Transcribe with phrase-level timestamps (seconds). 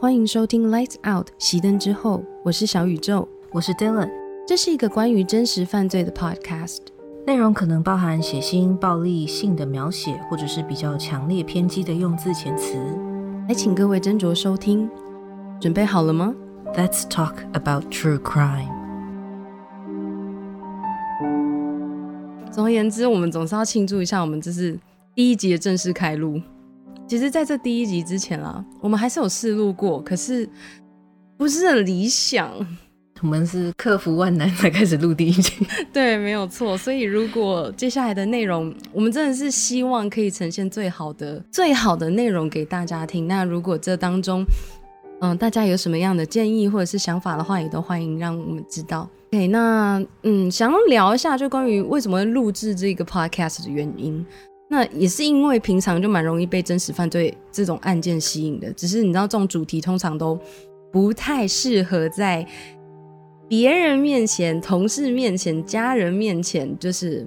[0.00, 4.08] 欢迎收听《Lights Out》熄灯之后，我是小宇宙，我是 Dylan。
[4.46, 6.78] 这是一个关于真实犯罪的 podcast，
[7.26, 12.76] 内容可能包含血腥、暴力、性的描写，或者是比较强烈偏激的用字遣词。
[13.48, 14.88] 来，请各位斟酌收听，
[15.60, 16.32] 准备好了吗
[16.76, 18.70] ？Let's talk about true crime。
[22.52, 24.78] 总而言之，我们总是要庆祝一下，我们这是
[25.16, 26.40] 第一集的正式开录。
[27.08, 30.46] 其实，在这第一集之前啊，我们还是有试录过，可是
[31.38, 32.52] 不是很理想。
[33.22, 35.52] 我们是克服万难才开始录第一集，
[35.92, 36.76] 对，没有错。
[36.78, 43.26] 所以，如果接下来的内容，我们真的是希望可以呈现最好的、最好的内容给大家听。
[43.26, 44.44] 那如果这当中，
[45.20, 49.08] 嗯，大家有什么样的建议或者是想法的话，也都欢迎让我们知道。
[49.32, 54.24] OK，那嗯，想要聊一下，就关于为什么会录制这个 Podcast 的原因。
[54.68, 60.38] 那也是因为平常就蛮容易被真实犯罪这种案件吸引的，只是你知道这种主题通常都
[60.92, 62.46] 不太适合在
[63.48, 67.26] 别人面前、同事面前、家人面前，就是。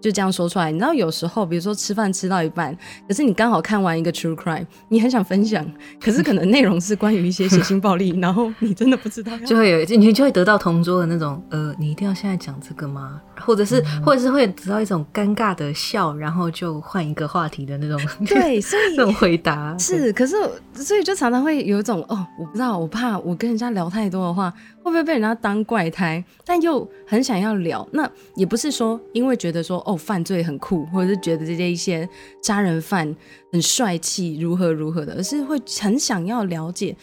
[0.00, 5.64] 就这样说出来，你知道有时候，比如说吃饭吃到一半，可是你刚好看完一个 true crime，你很想分享，
[6.00, 13.20] 可是可能内容是关于一些血腥暴力，然后你真的不知道，就会有你就会得到同桌的那种，呃，你一定要现在讲这个吗？
[13.40, 20.36] 或者是或者是会得到一种尴尬的笑，然后就换一个话题的那种， 对，所以 这种回答是，可是
[20.74, 24.52] 所以就常常会有一种哦，我不知道，我怕我跟人家聊太多的话。
[24.82, 26.22] 会不会被人家当怪胎？
[26.44, 32.08] 但又很想要聊，那也不是说因为觉得说哦犯罪很酷，或者是觉得这些一些
[32.42, 33.14] 杀人犯
[33.52, 36.96] 很帅气，如何如何的，而是会很想要了解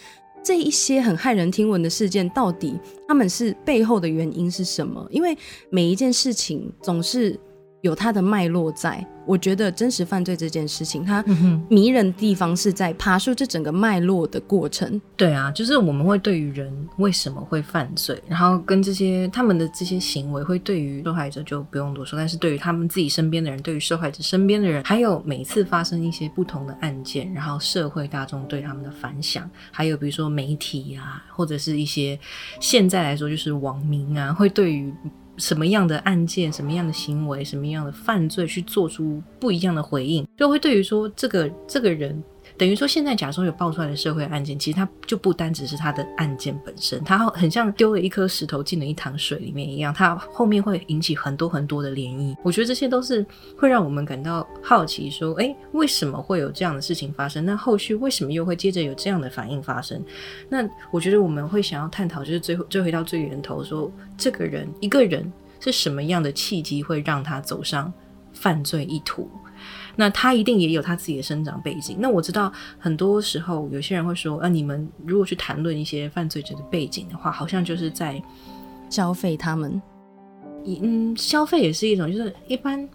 [0.43, 5.07] 这一些很骇人听闻的事件到底他们是背后的原因是什么？
[5.09, 5.37] 因为
[5.69, 7.39] 每一件事情总是。
[7.81, 11.23] 有它的脉络在，我觉得真实犯罪这件事情，它
[11.69, 14.99] 迷人的地方是在爬树这整个脉络的过程。
[15.15, 32.17] 对啊，就是我们会对于人为什么会犯罪，然后跟这些他们的这些行为，会对于受害者就不用多说，但是对于他们自己身边的人，对于受害者身边的人，还有每次发生一些不同的案件，然后社会大众对他们的反响，还有比如说媒体啊，或者是一些
[32.61, 34.93] 现在来说就是网民啊，会对于。
[35.37, 42.23] 什么样的案件、什么样的行为、什么样的犯罪去做出不一样的回应，就会对于说这个这个人。
[42.57, 52.35] 等于说，现在假说有爆出来的社会案件，其实它就不单只是它的案件本身，它很像丢了一颗石头进了一塘水里面一样，它后面会引起很多很多的涟漪。
[52.43, 53.23] 我觉得这些都是
[53.55, 57.45] 会让我们感到好奇，说，哎，为什么会有这样的事情发生？
[57.45, 60.03] 那后续为什么又会接着有这样的反应发生？
[60.49, 67.93] 那我觉得我们会想要探讨，就是最后追回到最源头，说这个人一个人是什么样的契机会让他走上
[68.33, 69.29] 犯罪一途？
[69.97, 71.97] 那他一定也有他自己的生长背景。
[71.99, 72.49] 那我知道
[72.79, 78.23] 很多时候有些人会说，呃，你们如果去谈论一些犯罪者的背景的话，好像就是在
[78.89, 79.81] 消费他们。
[80.81, 82.89] 嗯，消费也是一种，就是一般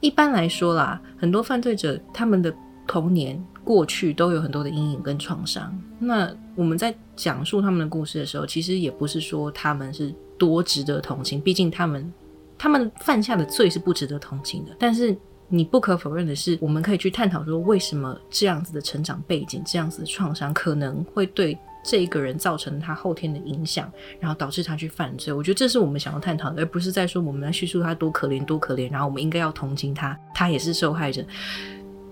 [0.00, 2.54] 一般来说啦，很多犯罪者他们的
[2.86, 5.76] 童年过去都有很多的阴影跟创伤。
[5.98, 12.12] 那我们在讲述他们的故事的时候，其实也不是说他们是多值得同情，毕竟他们
[12.58, 14.76] 他们犯下的罪是不值得同情的。
[14.78, 15.16] 但是
[15.54, 25.30] 你不可否认的是，我们可以去探讨说，为什么这样子的成长背景、这样子的创伤可能会对这一个人造成他后天的影响，然后导致他去犯罪。
[25.30, 31.22] 我觉得这是我们想要探讨的，而不是在说我们要叙述他多可怜、多可怜，然后我们应该要同情他，他也是受害者。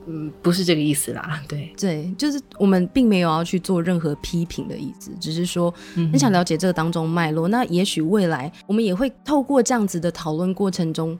[0.06, 1.42] 嗯，不是这个意思啦。
[1.48, 7.48] 对对，就是我们并没有要去做任何批评的意思，只是说很想了解这个当中脉络。
[7.48, 11.18] 那也许未来我们也会透过这样子的讨论过程中，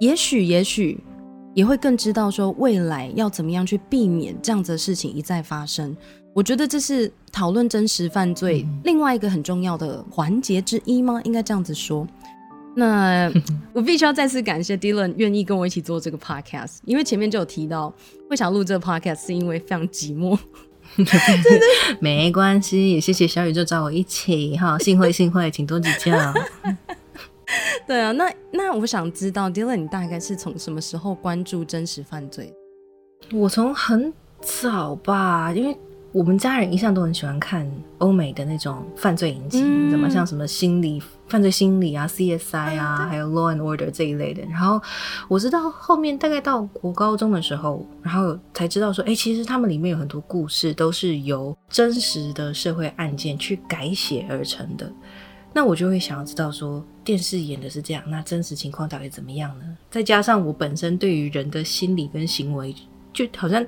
[0.00, 0.98] 也许，也许。
[1.54, 5.96] 也会更知道说未来要怎么样去避免这样子的事情一再发生。
[6.32, 11.20] 我觉得这是讨论真实犯罪另外一个很重要的环节之一吗？
[11.24, 12.06] 应该这样子说。
[12.76, 13.28] 那
[13.74, 17.92] 我必须要再次感谢 Dylan 愿意跟我一起做这个 podcast，因为前面就有提到
[18.28, 20.38] 会想录这个 podcast 是因为非常寂寞。
[22.00, 26.12] 没关系，也谢谢小宇宙找我一起哈，幸会幸会，请多指教。
[27.86, 32.54] 对啊，那那我想知道，Dylan，你大概是从什么时候关注真实犯罪？
[33.32, 35.76] 我从很早吧，因为
[36.12, 39.60] 我们家人一向都很喜欢看欧美的那种犯罪影集，
[39.90, 44.42] 怎么像什么心理犯罪心理啊、CSI 啊，还有 Law and Order 这一类的。
[44.46, 44.80] 然后
[45.28, 54.92] 我知道后面大概到国高中的时候，然后才知道说，哎，其实他们里面有很多故事都是由真实的社会案件去改写而成的。
[55.52, 59.64] 那我就会想要知道说，电视演的是这样，那真实情况到底怎么样呢？
[59.90, 62.74] 再加上我本身对于人的心理跟行为，
[63.12, 63.64] 就好像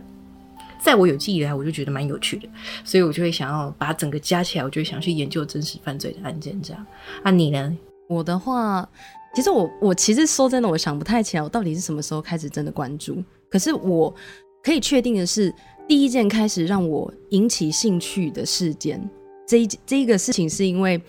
[0.81, 2.49] 在我有记忆以来，我就觉得蛮有趣的，
[2.85, 6.61] 所以我就会想要把整个加起来，我就想去研究真实犯罪的案件。
[6.63, 6.87] 这样，
[7.23, 7.77] 啊，你呢？
[8.09, 8.89] 我的话，
[9.35, 13.23] 其实我我其实说真的，我想不太起来，我到底是什么时候开始真的关注。
[13.51, 14.15] 可是我
[14.63, 15.53] 可以确定的是，
[15.89, 19.01] 第一件开始让我引起兴趣的事件，
[19.47, 21.01] 这一这一个事情是因为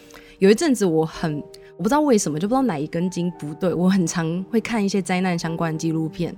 [0.44, 1.42] 有一阵子我很
[1.78, 6.36] 我不知道为什么，就不知道哪一根筋不对，我很常会看一些灾难相关的纪录片。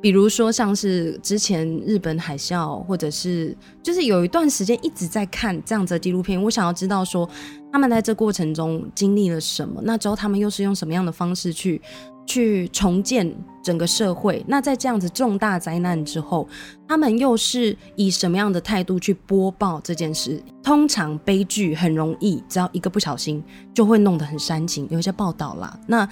[0.00, 7.28] 比如说，像是之前日本海啸，或者是就是有一段时间一直在看这样子的纪录片，我想要知道说
[7.70, 11.78] 他们在这过程中经历了什么，那之后他们又是用什么样的方式去
[12.26, 14.44] 去重建整个社会？
[14.46, 16.48] 那在这样子重大灾难之后，
[16.88, 20.42] 他们又是以什么样的态度去播报这件事？
[20.62, 23.42] 通常悲剧很容易，只要一个不小心
[23.74, 25.78] 就会弄得很煽情，有一些报道啦。
[25.86, 26.08] 那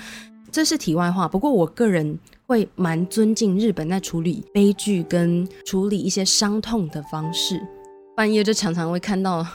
[0.50, 2.18] 这是题外话，不过我个人。
[2.50, 7.64] 会蛮尊敬日本在处理悲剧跟处理一些伤痛的方式。
[8.16, 9.46] 半夜就常常会看到，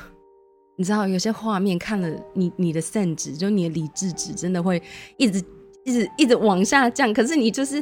[0.77, 4.81] 你知道有些画面看了，你你的肾值就你的理智值真的会
[5.17, 5.43] 一直
[5.85, 7.13] 一直一直往下降。
[7.13, 7.81] 可是你就是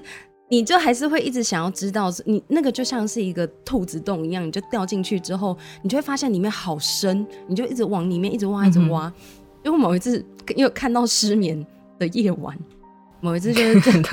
[0.50, 9.12] 你就还是会一直想要知道，你那个就像是一个兔子洞一样，你就掉进去之后，你就会发现里面好深，你就一直往里面一直挖一直挖。
[9.64, 10.24] 因为某一次
[10.56, 11.66] 又看到失眠
[11.98, 12.56] 的夜晚。
[13.22, 13.62] 某一次就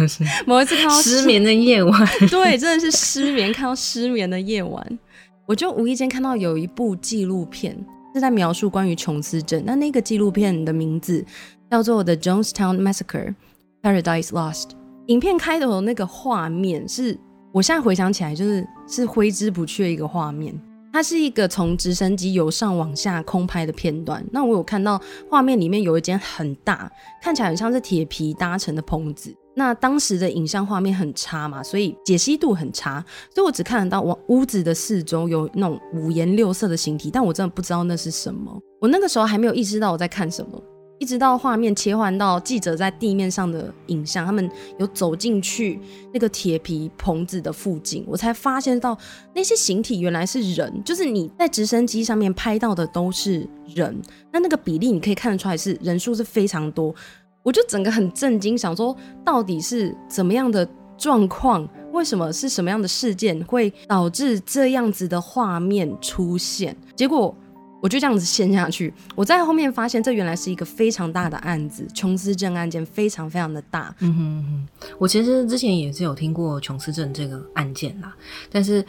[0.06, 4.98] 是，某一次看到失眠的夜晚，对，真的是失眠， 看到失眠的夜晚，
[5.46, 7.76] 我就无意间看到有一部纪录片
[8.14, 11.26] 是在描述关于琼斯镇，那那个纪录片的名字
[11.68, 13.34] 叫做《The Jonestown Massacre:
[13.82, 14.64] Paradise Lost》。
[15.06, 17.18] 影片开头那个画面是
[17.52, 20.58] 我现在回想起来就是是挥之不去的一个画面。
[20.92, 24.24] 它是一个从直升机由上往下空拍的片段。
[24.32, 25.00] 那我有看到
[25.30, 26.90] 画面里面有一间很大，
[27.22, 29.32] 看起来很像是铁皮搭成的棚子。
[29.54, 38.56] 那当时的影像画面很差嘛，所以解析度很差，所以我只看得到往屋子的四周有那种五颜六色的形体，但我真的不知道那是什么。
[38.80, 40.60] 我那个时候还没有意识到我在看什么。
[41.00, 44.48] 一直到画面切换到记者在地面上的影像，他们
[44.78, 45.80] 有走进去
[46.12, 48.96] 那个铁皮棚子的附近，我才发现到
[49.34, 53.98] 那些形体原来是人，就是你在直升机上面拍到的都是人，
[54.30, 56.94] 那那个比例你可以看得出来是人数是非常多，
[57.42, 58.94] 我就整个很震惊，想说
[59.24, 60.68] 到底是怎么样的
[60.98, 66.76] 状况，为什么是什么样的事件会导致这样子的画面出现？
[66.94, 67.34] 结果。
[67.80, 68.92] 我就这样子陷下去。
[69.14, 73.94] 我在后面发现，这原来是一个非常大的案子——琼斯镇案件，非常非常的大。
[74.00, 78.14] 嗯哼哼，我其实之前也是有听过琼斯镇这个案件啦，
[78.50, 78.84] 但是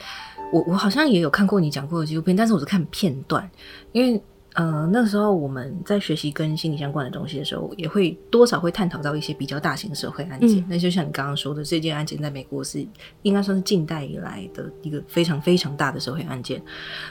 [0.51, 3.49] 我我好像也有看过你讲过的纪录片，但是我是看片段，
[3.91, 4.21] 因为。
[4.53, 10.61] 呃，那个时候我们在学习跟心理相关的东西的时候，也会多少会探讨到一些比较大型的社会案件。
[10.67, 12.85] 那就像你刚刚说的，这件案件在美国是
[13.21, 16.61] 应该算是近代以来的一个非常非常大的社会案件，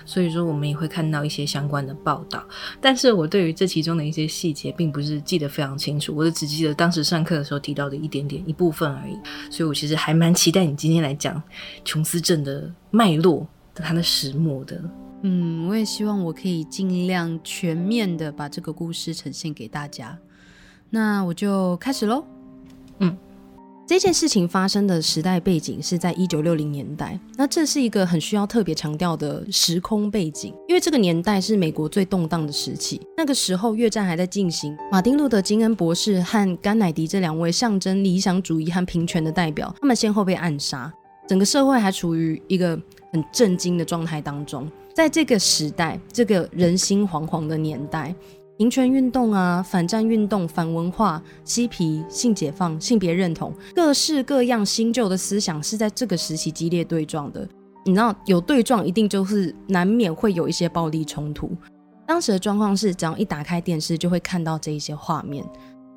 [0.04, 2.46] 所以说我们也会看到一些相关的报道。
[2.78, 9.18] 但是我对于这其中的一些细节，并不是记得非常清楚，我就只记得当时上课的时候提到的一点点一部分而已。
[9.50, 11.42] 所以我其实还蛮期待你今天来讲
[11.86, 14.78] 琼斯镇的脉络、它的始末的。
[15.22, 20.18] 嗯，我也希望我可以尽量全面的把这个故事呈现给大家。
[20.88, 22.24] 那我就开始喽。
[23.00, 23.16] 嗯，
[23.86, 33.00] 这件事情发生的时代背景是在一九六零年代，那这是一个很需要特别强调的时空背景，因为这个年代是美国最动荡的时期。
[33.16, 40.92] 那个时候越战还在进行，马丁路德金恩博士和甘乃迪这两位象征理想主义和平权的代表，他们先后被暗杀，
[41.28, 42.80] 整个社会还处于一个
[43.12, 44.68] 很震惊的状态当中。
[45.00, 48.14] 在这个时代，这个人心惶惶的年代，
[48.58, 57.48] 民权运动啊、反战运动、反文化、嬉皮、性解放、性别认同，各式各样新旧的思想是在这个时期激烈对撞的。
[57.86, 61.50] 你知道，有对撞，一定就是难免会有一些暴力冲突。
[62.06, 65.42] 当时的状况是，只要一打开电视，就会看到这一些画面。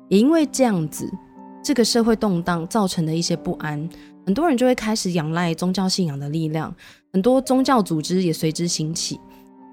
[0.08, 1.06] 也因为这样子，
[1.62, 3.86] 这个社会动荡造成的一些不安，
[4.24, 6.74] 很多人就会开始仰赖宗教信仰的力量。
[7.14, 9.20] 很多宗教组织也随之兴起，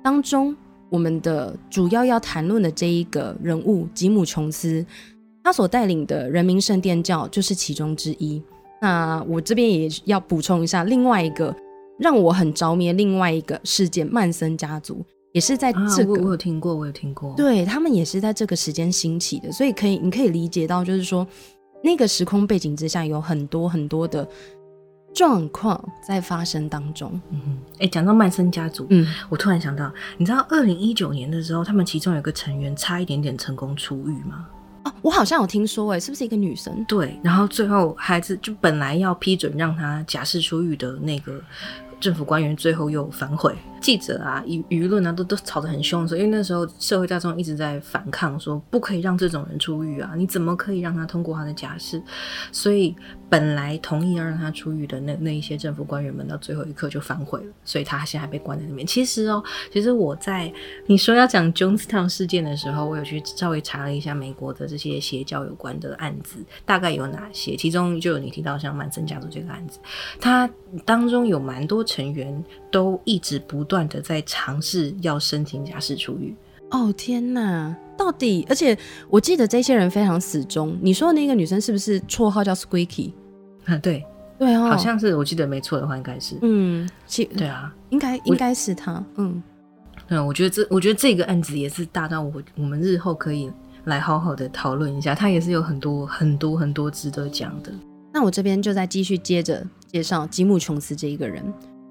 [0.03, 0.55] 当中
[0.89, 4.85] 我们的主要要谈论的这一个人物吉姆·琼斯，
[5.43, 8.39] 他所带领的人民圣殿教就是其中之一。
[8.79, 11.55] 那我这边也要补充一下，另外一个
[11.97, 21.25] 让我很着迷的另外一个事件——曼森家族，也是在这个我有听过，我有听过，对他们也是在这个时间兴起的，所以可以你可以理解到，就是说
[21.83, 24.27] 那个时空背景之下有很多很多的。
[25.13, 27.19] 状况在发生当中。
[27.31, 34.47] 嗯，哎，讲到曼森家族，嗯，我突然想到，你知道二零一九年的时候，他们其中有个成员差一点点成功出狱吗？
[34.83, 36.83] 哦，我好像有听说，哎，是不是一个女生？
[36.85, 41.39] 对，然后最后孩子就本来要批准让他假释出狱的那个
[41.99, 52.01] 政府官员最后又反悔，记者啊、舆舆论啊都都吵得很凶的时候，因为那时候社会大众一直在反抗，说不可以让这种人出狱啊，你怎么可以让他通过他的假释？
[52.51, 52.95] 所以
[53.29, 58.87] 本来同意要让他出狱的那 那一些政府官员们，到最后一刻就反悔了，所以他现在被关在那边。
[58.87, 60.51] 其实哦，其实我在
[60.87, 69.77] 你说要讲 Jonestown 事件的时候，我有去稍微查了一下美国的这些邪教有关的案子，大概有哪些，其中就有你提到像曼森家族这个案子，
[70.19, 70.49] 它
[70.85, 71.81] 当中有蛮多。
[71.83, 76.35] 成员都一直不断的在尝试要申请假释出狱。
[76.71, 77.75] 哦天哪！
[77.97, 78.75] 到底，而且
[79.09, 80.75] 我记得这些人非常死忠。
[80.81, 83.11] 你说的那个女生是不是绰号叫 Squeaky？
[83.65, 84.03] 啊，对
[84.39, 86.37] 对哦，好像是，我记得没错的话，应该是。
[86.41, 89.03] 嗯，其对啊，应该应该是她。
[89.17, 89.43] 嗯，
[90.07, 93.51] 嗯，我觉得这，我觉得这个案子也是大到我我们日后可以
[93.83, 95.13] 来好好的讨论一下。
[95.13, 97.71] 他也是有很多很多很多值得讲的。
[98.13, 101.43] 那我这边就再继续接着介绍吉姆·琼斯这一个人。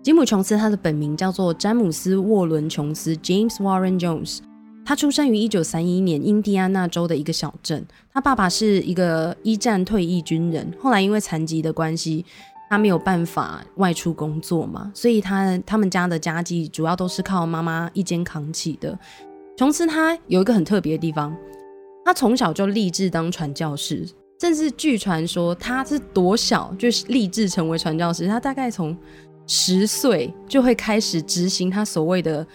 [0.03, 4.39] 吉姆·琼斯，他的本名叫做詹姆斯·沃伦·琼斯 （James Warren Jones）。
[4.83, 7.87] 他出生于一九三一年印第安纳州的一个小镇。
[8.11, 12.25] 他爸爸是一个一战退役军人，后来因为残疾的关系，
[12.71, 18.99] 他没有办法外出工作嘛，所以他他们家的家计主要都是靠妈妈一肩扛起的。
[19.59, 21.37] 琼斯他有一个很特别的地方，
[22.07, 24.09] 他从小就立志当传教士，
[24.41, 28.27] 甚至据传说他是多小就立志成为传教士。
[28.27, 28.97] 他大概从
[29.53, 32.47] 十岁就会开始执行他所谓的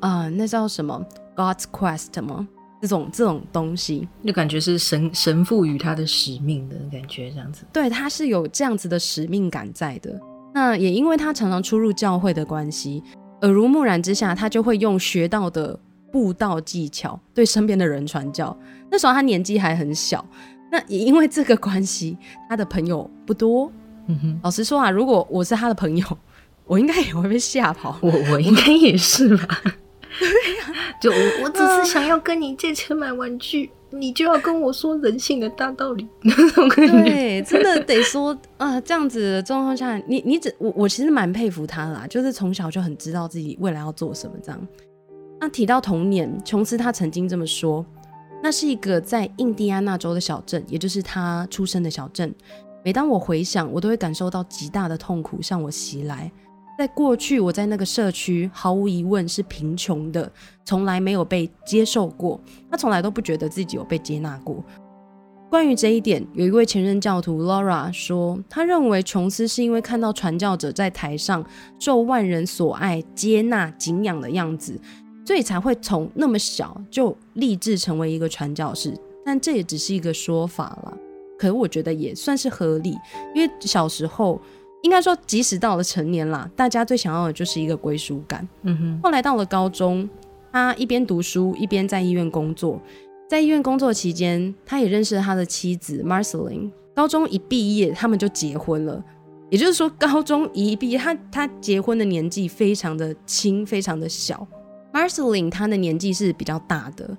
[0.00, 1.02] 啊，那叫什么
[1.34, 2.46] God's Quest 吗？
[2.82, 7.64] 这种这种东西，就感觉是神神赋予他的使命的感觉，这样子。
[7.72, 10.20] 对，他是有这样子的使命感在的。
[10.52, 13.02] 那也因为他常常出入教会的关系，
[13.40, 15.78] 耳濡目染之下，他就会用学到的
[16.12, 18.54] 布道技巧对身边的人传教。
[18.90, 20.22] 那时候他年纪还很小，
[20.70, 23.72] 那也因为这个关系，他的朋友不多。
[24.08, 26.06] 嗯哼，老实说啊，如果我是他的朋友。
[26.66, 29.62] 我应该也会被吓跑，我我应该也是吧。
[31.00, 36.08] 就我我只是想要跟你借钱买玩具，你就要跟我说人性的大道理。
[36.74, 44.66] 对， 真的得说啊，这样子的状况下，你你只我我其实蛮佩服他啦，就是从小就很知道自己未来要做什么这样。
[45.38, 47.84] 那提到童年，琼斯他曾经这么说，
[48.42, 52.34] 那是一个在印第安纳州的小镇，也就是他出生的小镇。
[52.82, 56.32] 每当我回想，我都会感受到极大的痛苦向我袭来。
[56.78, 60.30] 在过去，我在那个社区毫无疑问是贫穷的，
[60.62, 62.38] 从来没有被接受过。
[62.70, 64.62] 他从来都不觉得自己有被接纳过。
[65.48, 71.42] 关于这一点，有一位前任教徒 Laura 说，他认为琼斯是因为看到传教者在台上
[71.78, 74.78] 受万人所爱、接纳、敬仰的样子，
[75.24, 78.92] 所以才会从那么小就立志成为一个传教士。
[79.24, 80.94] 但这也只是一个说法了，
[81.38, 82.94] 可我觉得也算是合理，
[83.34, 84.38] 因为小时候。
[84.82, 88.46] 应该说，即使到了成年啦，大家最想要的就是一个归属感。
[88.62, 89.00] 嗯哼。
[89.02, 90.08] 后来到了高中，
[90.52, 92.80] 他一边读书一边在医院工作。
[93.28, 96.70] 在医院工作期间，他也认识了他的妻子 Marceline。
[96.94, 99.02] 高中一毕业，他们就结婚了。
[99.50, 104.46] 也就是说，高中一毕业，他他结婚的年纪非常的轻，非常的小。
[104.92, 107.16] Marceline 他的年纪是比较大的。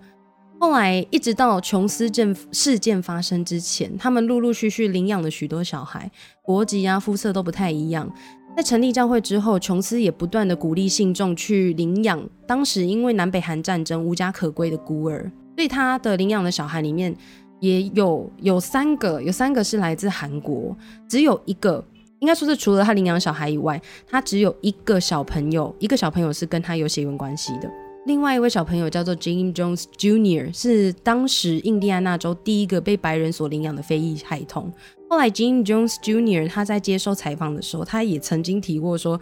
[0.59, 6.09] 后来一直到琼斯镇事件发生之前，他们陆陆续续领养了许多小孩，
[6.41, 8.11] 国籍啊、肤色都不太一样。
[8.55, 15.31] 在成立教会之后，琼斯也不断的鼓励信众去领养当时因为南北韩战争无家可归的孤儿。
[15.55, 17.15] 所以他的领养的小孩里面
[17.59, 20.75] 也有有三个，有三个是来自韩国，
[21.07, 21.85] 只有一个，
[22.17, 27.71] 应该说是除了他领养小孩以外，他只有一个小朋友，一个小朋友是跟他有血缘关系的。
[28.07, 34.71] 另外一位小朋友叫做 Jim Jones Jr.，是当时印第安纳州第一个被白人所领养的非裔孩童。
[35.09, 36.47] 后来 Jim Jones Jr.
[36.47, 39.19] 他在接受采访的时候，他也曾经提过说，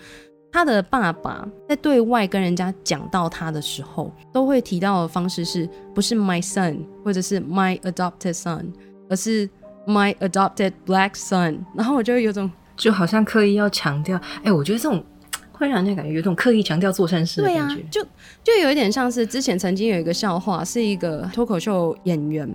[0.52, 8.68] 他的爸爸在对外跟人家讲到他的时候，都会提到的方式是不是 my son 或者是 my adopted son，
[9.10, 9.50] 而是
[9.88, 11.58] my adopted black son。
[11.74, 15.04] 然后我就有种就好像刻意要强调，哎，我觉得这种。
[15.58, 18.04] 会让人家感觉有种刻意强调做善事的感觉，就
[18.44, 22.48] 就有一点像是之前曾经有一个笑话，是一个脱口秀演员，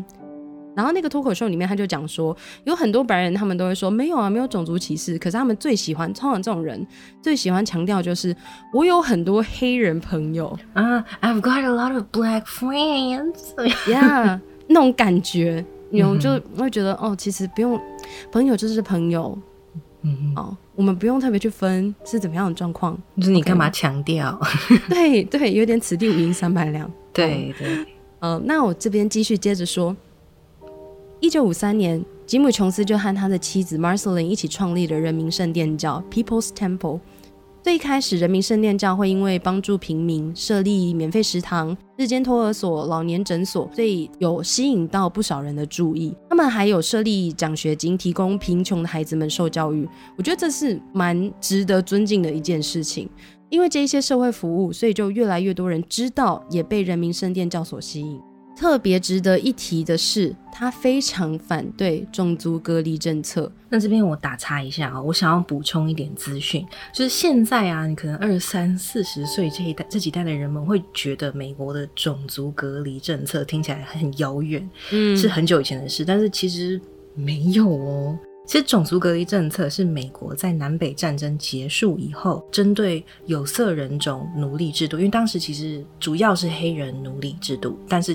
[0.77, 6.87] 然后那个脱口秀里面他就讲说，有很多白人他们都会说没有啊，没有种族歧视，可是他们最喜欢通常这种人
[7.23, 8.35] 最喜欢强调就是
[8.73, 10.57] 我有很多黑人朋友。
[10.75, 14.39] 啊，I've got a lot of black friends，yeah，
[14.69, 17.81] 那种感觉，你就会觉得哦，其实不用，
[18.31, 19.37] 朋友就是朋友。
[20.03, 24.41] 嗯哦，我们不用特别去分是怎么样的状况，就是你干嘛强调？
[24.89, 26.91] 对对，有点此地无银三百两。
[27.13, 27.87] 对对，
[28.21, 29.95] 呃，那我这边继续接着说，
[31.21, 37.01] 一九五三年，吉姆·琼斯就和他的妻子 Marceline 一起创立了人民圣殿教 People's Temple。
[37.63, 46.17] 最开始，人民圣殿教会因为帮助平民设立免费食堂、日间托儿所、老年诊所，所以有吸引到不少人的注意。
[46.31, 49.87] 他们还有设立奖学金，提供贫穷的孩子们受教育。
[50.17, 53.09] 我觉得这是蛮值得尊敬的一件事情。
[53.51, 58.19] 因为这一些社会服务，所以就越来越多人知道，也被人民圣殿教所吸引。
[58.61, 63.51] 特别值得一提的是，他非常反对种族隔离政策。
[63.71, 66.63] 那这边我打岔一下啊，我想要补充一点资讯，
[66.93, 76.05] 就是现在啊，你可能二三四十岁这一代这几代的人们会觉得美国的种族隔离政策听起来很遥远，嗯，是很久以前的事。
[76.05, 76.79] 但是其实
[77.15, 88.15] 没有哦，其实种族隔离政策是美国在南北战争结束以后，针对有色人种奴隶制度，因为当时其实主要是黑人奴隶制度，但是。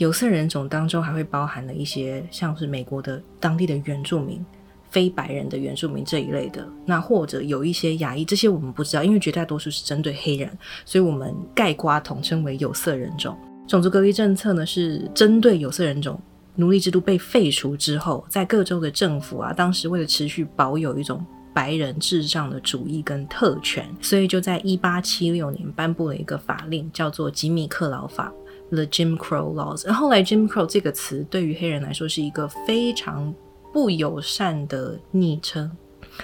[0.00, 4.42] 有色人种当中还会包含了一些像是美国的当地的原住民、
[4.88, 10.50] 非白人的原住民这一类的，那或者有一些亚裔，这些我们不知道，因为绝大多数是针对黑人，
[10.86, 13.36] 所以我们概括统称为有色人种。
[13.68, 16.18] 种族隔离政策呢，是针对有色人种
[16.54, 28.32] 奴隶制度被废除之后，在各州的政府啊，当时为了持续保有一种白人至上的主义跟特权，所以就在一八七六年颁布了一个法令，叫做吉米克劳法。
[28.70, 33.34] The Jim Crow laws，然后来 Jim Crow 这个词对于黑人来说是一个非常
[33.72, 35.70] 不友善的昵称，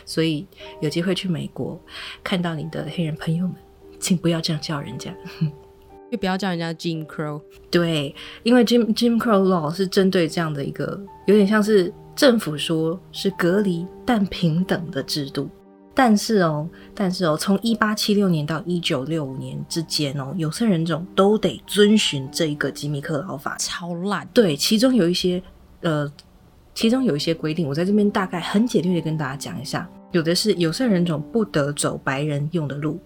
[0.05, 0.47] 所以
[0.81, 1.81] 有机会去美国
[2.23, 3.57] 看到你的黑人朋友们，
[3.99, 5.13] 请不要这样叫人家，
[6.11, 7.43] 就不要叫人家 Jim Crow。
[7.71, 15.51] 对，因为 Jim Jim Crow law 是针对这样的一个有点像是政府说是隔离但平等的制度。
[15.99, 24.29] 但是哦，但是哦，从一八七六年到一九六五年之间哦，有色人种都得遵循这一个吉米克劳法，超烂。
[24.35, 25.43] 对，其中有一些
[25.81, 26.07] 呃，
[26.75, 29.89] 其中有一些规定，我在这边大概很简略的跟大家讲一下。
[30.13, 33.01] 有的是有色人种不得走白人用的路，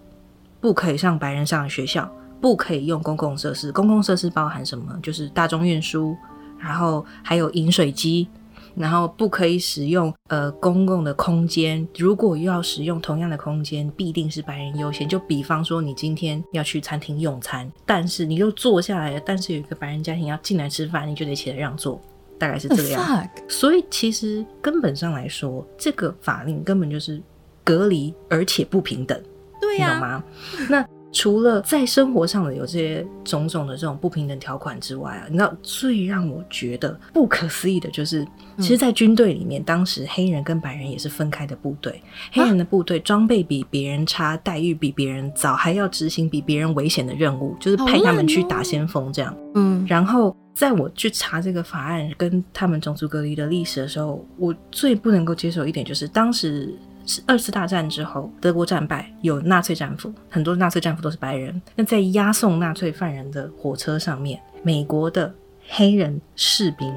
[0.59, 3.71] 不可以上白人上的学校，不可以用公共设施。
[3.71, 4.99] 公共设施包含什么？
[5.01, 6.13] 就是大众运输，
[6.59, 8.27] 然后还有饮水机。
[8.75, 15.07] 然后不可以使用呃公共的空间，如果要使用同样的空间，必定是白人优先。
[15.07, 21.99] 就比方说，你今天要去餐厅用餐，但是你又坐下来了，但是有一个白人家庭要进来吃饭，你就得起来让座，
[22.37, 23.29] 大概是这个样。
[23.47, 27.21] 所以其实根本上来说，这个法令根本就是
[27.63, 29.21] 隔离而且不平等，
[29.59, 30.23] 对呀，懂吗？
[30.69, 30.85] 那。
[31.11, 38.25] 除了在生活上的有这些种种的这种不平等条款之外啊，你知道最让我觉得不可思议的就是，
[38.57, 42.01] 其实，在军队里面，当时黑人跟白人也是分开的部队。
[42.31, 49.35] 黑人的部队装备比别人差，待遇比别人早，还要执行比别人危险的任务，就是派他们去打先锋这样。
[49.55, 56.73] 嗯，然后在我去查这个法案跟他们种族隔离的历史的时候，我最不能够接受一点就是当时。
[57.05, 61.61] 是二次大战之后，德国战败，有纳粹战俘，很多纳粹战俘都是白人。
[61.75, 65.33] 那在押送纳粹犯人的火车上面，美国的
[65.69, 66.93] 黑人士兵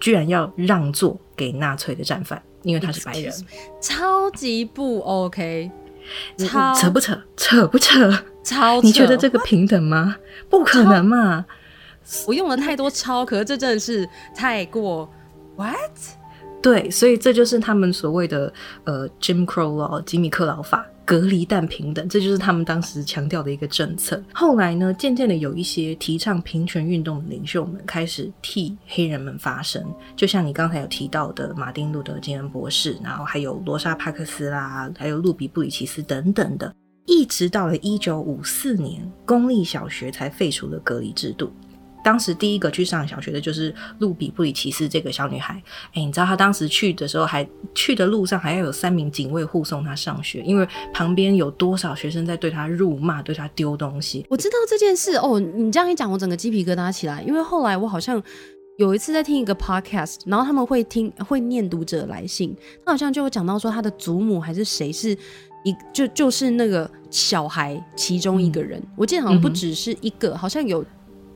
[0.00, 3.32] 居然要让座给纳粹的战犯，因为他是白人，
[3.80, 5.70] 超级不 OK，
[6.38, 7.18] 超扯不扯？
[7.36, 8.24] 扯不扯？
[8.42, 8.80] 超？
[8.82, 10.16] 你觉得这个平等吗？
[10.50, 11.44] 不可能嘛！
[12.26, 15.10] 我用了太多超，可是这真的是太过
[15.56, 15.74] what？
[16.64, 18.50] 对，所以这就是他们所谓的
[18.84, 24.18] 呃 Jim Crow 老吉米克劳法，隔离但平等，这就是他们当时强调的一个政策。
[24.32, 29.84] 后来呢，渐渐的有一些提倡平权运动的领袖们开始替黑人们发声，
[30.16, 36.74] 就像你刚才有提到的马丁路德金恩博士，然后还有罗莎帕克斯啦，还有路比布里奇斯等等的，
[37.04, 41.52] 一直到了一九五四年，公立小学才废除了隔离制度。
[42.04, 45.54] 当时第一个去上小学的就是路比布里奇斯这个小女孩。
[45.94, 54.26] 哎，你知道她当时去的时候，还去的路上还要有三名警卫护送她上学，因为旁边有多少学生在对她辱骂、对她丢东西。
[54.28, 57.22] 我知道这件事哦，你这样一讲，我整个鸡皮疙瘩起来。
[57.22, 58.22] 因为后来我好像
[58.76, 65.16] 有一次在听一个 podcast，然后他们会听会念读者来信，他好像就有讲到说他的祖母还是谁是
[65.64, 68.82] 一就就是那个小孩其中一个人。
[68.94, 70.84] 我记得好像不只是一个，好像有。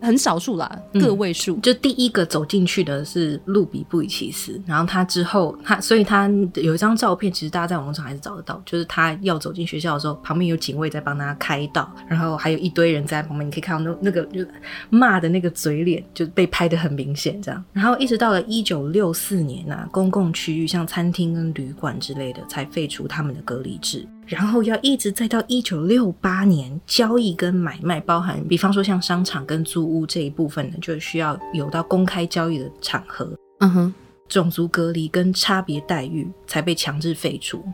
[0.01, 1.57] 很少数啦，个位数。
[1.59, 14.45] 就第一个走进去的是路比布里奇斯，然后他之后他，所以他有一张照片，其实大家在网络上还是找得到，就是他要走进学校的时候，旁边有警卫在帮他开道，然后还有一堆人在旁边，你可以看到那那个就
[14.91, 17.65] 骂的那个嘴脸就被拍的很明显，这样。
[17.73, 24.07] 然后一直到了一九六四年啊，公共区域像餐厅跟旅馆之类的才废除他们的隔离制。
[24.29, 33.33] 然后要一直再到一九六八年，交易跟买卖包含，比方说像商场跟租屋这一部分呢，就需要有到公开交易的场合。
[33.61, 33.95] 嗯哼，
[34.29, 37.65] 种族隔离跟差别待遇才被强制废除。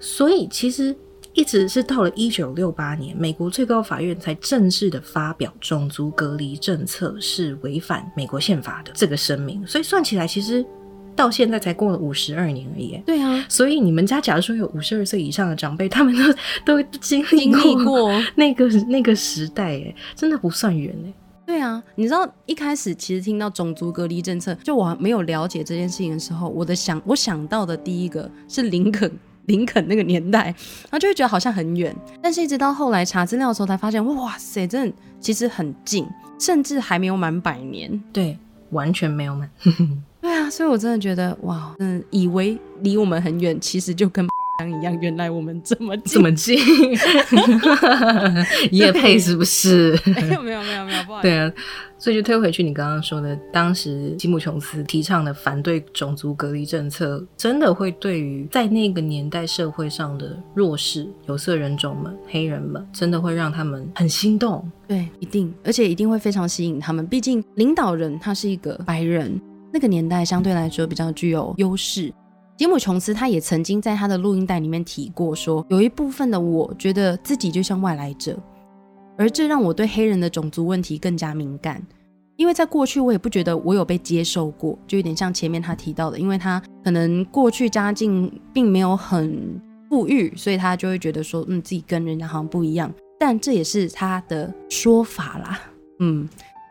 [0.00, 0.96] 所以其实。
[1.34, 9.64] 一直是到了一九六八年，美国最高法院才正式的发表种族隔离政策是违反美国宪法的这个声明。
[9.64, 10.66] 所以算起来，其实
[11.18, 12.96] 到现在才过了五十二年而已。
[13.04, 16.32] 对啊，所以你们家假如说有五十二岁以上的长辈，他们都
[16.80, 17.52] 都经历
[17.84, 21.12] 过那个那个时代，哎，真的不算远哎。
[21.44, 29.10] 对啊，你知道一开始其实听到种族隔离政策，就我没有了解这件事情的时候，我的想我想到的第一个是林肯，
[29.46, 36.06] 林肯那个年代，然后就会觉得好像很远，但是一直到后来查资料的时候才发现，哇塞，真的其实很近，
[36.38, 38.38] 甚至还没有满百年，对，
[38.70, 39.50] 完全没有满。
[40.38, 44.26] 对啊，所以我真的觉得，哇，嗯，以为离我们很远，其实就跟。
[44.58, 46.58] 一样，原来我们这么这么近，
[48.72, 49.96] 也配是不是？
[50.04, 51.28] 没有没有没有没有，不好意思。
[51.28, 51.52] 对啊，
[51.96, 64.68] 所以就推回去你刚刚说的，当时吉姆琼斯提倡的反对种族隔离政策，真的会对于在那个年代社会上的弱势有色人种们、黑人们，真的会让他们很心动。
[64.88, 67.06] 对，一定，而且一定会非常吸引他们。
[67.06, 69.40] 毕竟领导人他是一个白人，
[69.72, 72.12] 那个年代相对来说比较具有优势。
[72.56, 78.36] 吉姆·琼斯他也曾经在他的录音带里面提过，说有一部分的我觉得自己就像外来者，
[79.16, 81.80] 而这让我对黑人的种族问题更加敏感。
[82.36, 92.92] 因为在过去我也不觉得我有被接受过，就有点像前面他提到的，因为他可能过去家境并没有很富裕，所以他就会觉得说，嗯，自己跟人家好像不一样。
[93.20, 95.60] 但这也是他的说法啦，
[96.00, 96.28] 嗯。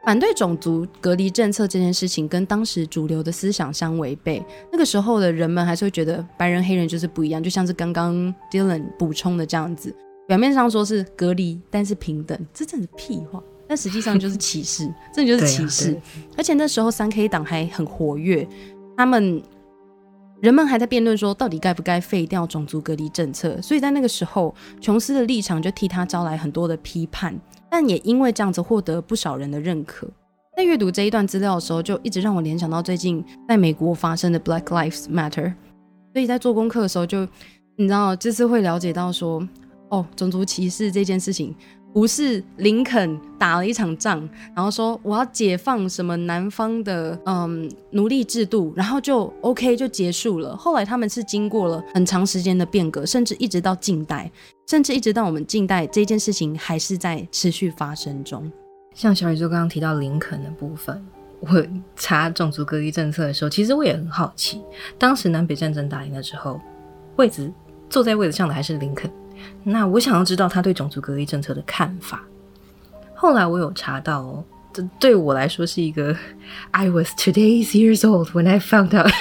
[0.07, 4.41] 反对种族隔离政策这件事情跟当时主流的思想相违背。
[4.71, 9.93] 那个时候的人们还是会觉得白人黑人就是不一样，就像是刚刚 Dylan 补充的这样子。
[10.25, 13.43] 表面上说是隔离，但是平等，这真是屁话。
[13.67, 15.99] 但实际上就是歧视， 这就是歧视。
[16.37, 18.47] 而且那时候三 K 党还很活跃，
[18.95, 19.43] 他们
[20.39, 23.61] 人们还在辩论说到底该不该废掉种族隔离政策。
[23.61, 27.37] 所以在那个时候，琼斯的立场就替他招来很多的批判。
[27.79, 30.07] 但也因为这样子获得不少人的认可。
[30.55, 35.53] 在阅读这一段资料的时候，就一直让我联想到最近在美国发生的 Black Lives Matter。
[36.11, 37.19] 所以在做功课的时候，就
[37.75, 39.47] 你知道，这次会了解到说，
[39.89, 41.53] 哦，种族歧视这件事情
[41.97, 50.55] 不是林肯打了一场仗，然后说我要解放什么南方的嗯奴隶制度，然后就 OK 就结束了。
[50.55, 54.31] 后来他们是经过了很长时间的变革，甚至一直到近代。
[54.67, 58.51] 甚至一直到我们近代，这件事情还是在持续发生中。
[58.93, 61.03] 像小宇宙刚刚提到林肯的部分，
[61.39, 64.61] 我查种族隔离政策的时候，其实我也很好奇，
[64.99, 66.61] 当时南北战争打赢了之后，
[67.15, 67.51] 位置
[67.89, 69.09] 坐在位子上的还是林肯。
[69.63, 72.23] 那我想要知道他对种族隔离政策的看法。
[73.13, 76.15] 后来我有查到哦，这对我来说是一个
[76.71, 79.11] I was today's years old when I found out，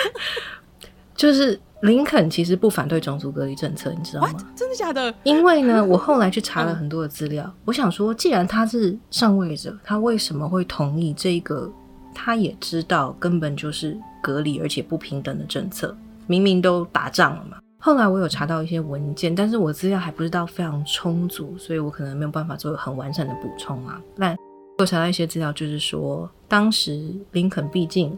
[1.16, 1.60] 就是。
[1.82, 4.34] 林肯其实不反对种族隔离政策，你知道吗？
[4.56, 5.14] 真的假的？
[5.22, 11.70] 因为呢，我后来去查了很多的资料，我想说，既然他是上位者，他为什么会同意这个？
[12.12, 17.58] 他也知道根本就是隔离而且不平等的政策，明明都打仗了嘛。
[17.88, 23.98] 后来我有查到一些文件，但是我资料还不知道非常充足，所以我可能没有办法做很完善的补充啊。
[24.18, 24.36] 但
[24.76, 28.16] 我查到一些资料，就是说，当时林肯毕竟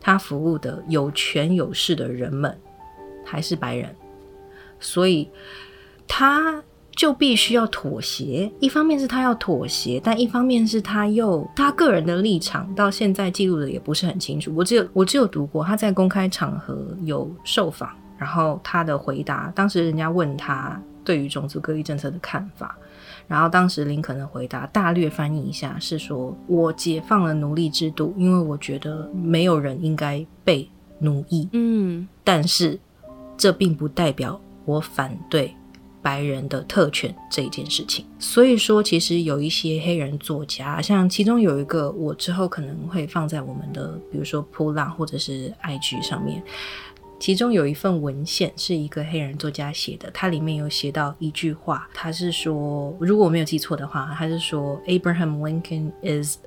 [0.00, 2.56] 他服务的有权有势的人们。
[3.24, 3.94] 还是白人，
[4.80, 5.28] 所以
[6.08, 8.50] 他就必须要妥协。
[8.58, 14.52] 一方面是他要妥协，但一方面是他又他个人的立场到现在记录的也不是很清楚。
[14.54, 17.88] 我只有我只有读过他在公开场合有受访，
[18.22, 22.76] 然后他的回答，当时人家问他对于种族隔离政策的看法，
[23.26, 32.78] 然后当时林肯的回答大略翻译一下是说：“我解放了奴隶制度，因为我觉得没有人应该被奴役。”嗯，但是。
[33.34, 35.52] 这并不代表我反对
[36.00, 38.04] 白人的特权这一件事情。
[38.20, 46.40] 所以说，其实有一些黑人作家，像其中有一个，我之后可能会放在我们的，比如说扑浪或者是 IG 上面。
[47.22, 56.38] 其中有一份文献是一个黑人作家写的，它里面有写到一句话，他是说，如果我没有记错的话，他是说 Abraham Lincoln is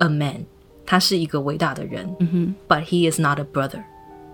[0.00, 0.44] a man，
[0.84, 3.82] 他是一个伟大的人，嗯哼，but he is not a brother。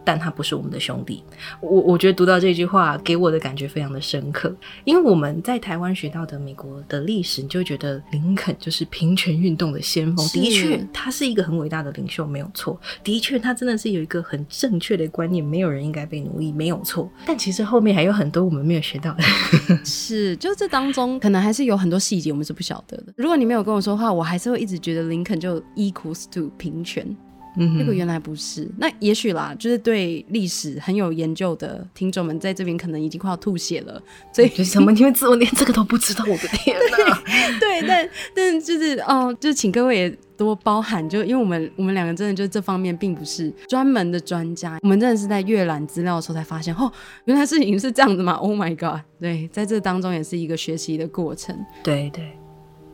[0.04, 1.22] 但他不是我们的兄弟，
[1.60, 17.10] 我我觉得读到这句话给我的感觉非常的深刻，因为我们在台湾学到的美国的历史，你就觉得林肯就是平权运动的先锋，的确他是一个很伟大的领袖，没有错，的确他真的是有一个很正确的观念，没有人应该被奴役，没有错。
[17.24, 19.22] 但其实后面还有很多我们没有学到的，
[19.84, 23.14] 是，就这当中可能还是有很多细节我们是不晓得的。
[23.16, 27.16] 如果你没有跟我说话，我还是会一直觉得林肯就 equals to 平权。
[27.56, 28.68] 嗯那，个原来不是。
[28.78, 34.02] 那也许啦，就是对历史很有研究的听众们，在这边可能已经快要吐血了。
[34.32, 34.90] 所以就是什么？
[34.92, 37.22] 你们自我连这个都不知道，我的天哪！
[37.60, 46.90] 对，但但就是哦，就是请各位也多包涵，就因为我们我们两个真的就这方面并不是专门的专家，我们真的是在阅览资料的时候才发现，哦，
[47.26, 49.00] 原来事情是这样子嘛！Oh my god！
[49.20, 51.56] 对，在这当中也是一个学习的过程。
[51.82, 52.36] 对对，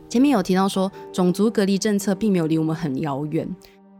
[0.07, 3.47] 前面有提到说，种族隔离政策并没有离我们很遥远。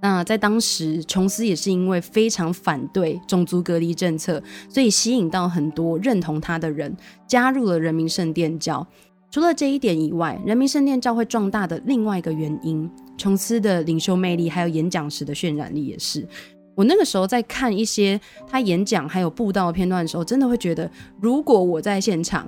[0.01, 6.95] 那在当时，琼斯也是因为非常反对种族隔离政策，所以吸引到很多认同他的人
[7.27, 8.85] 加入了人民圣殿教。
[9.29, 16.27] 除了这一点以外，人民圣殿教会壮大的另外一个原因，琼斯的领袖魅力还有演讲时的渲染力也是。
[16.73, 20.89] 我那个时候在看一些他演讲还有布道片段的时候，真的会觉得，
[21.21, 22.47] 如果我在现场，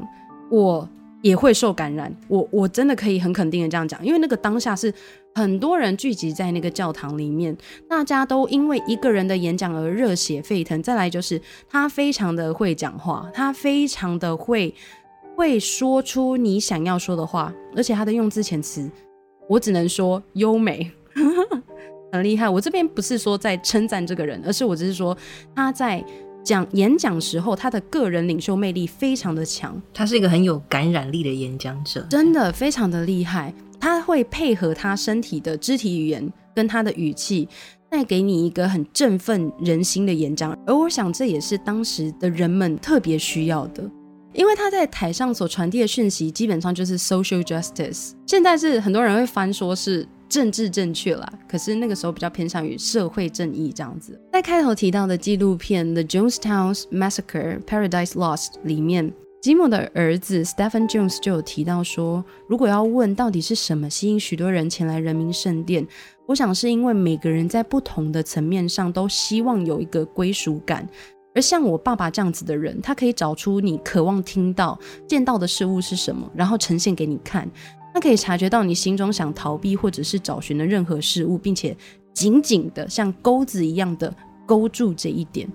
[0.50, 0.90] 我
[1.22, 2.14] 也会受感染。
[2.28, 4.94] 我我真的可以很肯定的这样讲，因为那个当下是
[5.36, 7.56] 很多人聚集在那个教堂里面，
[7.90, 10.82] 大家都因为一个人的演讲而热血沸腾。
[10.84, 14.74] 再来就是他非常的会讲话，他非常的会
[15.36, 18.90] 会说出你想要说的话，而且他的用字遣词，
[19.50, 20.92] 我只能说优美。
[22.12, 25.18] 很厉害，我这边不是说在称赞这个人，而是我只是说
[25.56, 26.04] 他在
[26.44, 33.52] 讲演讲时候，他的个人领袖魅力非常的强，他是一个很有感染力的演讲者，真的非常的厉害。
[33.84, 37.50] 他会配合他身体的肢体语言跟他的语气，
[37.90, 40.58] 带给你一个很振奋人心的演讲。
[40.66, 43.84] 而我想这也是当时的人们特别需要的，
[44.32, 48.14] 因为他在台上所传递的讯息基本上就是 social justice。
[48.26, 50.08] 现在是很多人会翻说是。
[50.30, 54.20] 政治正确啦，可是那个时候比较偏向于社会正义这样子。
[54.32, 65.86] 在开头提到的纪录片《The Jonestown Massacre: Paradise Lost》里面，吉姆的儿子 Stephen Jones 就有提到说，如果要问到底是什么吸引许多人前来人民圣殿，
[66.26, 70.88] 我想是因为每个人在不同的层面上都希望有一个归属感。
[71.36, 77.46] 而像我爸爸这样子的人，他可以找出你渴望听到、见到的事物是什么，然后呈现给你看。
[77.94, 81.76] 他可以察觉到你心中想逃避或者是找寻的任何事物，并且
[82.14, 85.50] 紧紧的像钩子一样的勾住这一点。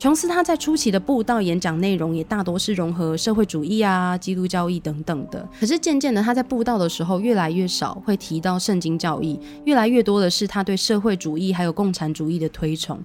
[0.00, 5.46] 琼斯他在初期的布道演讲内容也大多是融合社会主义啊、基督教义等等的。
[5.60, 12.98] 可是渐渐的，他在布道的时候越来越少会提到圣经教义，越来越多的是他对社会主义还有共产主义的推崇。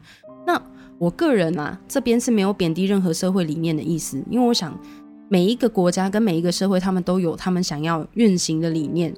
[0.47, 0.60] 那
[0.97, 4.73] 我个人啊，这边是没有贬低任何社会理念的意思，因为我想。
[5.27, 9.12] 每一个国家跟每一个社会，他们都有他们想要运行的理念。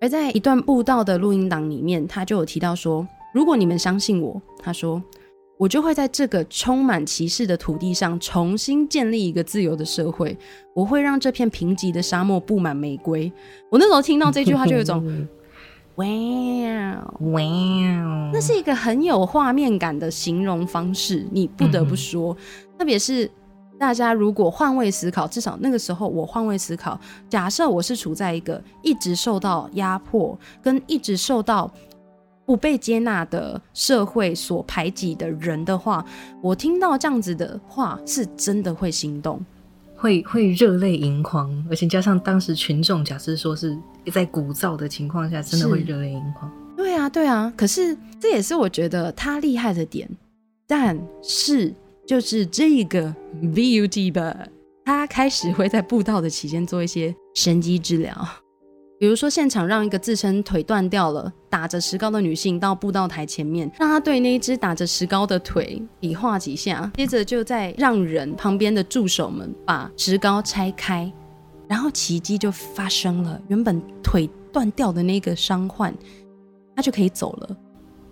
[0.00, 3.04] 而在一段布道的录音档里面，他就有提到说
[3.34, 5.02] ：“如果你们相信我，他说，
[5.60, 10.34] 我就会在这个充满歧视的土地上重新建立一个自由的社会。
[10.72, 13.30] 我会让这片贫瘠的沙漠布满玫瑰。”
[13.70, 15.28] 我那时候听到这句话，就有种
[15.96, 16.06] 哇
[17.32, 17.42] 哇，
[18.32, 21.26] 那是一个很有画面感的形容方式。
[21.30, 22.34] 你不得不说，
[22.78, 23.30] 特别是。
[23.78, 31.72] 大家如果换位思考，至少那个时候我换位思考，假设我是处在一个一直受到压迫、跟一直受到
[32.50, 36.04] 不被接纳的社会所排挤的人的话，
[36.42, 39.40] 我听到这样子的话，是真的会心动，
[39.94, 43.78] 会会热泪盈眶，而且加上当时群众假设说是
[44.12, 46.50] 在鼓噪的情况下，真的会热泪盈眶。
[46.76, 50.10] 对啊，对啊，可是这也是我觉得他厉害的点，
[50.66, 51.72] 但是。
[52.06, 54.36] 就是这个 VUT 吧，
[54.84, 58.12] 他开始会在布道的期间做一些神机治疗，
[59.00, 71.10] 比如说现场让一个自称腿断掉了、打着石膏的女性到布道台前面，让她对那一只打着石膏的腿比划几下，接着就在让人旁边的助手们把石膏拆开，
[71.66, 75.94] 然后奇迹就发生了，原本腿断掉的那个伤患，
[76.76, 77.56] 他就可以走了，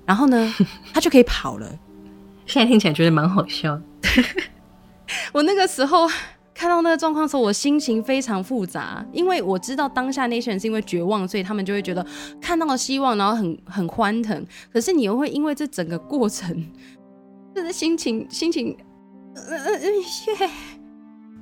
[0.07, 0.55] 然后呢，
[0.94, 1.70] 他就可以跑了。
[2.46, 3.79] 现在听起来觉得蛮好笑。
[5.35, 6.09] 我那个时候
[6.59, 12.05] 看到那个状况的时候，我心情非常复杂，因为我知道当下那些人是因为绝望，所以他们就会觉得
[12.40, 14.44] 看到了希望，然后很很欢腾。
[14.73, 16.66] 可是你又会因为这整个过程，
[17.55, 18.77] 真的心情心情，
[19.37, 19.81] 嗯嗯
[20.40, 20.51] 嗯。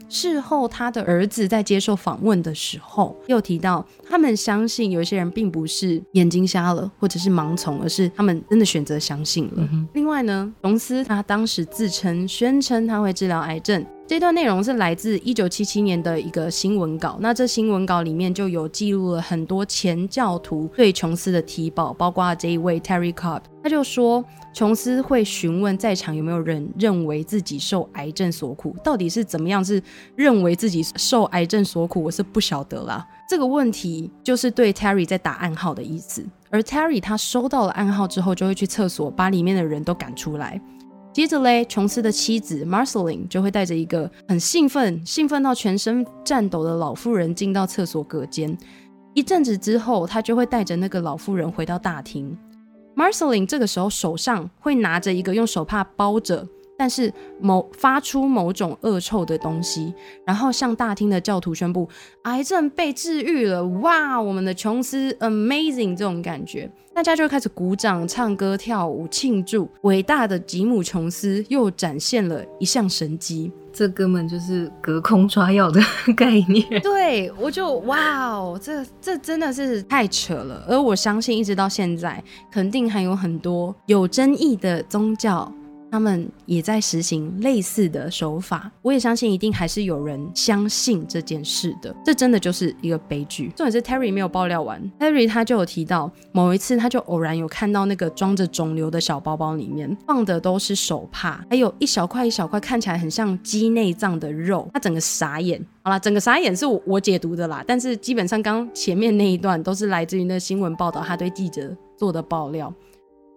[0.06, 9.66] 事后，他的儿子在接受访问的时候，又提到他们相信有一些人并不是眼睛瞎了，或者是盲从，而是他们真的选择相信了。
[9.94, 13.82] 另外呢，琼斯他当时自称宣称他会治疗癌症。
[14.08, 29.82] 这段内容是来自一九七七年的一个新闻稿，那这新闻稿里面就有记录了很多前教徒对琼斯的提报，包括这一位 Terry Cobb，他就说琼斯会询问在场有没有人认为自己受癌症所苦，到底是怎么样是
[30.14, 33.04] 认为自己受癌症所苦，我是不晓得啦。
[33.28, 36.24] 这个问题就是对 Terry 在打暗号的意思。
[36.48, 40.60] 而 Terry 他收到了暗号之后，就会去厕所把里面的人都赶出来。
[41.16, 48.54] 接着嘞，琼斯的妻子 Marceline 就会带着一个很兴奋、兴奋到全身颤抖的老妇人进到厕所隔间。
[49.14, 52.36] 一阵子之后，她就会带着那个老妇人回到大厅。
[52.94, 56.46] Marceline 这个时候手上会拿着一个用手帕包着。
[56.76, 61.88] 但是某发出某种恶臭的东西，然后向大厅的教徒宣布
[62.22, 63.64] 癌症被治愈了！
[63.80, 73.50] 哇，我们的琼斯 amazing 这种感觉，大家就开始鼓掌、唱歌、跳舞庆祝，伟大的吉姆琼斯又展现了一项神迹。
[73.72, 75.78] 这根本就是隔空抓药的
[76.16, 76.64] 概念。
[76.82, 80.64] 对，我就哇哦，这这真的是太扯了。
[80.66, 85.52] 而我相信，一直到现在，肯定还有很多有争议的宗教。
[85.90, 91.94] 他们也在实行类似的手法，我也相信一定还是有人相信这件事的。
[92.04, 93.48] 这真的就是一个悲剧。
[93.56, 105.64] 重点是 Terry 没有爆料完，Terry 他就有提到某一次，他就偶然有看到那个装着肿瘤的小包包里面放的都是手帕，还有一小块一小块看起来很像鸡内脏的肉，他整个傻眼。
[105.82, 112.72] 好了，整个傻眼是我我解读的啦，但是基本上刚前面那一段都是来自于那新闻报道，他对记者做的爆料。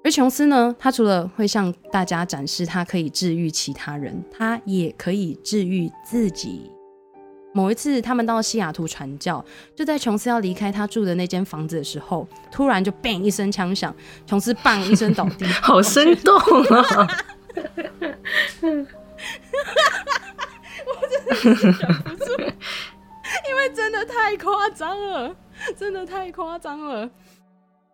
[0.09, 6.71] 而琼斯呢，他除了会向大家展示他可以治愈其他人，他也可以治愈自己。
[7.53, 9.45] 某一次，他们到西雅图传教，
[9.75, 13.95] 就在琼斯要离开他住的那间房子的时候，突然就 bang 一声枪响，
[14.25, 17.07] 琼斯 bang 一声倒地， 好生动啊！
[20.87, 21.53] 我真的忍
[22.01, 22.31] 不住，
[23.47, 25.35] 因为真的太夸张了，
[25.77, 27.07] 真的太夸张了。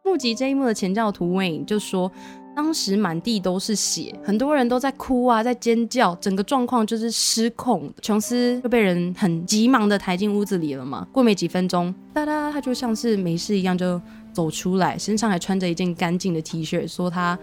[0.06, 2.10] 目击这一幕的前教徒 Wayne 就说，
[2.56, 7.92] 当时满地都是血，很多人都在哭啊，在尖叫，整个状况就是失控。
[8.04, 11.08] 琼斯就被人很急忙的抬进屋子里了嘛。
[11.12, 14.00] 过没几分钟，哒哒，他就像是没事一样就
[14.32, 17.38] 走出来，身上还穿着一件干净的 T 恤，说他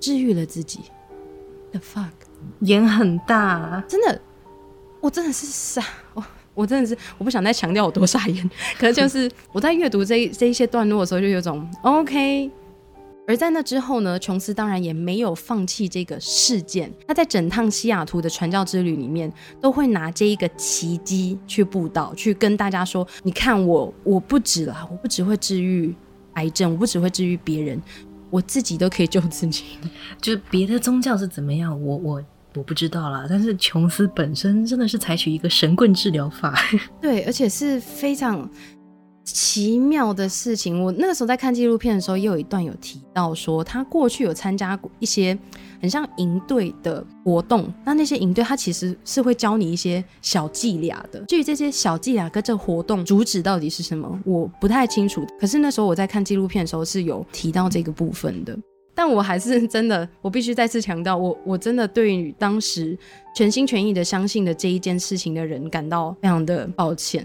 [0.00, 0.80] 治愈了自己。
[1.70, 2.10] The fuck，
[2.60, 4.20] 眼很大，真的，
[5.00, 5.82] 我真的是傻。
[6.58, 12.50] 我真的是，我不想再强调我多傻眼， 可是就是我在阅读这这一些段落的时候，就有种 OK。
[13.28, 16.92] 而在那之后呢，琼斯当然也没有放弃这个事件。
[17.06, 25.94] 他在整趟西雅图的传教之旅里面，都会拿这一个奇迹去布道，去跟大家说：“你看我，我不止了，我不只会治愈
[26.32, 27.80] 癌症，我不只会治愈别人，
[28.30, 29.64] 我自己都可以救自己。
[30.20, 32.24] ”就是别的宗教是怎么样，我我。
[32.54, 36.54] 我不知道啦，但是琼斯本身真的是采取一个神棍治疗法，
[37.00, 38.48] 对，而且是非常
[39.24, 40.82] 奇妙的事情。
[40.82, 45.38] 我那个时候在看纪录片的时候，也有一段有提到说，他过去有参加过一些
[45.80, 51.20] 很像营队的活动，那那些营队他其实是会教你一些小伎俩的。
[51.26, 55.24] 至于这些小伎俩跟这活动主旨到底是什么，我不太清楚。
[55.38, 58.58] 可是那时候我在看纪录片的时候是有提到这个部分的。
[58.98, 62.98] 但我还是 真的，我必须再次强调，我我真的对于当时
[63.32, 67.24] 全心全意的相信的这一件事情的人感到非常的抱歉。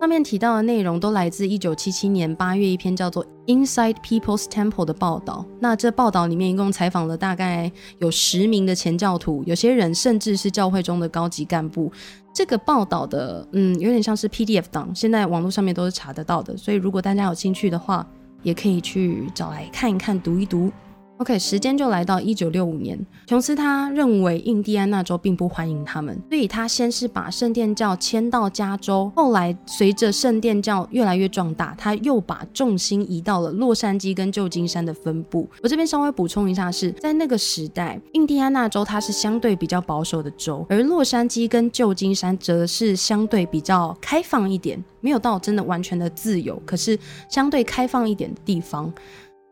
[0.00, 5.44] 上面提到的内容都来自一九七七年八月一篇叫做《Inside People's Temple》的报道。
[5.60, 11.92] 那这报道里面一共采访了大概有十名的前教徒，有些人甚至是教会中的高级干部。
[12.32, 16.56] 这个报道的，嗯，有点像是 PDF 档，现在网络上面都是查得到的。
[16.56, 18.06] 所以如果大家有兴趣的话，
[18.42, 20.72] 也可以去找来看一看、读一读。
[21.18, 35.48] OK，时间就来到一九六五年，琼斯他认为印第安纳州并不欢迎他们，所以他先是把圣殿教迁到加州，后来随着圣殿教越来越壮大，他又把重心移到了洛杉矶跟旧金山的分部。
[35.62, 46.98] 我这边稍微补充一下，是在那个时代，印第安纳州它是相对比较保守的州，而洛杉矶跟旧金山则是相对比较开放一点，没有到真的完全的自由，可是
[47.30, 48.92] 相对开放一点的地方。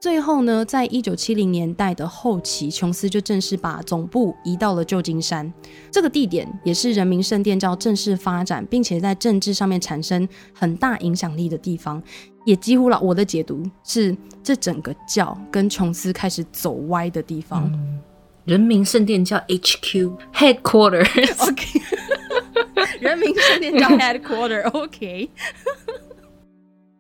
[0.03, 5.55] 最后呢，在一九七零年代的后期，琼斯就正式把总部移到了旧金山。
[5.93, 12.03] 这个地点也是人民圣殿教正式发展，并且在政治上面产生很大影响力的地方。
[12.45, 17.73] 也几乎了，我的解读是，这整个教跟琼斯开始走歪的地方。
[18.45, 21.81] 人民圣殿教 HQ Headquarter，OK，
[22.99, 25.31] 人民圣殿教 Headquarter，OK。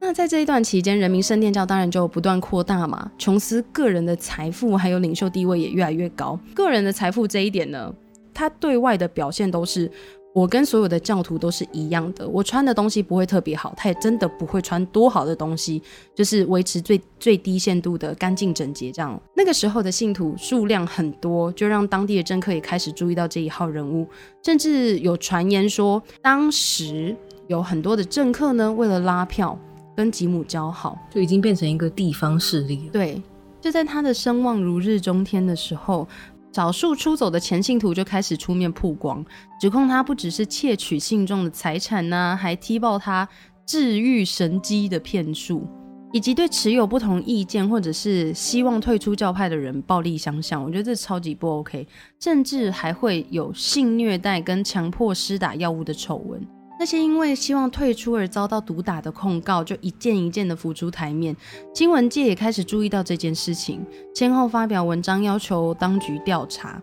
[0.04, 3.08] 那在这一段期间，人民圣殿教当然就不断扩大嘛。
[3.16, 6.36] 琼斯个人的财富还有领袖地位也越来越高。
[6.56, 7.94] 个人的财富这一点呢，
[8.34, 9.88] 他对外的表现都是
[10.34, 12.28] 我跟所有的教徒都是一样的。
[12.28, 15.80] 我穿的东西不会特别好，他也真的不会穿多好的东西，
[16.16, 19.16] 就是维持最最低限度的干净整洁这样。
[19.36, 24.04] 那个时候的信徒数量很多，就让当地的政客也开始注意到这一号人物，
[24.44, 27.14] 甚至有传言说，当时
[27.46, 29.56] 有很多的政客呢，为了拉票。
[29.96, 32.92] 跟吉姆交好，就已经变成一个地方势力了。
[32.92, 33.22] 对，
[33.60, 36.08] 就在他的声望如日中天的时候，
[36.52, 39.24] 少数出走的前信徒就开始出面曝光，
[39.60, 43.28] 指控他不只是窃取信众的财产呢，还踢爆他
[43.66, 45.66] 治愈神机的骗术。
[46.14, 51.88] 以及对持有不同意见或者是希望退出教派的人暴力相向，我觉得这超级不 OK，
[52.20, 56.46] 甚至还会有性虐待跟强迫施打药物的丑闻。
[56.82, 61.36] 那些因为希望退出而遭到毒打的控告，就一件一件的浮出台面。
[61.72, 66.82] 新闻界也开始注意到这件事情，先后发表文章要求当局调查，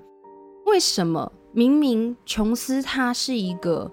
[0.67, 3.91] 为什么明明琼斯他是一个。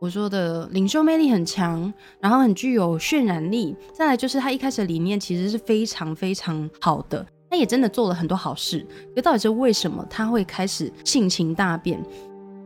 [0.00, 3.76] 我说的领袖魅力很强，然后很具有渲染力。
[3.92, 8.84] 再来就是他一开始的理念其实是非常非常好的，他也真的做了很多好事。
[9.14, 12.02] 可到底是为什么他会开始性情大变？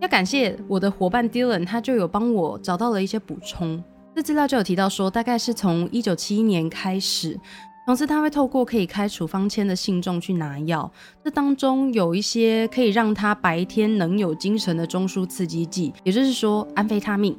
[0.01, 3.83] 要感谢我的伙伴 Dylan，他就有帮我找到了一些补充。
[4.15, 7.39] 这资料就有提到说，大概是从一九七一年开始。
[7.85, 10.91] 同时，他会透过可以开处方签的信众去拿药，
[11.25, 17.35] 这当中有一些可以让他白天能有精神的中枢刺激剂，也就是说安非他命，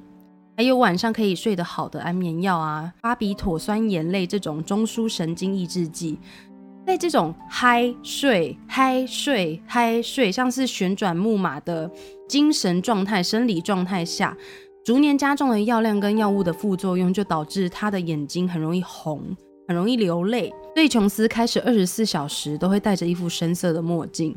[0.57, 6.17] 还有晚上可以睡得好的安眠药啊，巴比妥酸盐类这种中枢神经抑制剂，
[6.89, 11.87] 在这种嗨睡、嗨睡、嗨睡，像是旋转木马的
[12.27, 14.35] 精神状态、生理状态下，
[14.83, 19.21] 逐年加重的药量跟药物的副作用，就导致他的眼睛很容易红。
[19.67, 24.35] 很容易流泪，所以琼斯开始二十四小时都会戴着一副深色的墨镜。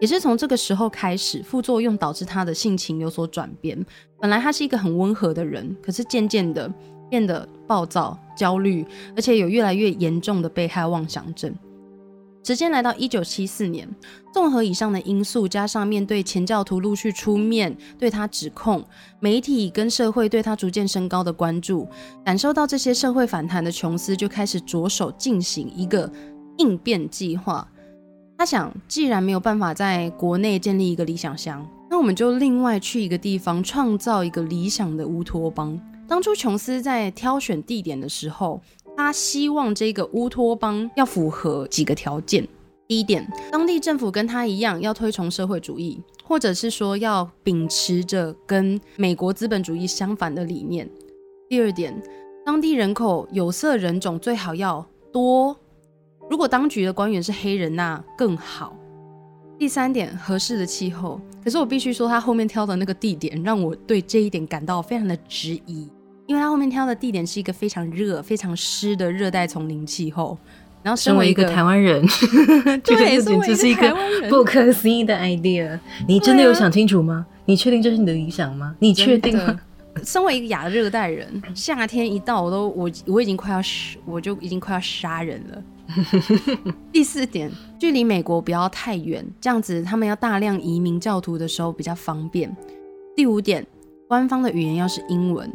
[0.00, 3.78] 也是从这个时候开始，副作用导致他的性情有所转变。
[4.20, 6.68] 本来他是一个很温和的人，可是渐渐的
[7.08, 8.84] 变得暴躁、焦虑，
[9.14, 11.54] 而且有越来越严重的被害妄想症。
[12.44, 13.88] 时间来到一九七四年，
[14.34, 18.84] 综合以上的因素，加上面对前教徒陆续出面对他指控，
[19.20, 21.86] 媒体跟社会对他逐渐升高的关注，
[22.24, 26.10] 感受到这些社会反弹的琼斯就开始着手进行一个
[26.58, 27.66] 应变计划。
[28.36, 35.80] 他想，既然没有办法在国内建立一个理想乡，那我们就另外去一个地方创造一个理想的乌托邦。
[36.08, 38.60] 当初琼斯在挑选地点的时候。
[38.96, 42.46] 他希望这个乌托邦要符合几个条件。
[42.88, 50.88] 第一点，当地政府跟他一样要推崇社会主义，或者是说要秉持着跟美国资本主义相反的理念。
[51.48, 51.94] 第二点，
[52.44, 55.56] 当地人口有色人种最好要多，
[56.28, 58.76] 如果当局的官员是黑人那更好。
[59.58, 61.20] 第三点，合适的气候。
[61.42, 65.88] 可是我必须说，他后面挑的那个地点让我对这一点感到非常的质疑。
[66.32, 70.38] 因为他后面挑的地点是一个非常热、非常湿的热带丛林气候，
[70.82, 72.02] 然后身为一个台湾人，
[72.82, 73.94] 对，这是一个
[74.30, 75.78] 不可思议的 idea。
[76.08, 77.26] 你真的有想清楚吗？
[77.44, 78.74] 你确定这是你的理想吗？
[78.78, 79.60] 你确定吗？
[80.02, 83.60] 身为一个亚热带人，夏天一到，我都我我已经快要
[84.06, 85.62] 我就已经快要杀人了。
[86.90, 92.50] 第四点，距离美国不要太远，这样子他们要大量移民教徒的时候比较方便。
[93.14, 93.66] 第五点，
[94.08, 95.52] 官方的语言要是英文。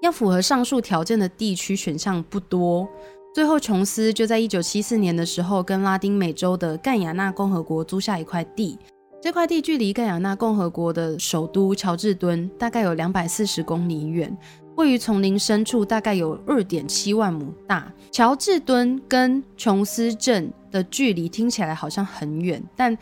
[0.00, 2.88] 要符合上述条件的地区选项不多，
[3.34, 8.78] 最后琼斯就在一九七四年的时候跟拉丁美洲的盖亚纳共和国租下一块地。
[9.20, 14.36] 这块地距离盖亚纳共和国的首都乔治敦大概有两百四十公里远，
[14.76, 17.92] 位于丛林深处，大概有二点七万亩大。
[18.12, 22.96] 乔治敦跟琼斯镇的距离听起来好像很远，但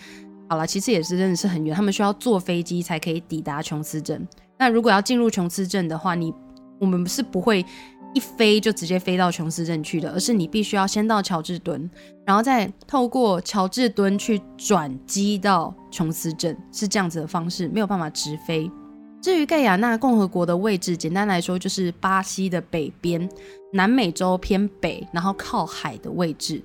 [0.48, 1.76] 好了，其实也是真的是很远。
[1.76, 4.26] 他们需要坐飞机才可以抵达琼斯镇。
[4.58, 6.32] 那如果要进入琼斯镇的话，你
[6.78, 7.64] 我们是不会
[8.14, 11.90] 一飞就直接飞到琼斯镇去的，而是你必须要先到乔治敦，
[12.24, 18.70] 然后再透过乔治敦去转机到琼斯镇，是这样子的方式，没有办法直飞。
[19.20, 23.28] 至于盖亚纳共和国的位置，简单来说就是巴西的北边，
[23.72, 26.62] 南美洲偏北，然后靠海的位置。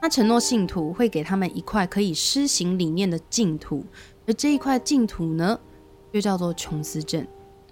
[0.00, 3.84] 他承诺信徒会给他们一块可以施行理念的净土，
[4.26, 5.58] 而这一块净土呢，
[6.12, 7.26] 就叫做琼斯镇。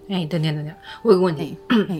[0.08, 1.56] 哎，等等等等，我有个问题，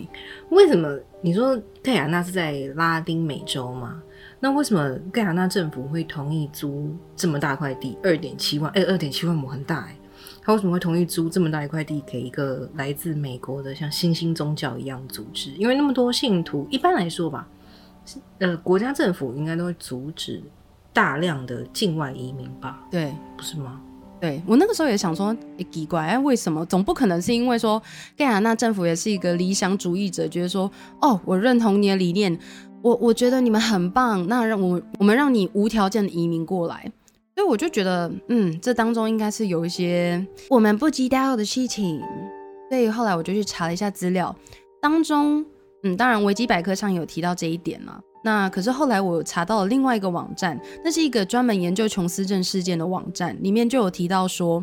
[0.49, 4.01] 为什么你说盖亚纳是在拉丁美洲吗？
[4.39, 8.71] 那为什么盖亚纳政府会同意租这么大块地，二点七万？
[8.73, 9.97] 哎，二点七万亩很大哎，
[10.41, 15.51] 他为什么会同意租这么大一块地给一个来自美国的像新兴宗教一样组织？
[15.51, 17.47] 因为那么多信徒，一般来说吧，
[18.37, 20.41] 呃，国家政府应该都会阻止
[20.93, 22.87] 大量的境外移民吧？
[22.89, 23.81] 对，不是吗？
[24.19, 25.35] 对我那个时候也想说，
[25.71, 26.65] 奇怪，哎，为什么？
[26.65, 27.81] 总不可能是因为说
[28.15, 30.69] 盖亚纳政府也是一个理想主义者，觉得说，
[31.01, 32.37] 哦，我认同你的理念，
[32.81, 36.91] 我我觉得你们很棒，那让我我们让你无条件的移民过来，
[37.35, 42.01] 所以我就觉得，嗯，这当中应该是有一些我们不知道的事情，
[42.69, 44.35] 所以后来我就去查了一下资料，
[44.81, 45.45] 当中，
[45.83, 47.99] 嗯，当然维基百科上有提到这一点嘛。
[48.27, 54.61] 那可是后来我查到了另外一个网站，那是一个专门研究琼斯镇事件的网站，里面就有提到说，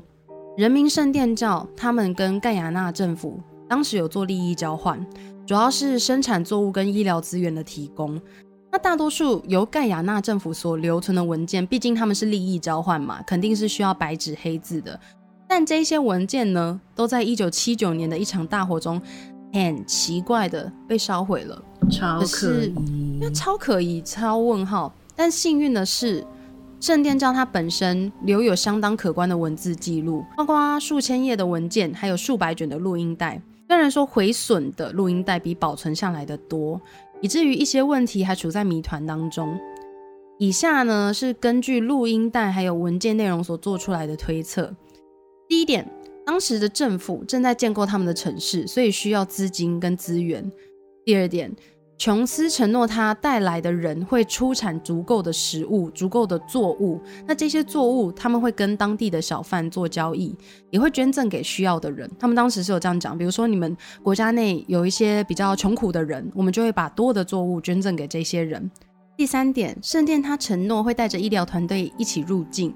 [0.59, 5.03] 人民圣殿教他们跟盖亚纳政府当时有做利益交换，
[5.47, 8.21] 主要是生产作物跟医疗资源的提供。
[8.71, 15.01] 那大多数由盖亚纳政府所留存的文件，毕竟他们是利益交换嘛，肯定是需要白纸黑字的。
[15.49, 19.01] 但这些文件呢，都在一九七九年的一场大火中，
[19.55, 21.63] 很奇怪的被烧毁了。
[21.89, 24.93] 超可疑，那超可疑，超问号。
[25.15, 26.27] 但幸运的是，
[26.81, 33.41] 圣殿教它本身留有相当可观的文字记录，包括数千页的文件，还有数百卷的录音带。
[33.69, 36.81] 虽然说毁损的录音带比保存下来的多，
[37.21, 39.57] 以至于一些问题还处在谜团当中。
[40.39, 44.75] 以下呢是根据录音带还有文件内容所做出来的推测。
[45.47, 45.89] 第一点，
[46.27, 50.51] 当时的政府正在建构他们的城市，所以需要资金跟资源。
[51.05, 51.55] 第二点。
[51.97, 57.01] 琼斯承诺，他带来的人会出产足够的食物、足够的作物。
[57.25, 60.35] 那这些作物，他们会跟当地的小贩做交易，
[60.71, 62.11] 也会捐赠给需要的人。
[62.19, 68.69] 他们当时是有这样讲，比如说你们国家内有一些比较穷苦的人，我们就会把多的作物捐赠给这些人。
[69.17, 72.75] 第三点，圣殿他承诺会带着医疗团队一起入境，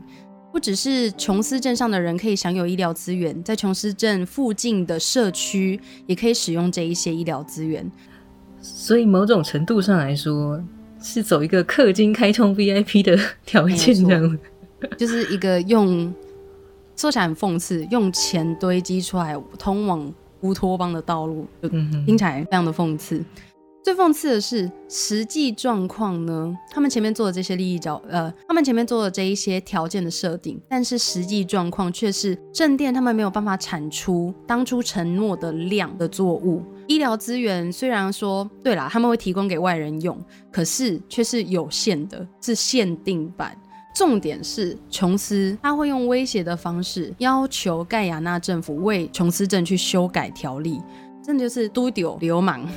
[0.50, 7.90] 不只是琼斯镇上的人可以享有医疗资源，在琼斯镇附近的社区也可以使用这一些医疗资源。
[8.60, 10.62] 所以某种程度上来说，
[11.00, 14.38] 是走一个氪金开通 VIP 的条件，这样，
[14.96, 16.12] 就是一个用
[16.96, 23.22] 说起来很讽刺，用钱堆积出来通往乌托邦的道路，就听起来非常的讽刺。
[23.82, 26.54] 最讽刺的是，实际状况呢？
[26.70, 36.62] 他们前面做的这些利益交，呃，他们前面做的这一些条件的设定，但是实际状况却是正店他们没有办法产出当初承诺的量的作物。
[36.86, 40.18] 医疗资源虽然说对啦，他们会提供给外人用，
[40.52, 43.56] 可是却是有限的，是限定版。
[43.94, 50.80] 重点是琼斯他会用威胁的方式要求盖亚纳政府为琼斯镇去修改条例，
[51.24, 52.68] 这就是都丢流氓。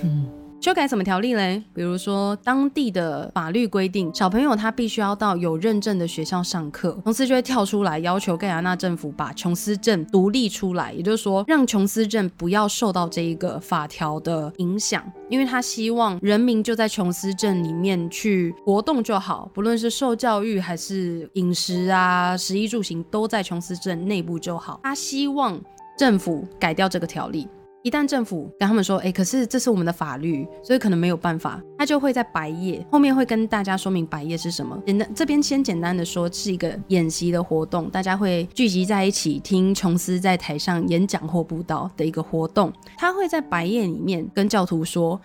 [0.61, 1.63] 修改什么条例嘞？
[1.73, 6.95] 比如说当地的法律规定，小朋友他必须要到有认证的学校上课。
[7.03, 24.79] 琼斯就会跳出来要求盖亚纳政府把琼斯镇独立出来，也就是说让琼斯镇不要受到这一个法条的影响，因为他希望人民就在琼斯镇里面去活动就好，不论是受教育还是饮食啊、食衣住行都在琼斯镇内部就好。
[24.83, 25.59] 他希望
[25.97, 27.47] 政府改掉这个条例。
[27.83, 34.79] 一旦政府跟他们说，哎，可是这是我们的法律，所以可能没有办法，他就会在白夜后面会跟大家说明白夜是什么。
[34.85, 42.71] 简单这边先简单的说，是一个演习的活动，大家会聚集在一起听琼斯在台上演讲或布道的一个活动。
[42.97, 45.19] 他会在白夜里面跟教徒说，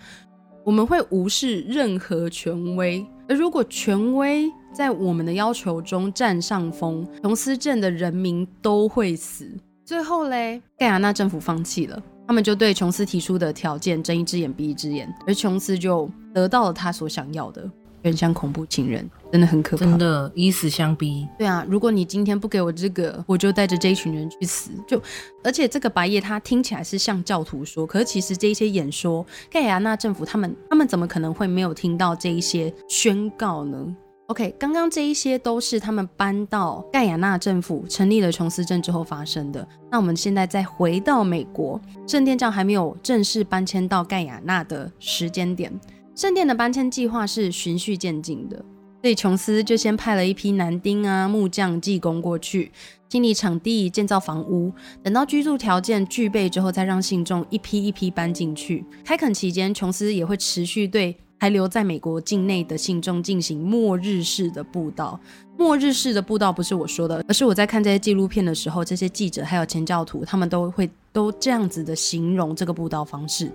[0.65, 9.47] 我们会无视任何权威，而如果权威在我们的要求中占上风，琼斯镇的人民都会死。
[9.85, 12.01] 最后嘞，盖亚纳政府放弃了。
[12.27, 17.71] 他们就对琼斯提出的条件睁一只眼闭一只眼，而琼斯就得到了他所想要的，
[18.01, 21.25] 原像恐怖情人，真的很可怕，真的以死相逼。
[21.37, 24.71] 对啊，如果你今天不给我这个，我就带着这一群人去死。
[24.85, 25.01] 就
[25.41, 33.95] 而且这个白夜他听起来是像教徒说，可是其实这一些演说，盖亚纳政府他们他们怎么可能会没有听到这一些宣告呢
[34.27, 39.65] ？OK，刚刚这一些都是他们搬到盖亚纳政府成立了琼斯镇之后发生的。
[39.89, 45.71] 那我们现在再回到美国，圣殿教还没有正式搬迁到盖亚纳的时间点，
[46.13, 48.63] 圣殿的搬迁计划是循序渐进的。
[49.01, 52.69] 所以琼斯就先派了一批男丁啊、木匠、技工过去
[53.07, 58.83] 清理场地、建造房屋，等到居住条件具备之后，再让信众一批一批搬进去。
[59.05, 61.15] 开垦期间，琼斯也会持续对。
[61.39, 65.19] 还留在美国境内的信众进行末日式的布道。
[65.57, 73.51] 末日式的布道不是我说的，而是我在看这些纪录片的时候，这些记者还有前教徒，他们都会都这样子的形容这个布道方式。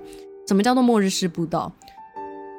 [0.49, 1.73] 什么叫做末日式布道？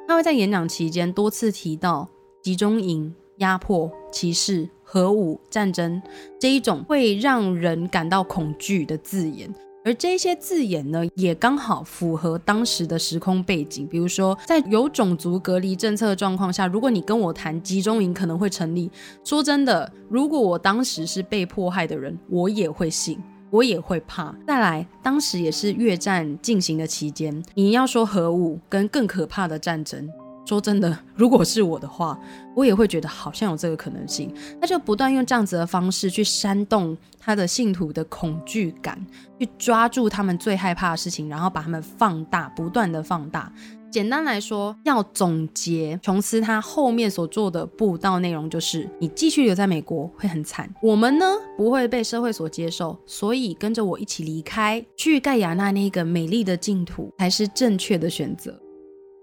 [0.08, 2.08] 他会在演讲期间多次提到
[2.42, 6.00] 集中营、压迫、歧视、核武、战争
[6.38, 9.52] 这一种会让人感到恐惧的字眼。
[9.84, 13.86] 而这些字眼呢，也刚好符合当时的时空背景。
[13.86, 18.90] 比如说，在有种族隔离政策的状况下，如果你跟我谈集中营可能会成立，
[19.22, 24.34] 说真的，如果我当时是被迫害的人，我也会信，我也会怕。
[24.46, 30.08] 再来，当时也是越战进行的期间，你要说核武跟更可怕的战争。
[30.44, 32.18] 说真的，如果是我的话，
[32.54, 34.32] 我也会觉得好像有这个可能性。
[34.60, 39.04] 他就不断用这样子的方式去煽动他的信徒的恐惧感，
[39.40, 43.50] 去抓住他们最害怕的事情，然后把他们放大，不断的放大。
[43.90, 51.24] 简单来说，要总结琼斯他后面所做的布道内容，就是你继续留在美国会很惨，我们呢
[51.56, 58.60] 不会被社会所接受，所以跟着我一起离开，去盖亚纳那个美丽的净土才是正确的选择。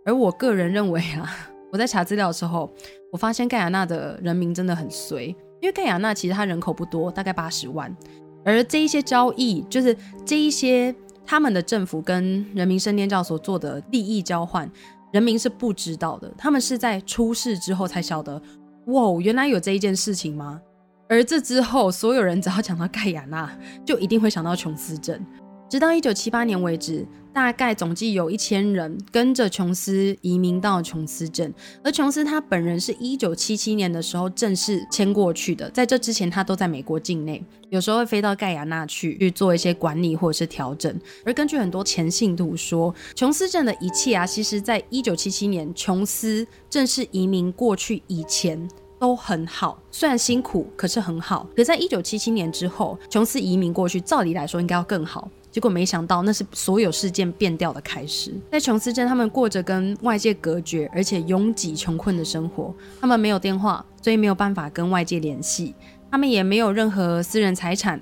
[0.05, 1.29] 而我个人认为啊，
[1.71, 2.71] 我在查资料的时候，
[3.11, 5.27] 我发现盖亚纳的人民真的很衰，
[5.61, 7.95] 因为盖亚纳其实它人口不多，大概八十万，
[8.43, 9.95] 而这一些交易，就是
[10.25, 10.93] 这一些。
[11.23, 14.69] 他们的政府跟人民圣殿教所做的利益交换，
[15.13, 16.29] 人民是不知道的。
[16.35, 18.41] 他们是在出事之后才晓得，
[18.87, 20.59] 哇，原来有这一件事情吗？
[21.07, 23.49] 而这之后，所有人只要讲到盖亚纳，
[23.85, 25.23] 就一定会想到琼斯镇。
[25.69, 31.53] 直到一九七八年为止，大概总计有一千人跟着琼斯移民到琼斯镇，
[31.83, 40.93] 而琼斯他本人是一九七七年的时候正式迁过去的，在这之前他都在美国境内，有时候会飞到盖亚纳去去做一些管理或者是调整。
[41.25, 48.69] 而根据很多前信徒说，琼斯镇的一切啊，其实在一九七七年琼斯正式移民过去以前
[48.99, 51.47] 都很好，虽然辛苦，可是很好。
[51.55, 55.29] 可在一九七七年之后，琼斯移民过去，照理来说应该要更好。
[55.51, 58.33] 结果没想到，那是所有事件变调的开始。
[58.49, 62.73] 在琼斯镇，他们过着跟外界隔绝而且拥挤、穷困的生活。
[63.01, 65.75] 他们没有电话，所以没有办法跟外界联系。
[66.09, 68.01] 他们也没有任何私人财产。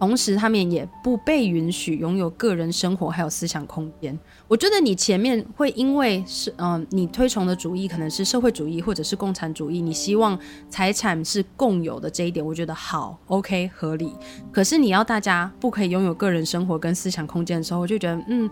[0.00, 4.18] 同时，他们也不被允许拥有个人生活还有思想空间。
[4.48, 10.36] 我觉得你前面会因为是嗯，你推崇的主义可能是社会主义或者是共产主义，你希望
[10.70, 14.10] 财产是共有的这一点，我觉得好 OK 合理。
[14.50, 18.50] 可是你要大家不可以拥有个人生活跟思想空间的时候，我就觉得嗯，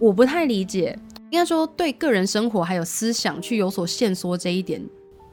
[0.00, 0.98] 我不太理解。
[1.30, 4.84] 应该说对个人生活还有思想去有所限缩这一点，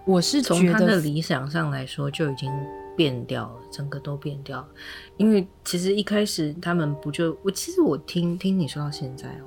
[0.05, 2.51] 我是从他的理想上来说就已经。
[2.97, 4.67] 变掉了，整个都变掉了。
[5.15, 9.45] 因为其实一开始他们不就我，其实我听听你说到现在哦，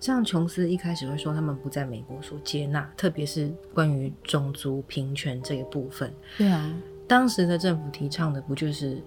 [0.00, 6.14] 像琼斯一开始会说他们不在美国所接纳，特别是关于种族平权这个部分。
[6.38, 6.72] 对啊，
[7.08, 9.02] 当时的政府提倡的不就是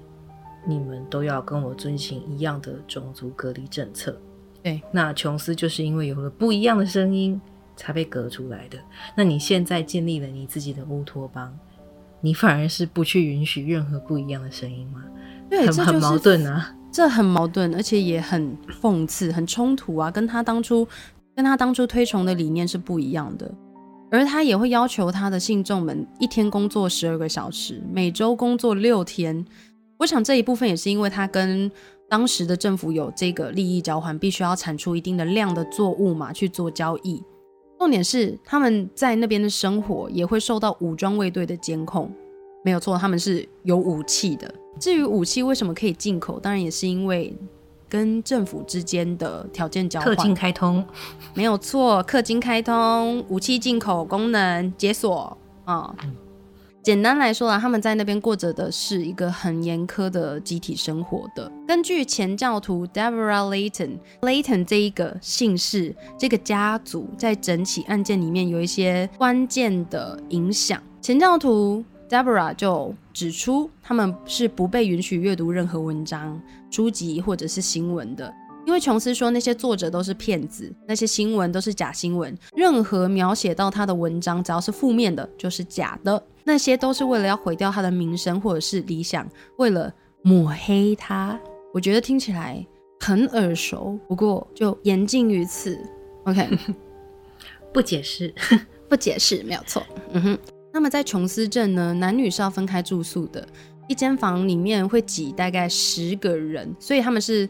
[0.67, 4.19] 你们都要跟我遵循一样的种族隔离政策？
[4.61, 7.39] 对，那琼斯就是因为有了不一样的声音
[7.77, 8.77] 才被隔出来的。
[9.15, 11.57] 那你现在建立了你自己的乌托邦。
[12.25, 15.03] 你反而是不去允许任何不一样的声音吗？
[15.47, 20.87] 对，很很矛盾啊，这很矛盾，而且也很讽刺、很冲突啊，跟他当初
[21.35, 23.53] 跟他当初推崇的理念是不一样的。
[24.09, 29.45] 而他也会要求他的信众们一天工作十二个小时，每周工作六天。
[29.99, 31.71] 我想这一部分也是因为他跟
[32.09, 37.21] 当时的政府有这个利益交换，必须要产出一定的量的作物嘛去做交易。
[37.77, 42.11] 重点是他们在那边的生活也会受到武装卫队的监控，
[42.63, 44.51] 没有错，他们是有武器的。
[44.79, 47.37] 至于武器为什么可以进口，当然也是因为
[47.87, 50.15] 跟政府之间的条件交换。
[50.15, 50.83] 氪金开通，
[51.33, 55.95] 没有错，氪金开通，武器进口功能解锁啊。
[56.85, 61.51] 简单来说啊，他们在那边过着的是一个很严苛的集体生活的。
[61.67, 70.79] 根据前教徒 Deborah Layton，Layton 这一个姓氏，这个家族在整起案件里面有一些关键的影响。
[71.01, 78.31] 前教徒 Deborah 就指出，他们是不被允许阅读任何文章、书籍或者是新闻的。
[78.65, 86.21] 因为琼斯说那些作者都是骗子，那些新闻都是假新闻，任何描写到他的文章，只要是负面的，就是假的。
[86.43, 89.93] 那些都是为了要毁掉他的名声或者是理想，为了
[90.23, 91.39] 抹黑他。
[91.73, 92.65] 我觉得听起来
[92.99, 95.79] 很耳熟，不过就言尽于此。
[96.25, 96.49] OK，
[97.71, 98.33] 不解释，
[98.89, 99.85] 不解释，没有错。
[100.11, 100.37] 嗯哼。
[100.73, 103.47] 那么在琼斯镇呢，男女是要分开住宿的，
[103.87, 107.47] 一间房里面会挤大概十个人，所以他们是。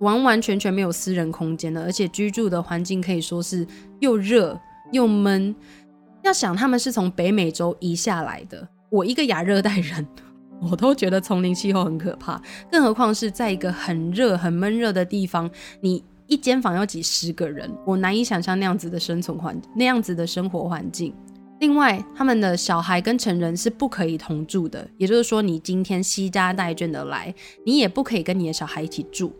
[0.00, 3.66] 完完全全没有私人空间的，而且居住的环境可以说是
[4.00, 4.58] 又热
[4.92, 5.54] 又闷。
[6.22, 10.06] 要想他们是从北美洲移下来的，我一个亚热带人，
[10.70, 12.38] 我都觉得丛林气候很可怕，
[12.70, 21.14] 更何况是在一个很热很闷热的地方，你一间房要几十个人，我难以想象那样子的生存环那样子的生活环境。
[21.58, 27.34] 另外，他们的小孩跟成人是不可以同住的，也就是说，你今天西家带眷的来，
[27.64, 29.32] 你也不可以跟你的小孩一起住。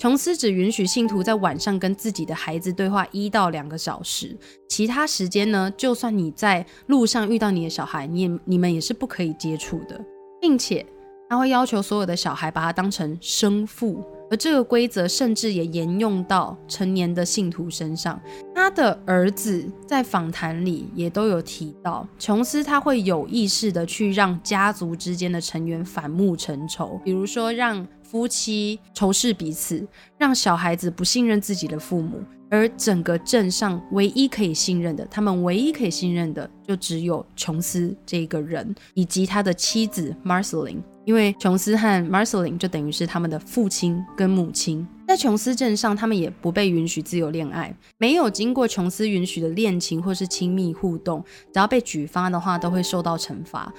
[0.00, 4.34] 琼斯只允许信徒在晚上跟自己的孩子对话一到两个小时，
[4.66, 10.02] 其他时间呢，就算你在路上遇到你的小孩，你也你们也是不可以接触的，
[10.40, 10.86] 并且
[11.28, 18.18] 他会要求所有的小孩把他当成生父，而这个规则甚至也沿用到成年的信徒身上。
[18.54, 27.86] 他的儿子在访谈里也都有提到，琼斯他会有意识的去让家族之间的成员反目成仇，比如说让。
[28.10, 29.86] 夫妻仇视彼此，
[30.18, 32.20] 让小孩子不信任自己的父母。
[32.52, 40.82] 而整个镇上唯一可以信任的，他们唯一可以信任的，就只有琼斯这一个人以及他的妻子 Marceline。
[41.04, 44.84] 因为琼斯和 Marceline 就等于是他们的父亲跟母亲。
[45.06, 53.72] 在琼斯镇上，他们也不被允许自由恋爱，没有经过琼斯允许的恋情或是亲密互动，只要被举发的话，都会受到惩罚。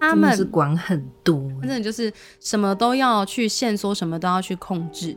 [0.00, 5.16] 他们是管很多，真的就是什么都要去限缩，什么都要去控制。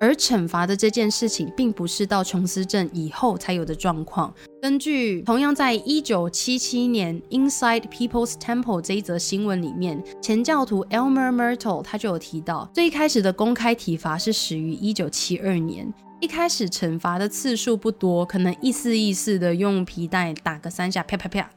[0.00, 4.32] 而惩罚的这件事情，并不是到琼斯镇以后才有的状况。
[4.62, 15.92] 根据同样在一九七七年《Inside People's Temple》这一则新闻里面，前教徒 Elmer Myrtle 他就有提到，最开始的公开体罚是始于一九七二年。
[16.20, 21.50] 一开始惩罚的次数不多，可能意思意思的用皮带打个三下，啪啪啪。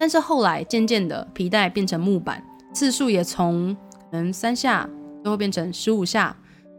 [0.00, 2.42] 但是后来渐渐的，皮带变成木板，
[2.72, 3.76] 次数也从
[4.10, 4.88] 可能三下，
[5.22, 6.34] 最后变成十五下。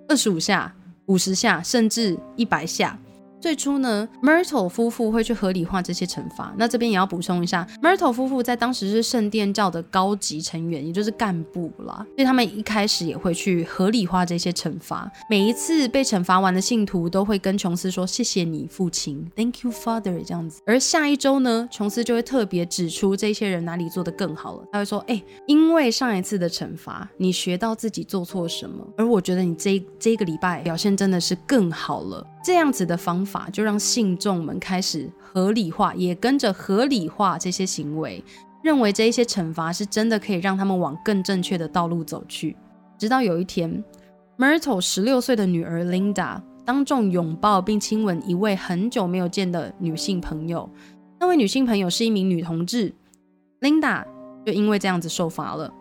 [0.10, 0.74] 二十五下、
[1.06, 2.98] 五十下，甚至一百下。
[3.42, 6.54] 最初呢，Myrtle 夫妇会去合理化这些惩罚。
[6.58, 15.12] 那这边也要补充一下，Myrtle 夫妇在当时是圣殿教的高级成员，也就是干部啦，所以他们一开始也会去合理化这些惩罚。
[15.28, 20.62] 每一次被惩罚完的信徒都会跟琼斯说：“谢谢你，父亲，Thank you, Father。”这样子。
[20.66, 24.66] 而下一周呢，琼斯就会特别指出这些人哪里做得更好了。
[24.72, 38.24] 他会说：“哎，因为上一次的惩罚，你学到自己做错什么，而我觉得你这这个礼拜表现真的是更好了。”这样子的方法就让信众们开始合理化，也跟着合理化这些行为，
[38.64, 42.58] 认为这一些惩罚是真的可以让他们往更正确的道路走去。
[42.98, 43.84] 直到有一天
[44.38, 50.70] ，Myrtle 十六岁的女儿 Linda 当众拥抱并亲吻一位很久没有见的女性朋友，
[51.20, 52.94] 那位女性朋友是一名女同志
[53.60, 54.04] ，Linda
[54.46, 55.72] 就因为这样子受罚了，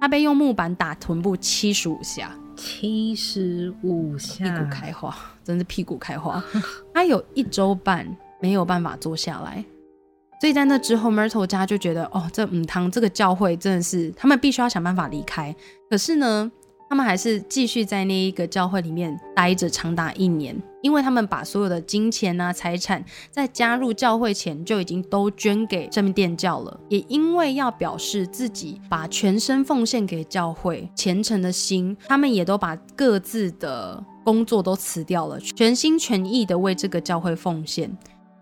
[0.00, 2.34] 她被用木板打臀部七十五下。
[2.56, 6.42] 七十五下，屁股开花， 真是屁股开花。
[6.94, 8.06] 他有一周半
[8.40, 9.64] 没有办法坐下来，
[10.40, 15.54] 所以在那之后，Myrtle 家就觉得，哦，这母堂这个教会真的是，他们必须要想办法离开。
[15.88, 16.50] 可是呢？
[16.88, 20.56] 他们还是继续在那一个教会里面待着长达一年，
[20.86, 26.78] 因为他们把所有的金钱啊、财产在加入教会前就已经都捐给圣殿教了。
[26.88, 37.90] 也因为要表示自己把全身奉献给教会、虔诚的心，他们也都把各自的工作都辞掉了，全心全意的为这个教会奉献。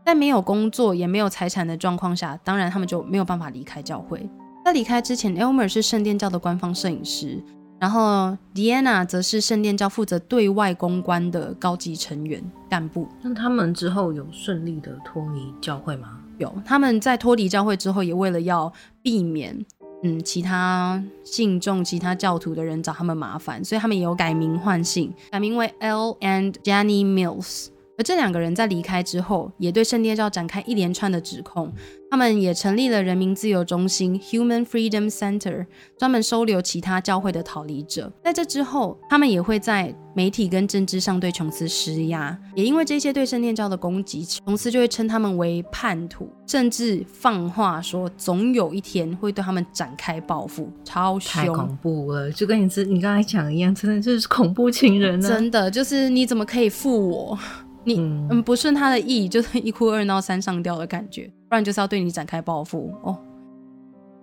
[0.04, 4.28] 在没有工作也没有财产的状况下，当然他们就没有办法离开教会。
[4.66, 7.42] 在离开之前，Elmer 是圣殿教的官方摄影师。
[7.80, 13.06] 然后，Diana 则是圣殿教负责对外公关的高级成员干部。
[13.20, 16.20] 那他们之后有顺利的脱离教会吗？
[16.38, 18.72] 有，他们在脱离教会之后，也为了要
[19.02, 19.64] 避免
[20.02, 27.68] 嗯其他信众、其他教徒的人找他们麻烦，所以他们也有改名换姓，改名为 L and Jenny Mills。
[27.96, 31.72] 而这两个人在离开之后，也对圣殿教展开一连串的指控。
[32.10, 35.66] 他们也成立了人民自由中心 （Human Freedom Center），
[35.98, 38.12] 专门收留其他教会的逃离者。
[38.22, 42.38] 在这之后，他们也会在媒体跟政治上对琼斯施压。
[42.54, 50.70] 也因为这些对圣殿教的攻击，琼斯就会称他们为叛徒，甚至放话说总有一天会对他们展开报复。
[50.84, 52.30] 超凶，太恐怖了！
[52.30, 55.28] 就跟你是你刚才讲一样，真的就是恐怖情人啊。
[55.28, 57.38] 真的就是你怎么可以负我？
[57.84, 63.18] 你嗯不顺他的意， 就是一哭二闹三上吊的感觉，不然就是要对你展开报复哦。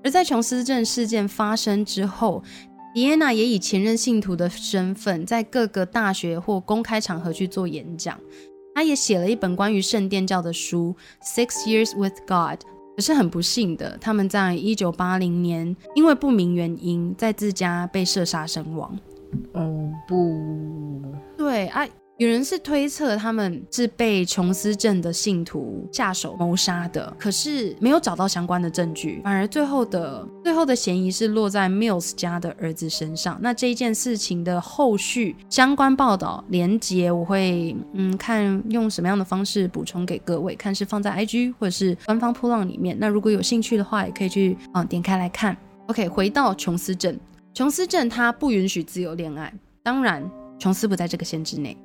[0.03, 2.43] 而在琼斯镇事件发生之后，
[2.93, 8.19] 迪安娜也以前任信徒的身份，在各个大学或公开场合去做演讲。
[8.73, 10.95] 他也写了一本关于圣殿教的书
[11.35, 12.59] 《Six Years with God》。
[12.95, 18.97] 可是很不幸的，他们在一九八零年因为不明原因，在自家被射杀身亡。
[19.53, 21.03] 哦不，
[21.37, 21.87] 对啊。
[22.21, 33.39] 有人是推测他们是被琼斯镇的信徒下手谋杀的，可是没有找到相关的证据，反而最后的最后的嫌疑是落在 Mills 家的儿子身上。
[33.41, 42.95] 那这一件事情的后续相关报道连接，我会嗯看用什么样的方式补充给各位，看是放在 IG 或者是官方铺浪里面。
[42.99, 45.57] 那如果有兴趣的话，也可以去嗯点开来看。
[45.87, 47.19] OK，回到琼斯镇，
[47.51, 49.51] 琼斯镇它不允许自由恋爱，
[49.81, 50.23] 当然
[50.59, 51.75] 琼斯不在这个限制内。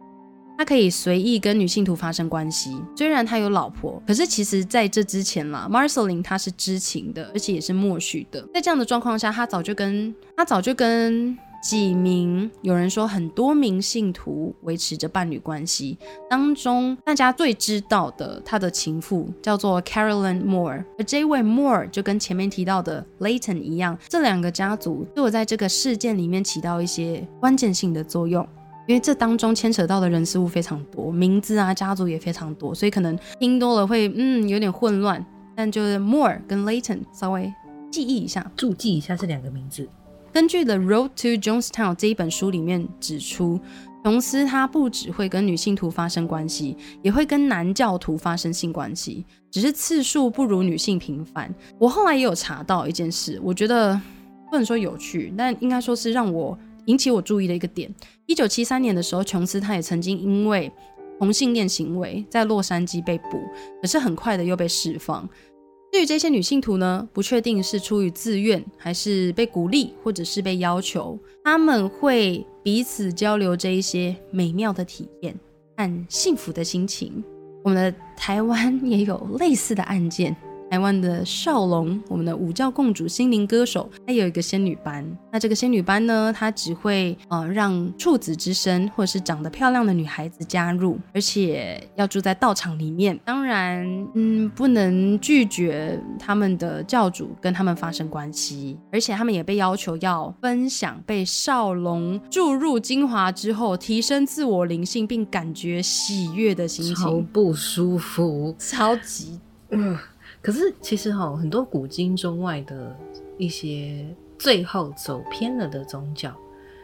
[0.59, 8.47] 他可以随意跟女性徒发生关系，虽然他有老婆，可是其实在这之前啦，Marceline 他是知情的，而且也是默许的。
[8.55, 15.99] 在这样的状况下，他早就跟他早就跟几名，有人说很多名信徒维持着伴侣关系。
[16.31, 28.47] 当中大家最知道的，他的情妇叫做 Carolyn Moore，而这位 Moore 就跟前面提到的 Layton 一样，这两个家族都有在这个事件里面起到一些关键性的作用。
[28.87, 35.25] 因为这当中牵扯到的人事物非常多，名字啊、家族也非常多，所以可能听多了会嗯有点混乱。
[35.55, 37.53] 但就是 Moore 跟 Layton 稍微
[37.91, 39.89] 记忆一下，注记一下这两个名字。
[40.33, 43.59] 根据《The Road to Jonestown》这一本书里面指出，
[44.05, 51.53] 琼斯他不只会跟女性徒发生关系，也会跟男教徒发生性关系，只是次数不如女性频繁。
[51.79, 53.99] 我后来也有查到一件事，我觉得
[54.51, 56.57] 不能说有趣，但应该说是让我
[56.87, 57.93] 引起我注意的一个点。
[58.27, 60.73] 一九七三年的时候，琼斯他也曾经因为
[61.19, 63.39] 同性恋行为在洛杉矶被捕，
[63.81, 65.29] 可是很快的又被释放。
[65.93, 75.35] 对于这些女性徒呢，不确定是出于自愿，还是被鼓励，或者是被要求，他们会彼此交流这一些美妙的体验
[75.77, 77.25] 和幸福的心情。
[77.65, 80.37] 我们的台湾也有类似的案件。
[80.69, 85.07] 台湾的少龙，我们的五教共主心灵歌手，他有一个仙女班。
[85.31, 93.19] 那这个仙女班呢，他只会呃让处子之身或者是长得漂亮的女孩子加入，而且要住在道场里面。
[93.25, 106.95] 当然，嗯，不能拒绝他们的教主跟他们发生关系，而且他们也被要求要分享被少龙注入精华之后提升自我灵性并感觉喜悦的心情。
[106.97, 109.39] 超不舒服，超级。
[110.47, 112.97] 可是其实哈，很多古今中外的
[113.37, 114.07] 一些
[114.39, 116.33] 最后走偏了的宗教，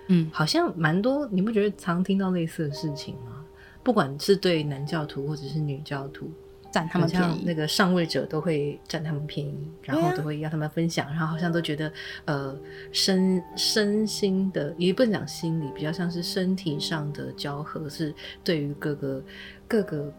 [0.08, 1.28] 嗯，好像蛮多。
[1.30, 3.44] 你不觉得常听到类似的事情吗？
[3.84, 6.28] 不管是对男教徒或者是女教徒，
[6.72, 11.92] 占他们便宜，那个上位者都会占他们便宜，然后都会要他们分享，然后好像都觉得
[12.24, 12.58] 呃
[12.90, 19.22] 身身心的，也不能讲心理，比较像是身体上的交合，是对于各个
[19.68, 20.12] 各个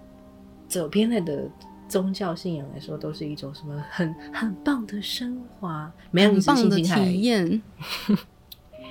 [0.70, 1.44] 走偏了的。
[1.94, 7.62] 宗教信仰来说，都是一种什么很很棒的升华，没有很棒的体验。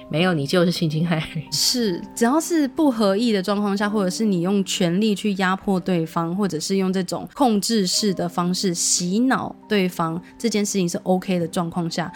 [0.09, 1.21] 没有你就是性侵害。
[1.51, 12.13] 是，只要是不合意的状况下，或者是你用权力去压迫对方，或者是用这种控制式的方式洗脑对方，这件事情是 OK 的状况下，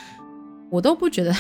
[0.71, 1.35] 我都不觉得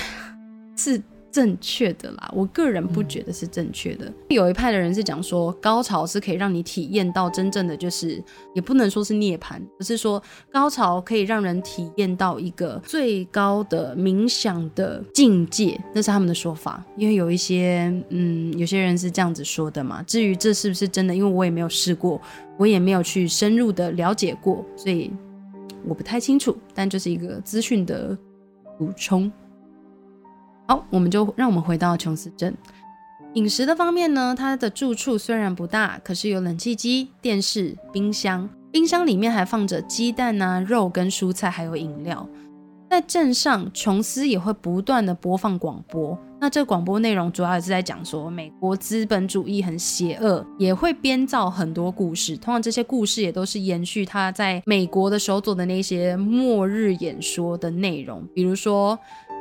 [0.77, 1.01] 是。
[1.37, 4.11] 正确的啦，我个人不觉得是正确的。
[4.31, 8.25] 有一派的人是讲说，高潮是可以让你体验到真正的，就是
[8.55, 16.83] 也不能说是涅槃，而是说高潮可以让人体验到一个最高的冥想的境界，那是他们的说法。
[16.97, 20.03] 因为有一些，嗯，有些人是这样子说的嘛。
[20.05, 22.19] 至于这是不是真的，因为我也没有试过，
[22.57, 25.13] 我也没有去深入的了解过，所以
[25.87, 26.57] 我不太清楚。
[26.73, 28.17] 但就是一个资讯的
[28.79, 29.31] 补充。
[30.69, 32.53] 好，我们就让我们回到琼斯镇。
[33.35, 38.49] 饮食的方面呢，它的住处虽然不大，可是有冷气机、电视、冰箱。
[38.73, 42.29] 冰箱里面还放着鸡蛋啊、肉跟蔬菜，还有饮料。
[42.91, 46.19] 在镇上，琼斯也会不断的播放广播。
[46.41, 52.37] 那这广播内容主要也是在讲说，美国资本主义很邪恶，也会编造很多故事。
[52.37, 58.99] 通常这些故事也都是延续他在美国的时候做的那些末日演说的内容，比如说。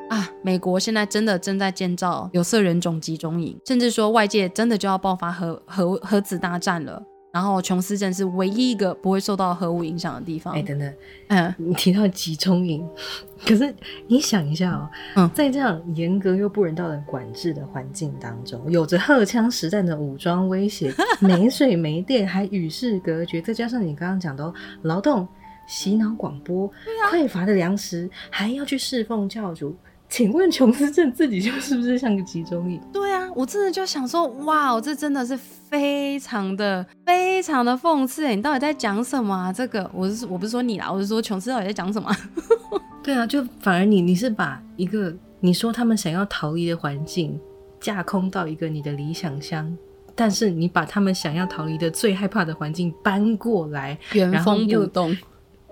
[0.09, 0.29] 啊！
[0.43, 7.01] 美国现在真的正在建造有色人种集中营，甚至说外界真的就要爆发核核核子大战了。
[7.33, 10.53] 然后琼斯镇是唯一一个不会受到核武影响的地方。
[10.53, 10.93] 哎，等等，
[11.27, 12.87] 嗯，你提到集中营，
[13.45, 13.75] 可是
[14.07, 24.53] 你想一下哦，嗯，在这样严格又不人道的管制的环境当中，有着荷枪实弹的武装威胁， 没水没电，还与世隔绝，再加上你刚刚讲的
[24.83, 25.27] 劳动
[25.67, 26.71] 洗脑广播，
[27.11, 29.75] 匮乏的粮食，还要去侍奉教主。
[30.15, 32.79] 请问琼斯镇自己就是不是像个集中营？
[32.93, 38.33] 对啊，我真的就想说，哇，这真的是非常的、非常的讽刺哎！
[38.33, 39.51] 你到底在讲什么啊？
[39.51, 42.09] 这个我是我不是说你啦，我是说琼斯到底在讲什么？
[43.03, 47.37] 对啊，就反而你你是把一个你说他们想要逃离的环境
[47.81, 49.77] 架空到一个你的理想乡，
[50.15, 55.13] 但是你把他们想要逃离的最害怕的环境搬过来，原封不动，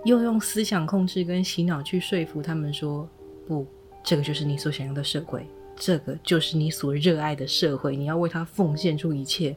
[0.04, 3.08] 又用思想控制跟洗脑去说服他们说
[3.48, 3.66] 不。
[4.04, 9.56] 这个就是你所想要的社会，这个就是你所热爱的社会，你要为他奉献出一切。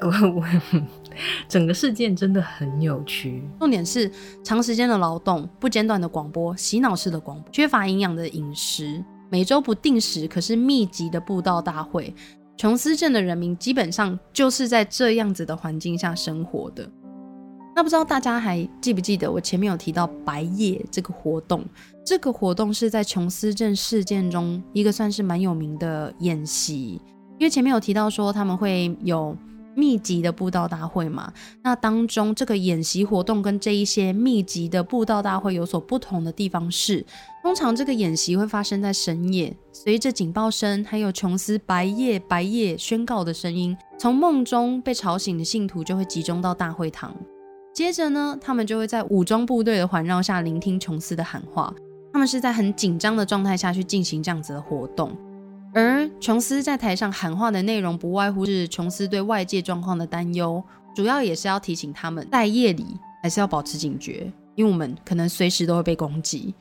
[0.00, 0.44] 我 我，
[1.46, 3.42] 整个事件真的很扭曲。
[3.58, 4.10] 重点是
[4.42, 12.14] 长时间的劳动、不间断的广播、洗脑式的广播、缺乏营养的饮食、每周不定时可是密集的布道大会。
[12.56, 16.90] 琼斯镇的人民基本上就是在这样子的环境下生活的。
[17.76, 21.64] 那不知道大家还记不记得我前面有提到白夜这个活动？
[22.04, 27.00] 这个活动是在琼斯镇事件中一个算是蛮有名的演习，
[27.38, 29.36] 因为前面有提到说他们会有
[29.76, 31.32] 密集的布道大会嘛。
[31.62, 37.04] 那当中这个演习活动跟这一些密集的布道大会有所不同的地方是，
[37.42, 47.14] 通常这个演习会发生在深夜，随着警报声还有琼斯白夜白夜宣告的声音，从梦中被吵醒的信徒就会集中到大会堂。
[47.72, 51.72] 接着呢，他们就会在武装部队的环绕下聆听琼斯的喊话。
[52.12, 55.16] 他们是在很紧张的状态下去进行这样子的活动。
[55.72, 60.62] 而琼斯在台上喊话的内容，不外乎是琼斯对外界状况的担忧，
[60.94, 62.84] 主要也是要提醒他们在夜里
[63.22, 66.52] 还是要保持警觉，因为我们可能随时都会被攻击。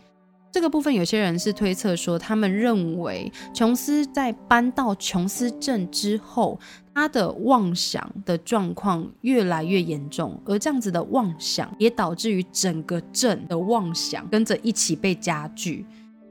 [0.52, 6.60] 这个部分，有些人是推测说，他们认为琼斯在搬到琼斯镇之后，
[7.00, 15.86] 他的妄想的状况越来越严重，而这样子的妄想也导致于整个镇的妄想跟着一起被加剧，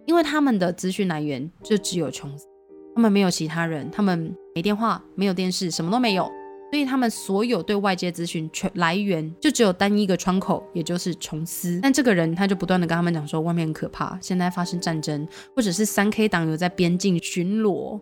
[0.05, 2.47] 因为他们的资讯来源就只有琼斯，
[2.95, 6.31] 他们没有其他人，他们没电话，没有电视，什么都没有。
[6.71, 11.81] 所以他们所有对外界资讯全来源就只有单一个窗口，也就是琼斯。
[11.83, 17.99] 但这个人他就不断的跟他们讲说，外面很可怕，现在发生战争，或者是三 K 党有在边境巡逻，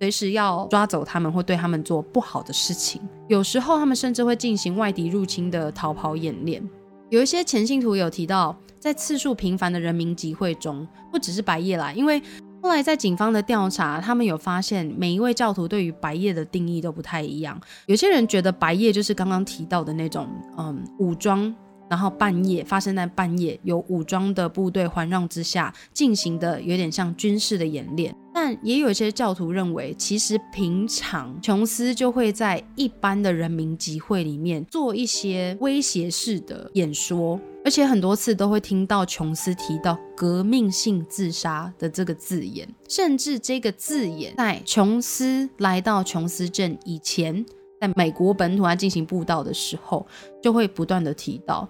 [0.00, 3.00] 随时要抓走他们或对他们做不好的事情。
[3.28, 6.62] 有时候他们甚至会进行外敌入侵的逃跑演练。
[7.10, 12.22] 有一些前信徒有提到，在次数频繁的人民集会中，不只是白夜啦，因为。
[12.60, 17.58] 后来在警方的调查，他们有发现每一位教徒对于白夜的定义都不太一样。
[17.86, 20.28] 有些人觉得白夜就是刚刚提到的那种，
[20.58, 21.54] 嗯，武装，
[21.88, 28.12] 然后半夜发生在半夜，有武装的部队环绕之下进行的，有点像军事的演练。
[28.40, 37.40] 但也有一些教徒认为，其实平常琼斯就会在一般的人民集会里面做一些威胁式的演说。
[37.64, 47.44] 而且很多次都会听到琼斯提到“革命性自杀”的这个字眼，甚至这个字眼在琼斯来到琼斯镇以前，
[47.80, 50.06] 在美国本土他进行布道的时候，
[50.40, 51.68] 就会不断的提到。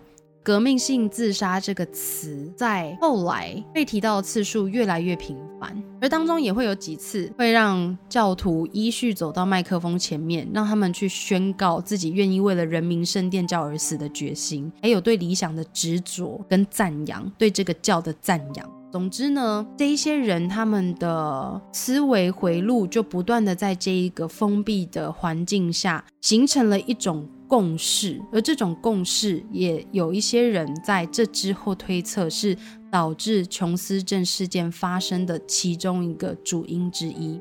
[0.48, 18.70] 革命性自杀这个词在后来被提到的次数越来越频繁，而当中也会有几次会让教徒依序走到麦克风前面，让他们去宣告自己愿意为了人民圣殿教而死的决心，还有对理想的执着跟赞扬，对这个教的赞扬。
[18.90, 27.28] 总之呢，这一些人他们的思维回路就不断的在这一个封闭的环境下形成了一种。
[27.48, 32.56] 共识，而这种共识也有一些人在这之后推测是
[32.92, 37.40] 导致琼斯镇事件发生的其中一个主因之一。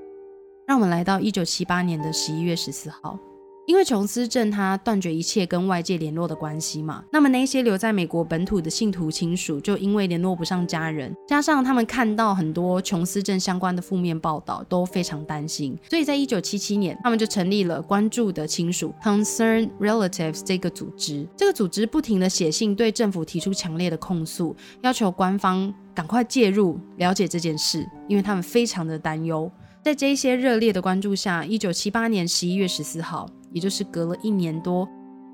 [0.66, 3.20] 让我们来到一九七八年的十一月十四号。
[3.68, 21.28] 因为琼斯镇他断绝一切跟外界联络的关系嘛，那么那些留在美国本土的信徒亲属就因为联络不上家人，加上他们看到很多琼斯镇相关的负面报道，都非常担心，所以在一九七七年，他们就成立了关注的亲属 Concern Relatives） 这个组织。
[21.36, 29.52] 这个组织不停的写信对政府提出强烈的控诉，要求官方赶快介入了解这件事，因为他们非常的担忧。
[29.84, 33.30] 在这些热烈的关注下，一九七八年十一月十四号。
[33.52, 34.88] 也就是隔了一年多，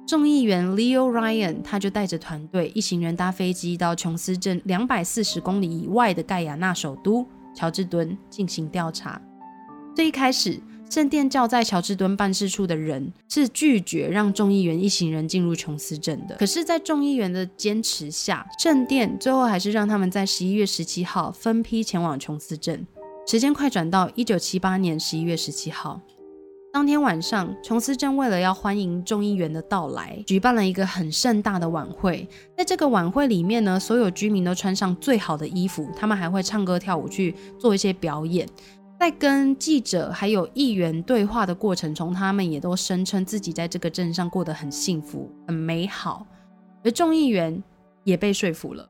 [0.06, 9.22] 众议员 Leo Ryan 他就带着团队一行人搭飞机到琼斯镇两百四十公里以外的盖亚纳首都乔治敦进行调查。
[9.96, 10.60] 最一开始，
[10.90, 16.36] 圣殿教在乔治敦办事处的人是拒绝让众议员一行人进入琼斯镇的。
[16.36, 22.86] 可是，在众议员的坚持下，圣殿最后还是让他们在十一月十七号分批前往琼斯镇。
[23.26, 26.02] 时间快转到一九七八年十一月十七号。
[26.74, 32.28] 当天晚上，琼斯镇为了要欢迎众议员的到来，举办了一个很盛大的晚会。
[32.58, 38.50] 在这个晚会里面呢，所有居民都穿上最好的衣服，他们还会唱歌跳舞去做一些表演。
[39.00, 46.26] 在跟记者还有议员对话的过程中，他们也都声称自己在这个镇上过得很幸福、很美好，
[46.84, 47.62] 而众议员
[48.04, 48.90] 也被说服了。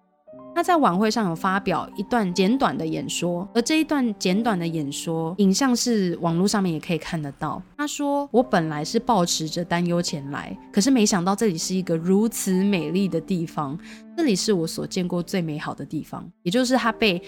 [0.56, 7.62] 他在晚会上有发表一段简短的演说，而这一段简短的演说影像是网络上面也可以看得到。
[7.76, 13.78] 他说：“我本来是抱持着担忧前来，可是没想到这里是一个如此美丽的地方，
[14.16, 17.22] 这里是我所见过最美好的地方。”也就是他被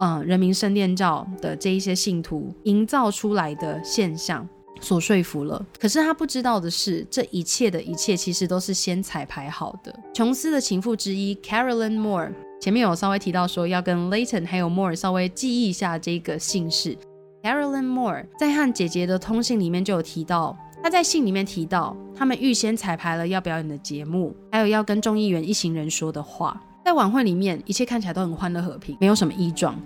[0.00, 4.46] 嗯人民圣殿教的这一些信徒营造出来的现象
[4.80, 5.64] 所说服了。
[5.78, 9.94] 可是他不知道的是，这一切的一切其实都是先彩排好的。
[10.12, 12.32] 琼斯的情妇之一 Carolyn Moore。
[12.62, 16.96] 前面有稍微提到说要跟 Layton 还有 Moore 稍微记忆一下这个姓氏。
[17.42, 26.62] Carolyn Moore 在和姐姐的通信里面就有提到，他在信里面提到，他们预先彩排了要表演的节目，还有要跟众议员一行人说的话。
[26.84, 29.76] 在晚会里面，一切看起来都很欢乐和平，没有什么异状。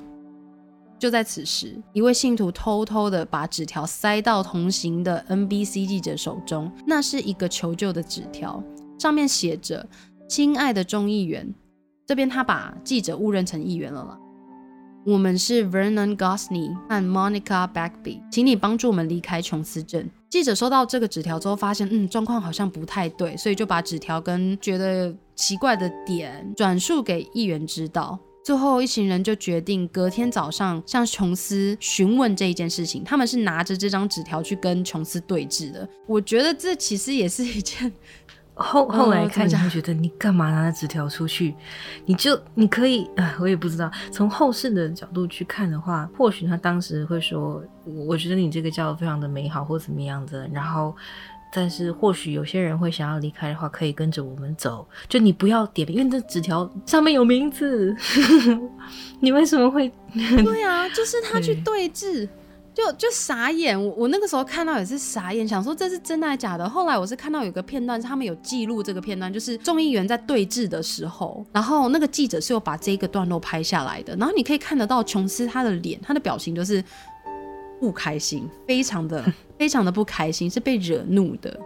[0.98, 8.62] 就在此时，一位信徒偷偷的把纸条塞到同行的 NBC 记者手中，那是一个求救的纸条，
[8.98, 9.88] 上面写着
[10.28, 11.54] ：“亲爱的众议员，
[12.06, 14.16] 这边他把记者误认成议员了。
[15.04, 28.16] 我们是 Vernon Gosney 和 Monica Bagby，请你帮助我们离开琼斯镇。”记者收到这个纸条之后，发现嗯状况好像不太对，所以就把纸条跟觉得奇怪的点转述给议员知道。
[28.44, 33.02] 最后一行人就决定隔天早上向琼斯询问这一件事情。
[33.02, 35.88] 他们是拿着这张纸条去跟琼斯对峙的。
[36.06, 37.92] 我觉得这其实也是一件。
[38.58, 41.54] 后后来看，怎么讲你会觉得你干嘛拿纸条出去？
[42.06, 43.90] 你就你可以，啊， 我也不知道。
[44.10, 50.96] 从后世的角度去看的话，或许他当时会说：“我我觉得你这个教非常的美好，或怎么样的。”然后，
[51.52, 54.86] 但是或许有些人会想要离开的话，可以跟着我们走。
[55.06, 57.94] 就你不要点名，因为这纸条上面有名字。
[59.20, 59.92] 你为什么会？
[60.14, 62.26] 对啊，就是他去对峙，
[62.76, 63.74] 就就傻眼。
[63.82, 66.68] 我我那个时候看到也是傻眼，想说这是真的还是假的。
[66.68, 74.14] 后来我是看到有个片段，是他们有记录这个片段，就是众议员在对峙的时候，然后那个记者是有把这个段落拍下来的。
[74.16, 76.84] 然后你可以看得到琼斯他的脸，他的表情就是
[77.80, 79.24] 不开心，非常的
[79.58, 81.58] 非常的不开心，是被惹怒的。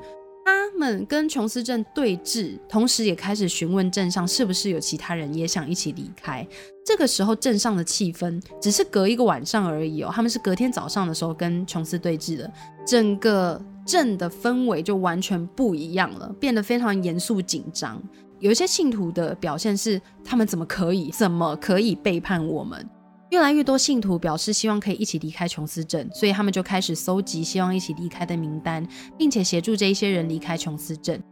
[0.45, 6.47] 他们跟琼斯镇对峙，同时也开始询问镇上是不是有其他人也想一起离开。
[6.85, 12.53] 这个时候，镇上的气氛只是隔一个晚上而已哦，他们是隔天早上的时候跟琼斯对峙的，
[12.87, 18.03] 整个镇的氛围就完全不一样了，变得非常严肃紧张。
[18.39, 22.89] 有一些信徒的表现是，他们怎么可以，怎么可以背叛我们？
[23.31, 31.23] 越来越多信徒表示希望可以一起离开琼斯镇，所以他们就开始搜集希望一起离开的名单，并且协助这一些人离开琼斯镇。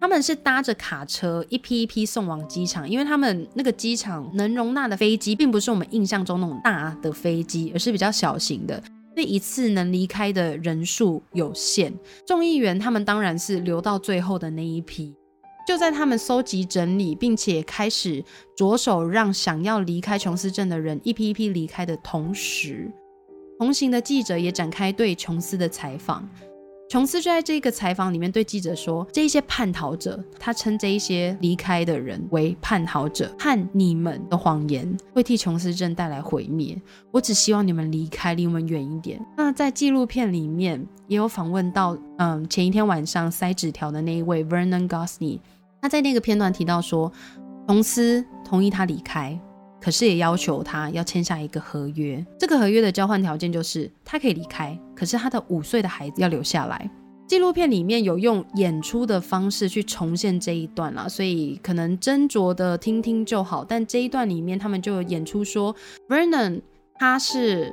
[0.00, 8.82] 他们是搭着卡车一批一批送往机场，因为他们那个机场能容纳的飞机并不是我们印象中那种大的飞机，而是比较小型的，
[9.14, 11.92] 所以一次能离开的人数有限。
[12.26, 15.14] 众议员他们当然是留到最后的那一批。
[15.66, 18.24] 就在他们搜集整理，并且开始
[18.56, 22.90] 着手让想要离开琼斯镇的人一批一批离开的同时，
[23.58, 26.28] 同行的记者也展开对琼斯的采访。
[26.88, 36.80] 琼斯就在这个采访里面对记者说：“这一些叛逃者，他称这一些离开的人为叛逃者，和你们的谎言会替琼斯镇带来毁灭。
[37.10, 45.40] 我只希望你们离开，离我们远一点。”那在纪录片里面也有访问到，嗯，前一天晚上塞纸条的那一位 Vernon Gosney，
[45.86, 47.12] 他在那个片段提到说，
[47.68, 49.38] 琼斯同意他离开，
[49.80, 52.26] 可是也要求他要签下一个合约。
[52.36, 56.90] 这个合约的交换条件就是他可以离开，可是他的五岁的孩子要留下来。
[57.28, 63.64] 纪录片里面有用演出的方式去重现这一段啦，所以可能斟酌的听听就好。
[63.64, 65.72] 但这一段里面，他们就演出说
[66.08, 66.62] ，Vernon
[66.98, 67.72] 他是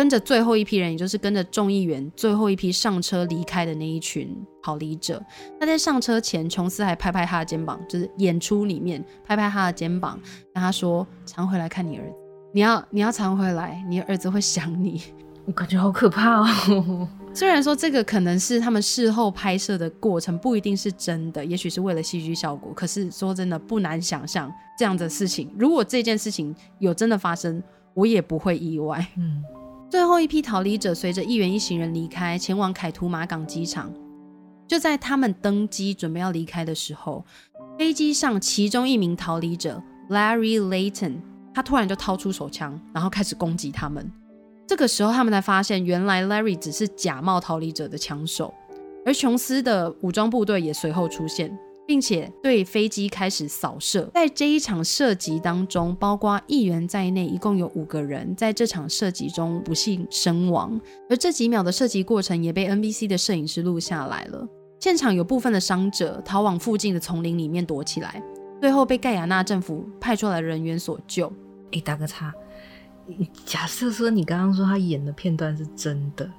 [0.00, 5.22] 跟着最后一批人，也就是跟着众议员最后一批上车离开的那一群逃离者。
[5.60, 10.18] 那在上车前，琼斯还拍拍他的肩膀，就是演出里面拍拍他的肩膀，
[10.54, 12.14] 跟他说：“常回来看你儿子，
[12.54, 15.02] 你要你要常回来，你儿子会想你。
[15.44, 17.06] ”我感觉好可怕哦。
[17.34, 22.72] 虽然说这个可能是他们事后拍摄的过程，不一定是真的，也许是为了戏剧效果。
[22.72, 25.54] 可是说真的，不难想象这样的事情。
[25.58, 29.04] 如果这件事情有真的发生，我也不会意外。
[29.18, 29.42] 嗯，
[29.90, 33.92] 最后一批逃离者随着议员一行人离开，前往凯图马港机场。
[34.68, 37.24] 就在他们登机准备要离开的时候，
[37.76, 41.16] 飞机上其中一名逃离者 Larry Layton，
[41.52, 44.08] 他突然就掏出手枪，然后开始攻击他们。
[44.64, 48.54] 这个时候，他们才发现，原来 Larry 只是假冒逃离者的枪手，
[49.04, 51.50] 而琼斯的武装部队也随后出现，
[51.90, 54.08] 并且对飞机开始扫射。
[54.14, 60.80] 在这一场射击当中，包括议员在内，一共有五个人在这场射击中不幸身亡。
[61.08, 64.46] 而这几秒的射击过程也被 NBC 的摄影师录下来了。
[64.78, 68.22] 现场有部分的伤者逃往附近的丛林里面躲起来，
[68.60, 71.26] 最后被盖亚纳政府派出来的人员所救。
[71.72, 72.32] 哎，打个叉。
[73.44, 76.30] 假设说你刚刚说他演的片段是真的，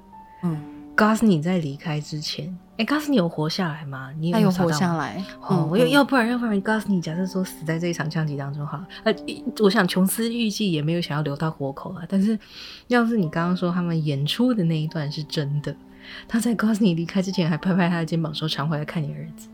[0.44, 0.58] 嗯
[0.96, 4.10] ，Gosney 在离开之前，哎，Gosney 有活下来吗？
[4.18, 4.72] 你他有活。
[4.72, 9.14] 下来，哦，嗯要要不然要不然，Gosney 假设说死在这一场枪击当中哈，呃，
[9.60, 12.02] 我想琼斯预计也没有想要留他活口啊。
[12.08, 12.36] 但是，
[12.88, 15.72] 要是你刚刚说他们演出的那一段是真的，
[16.26, 19.48] 他在 Gosney 离开之前还拍拍他的肩膀说：“常回来看你儿子。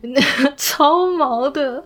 [0.56, 1.84] ”超毛的，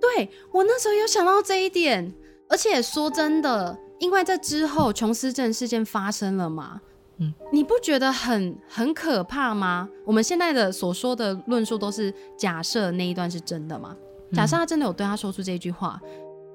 [0.00, 2.10] 对我那时候有想到这一点，
[2.48, 6.80] 而且说真的，因为在之后琼斯镇事件发生了嘛，
[7.18, 9.88] 嗯，你不觉得很很可怕吗？
[10.04, 13.94] 我们现在的所说的论述都是假设那一段是真的吗？
[14.32, 16.00] 假设他真的有对他说出这句话，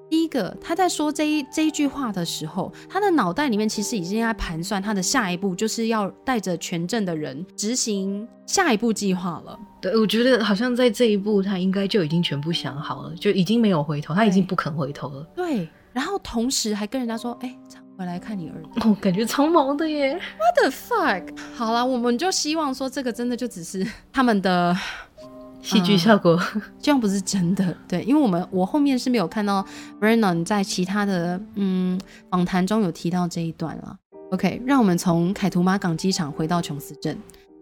[0.10, 9.57] 第一个他在说这一这一句话的时候，他的脑袋里面其实已经在盘算他的下一步就是要带着全镇的人执行下一步计划了。
[9.80, 15.23] 对，我觉得好像在这一步他应该就已经全部想好了，就已经没有回头，他已经不肯回头了。
[15.36, 18.88] 对，然后同时还跟人家说：“哎、常回来看你儿子。
[18.88, 20.17] 哦，感觉超毛的耶。
[20.39, 21.38] ”What the fuck？
[21.53, 24.73] 好了，我们就希望说这个真的就只是他们的
[25.61, 26.41] 戏剧效果，
[26.80, 29.65] 希望不是真的，对，因为我们我后面是没有看到
[29.99, 31.99] Vernon 在其他的嗯
[32.31, 33.97] 访谈中有提到这一段了。
[34.31, 37.17] OK，让我们从凯图马港机场回到琼斯镇，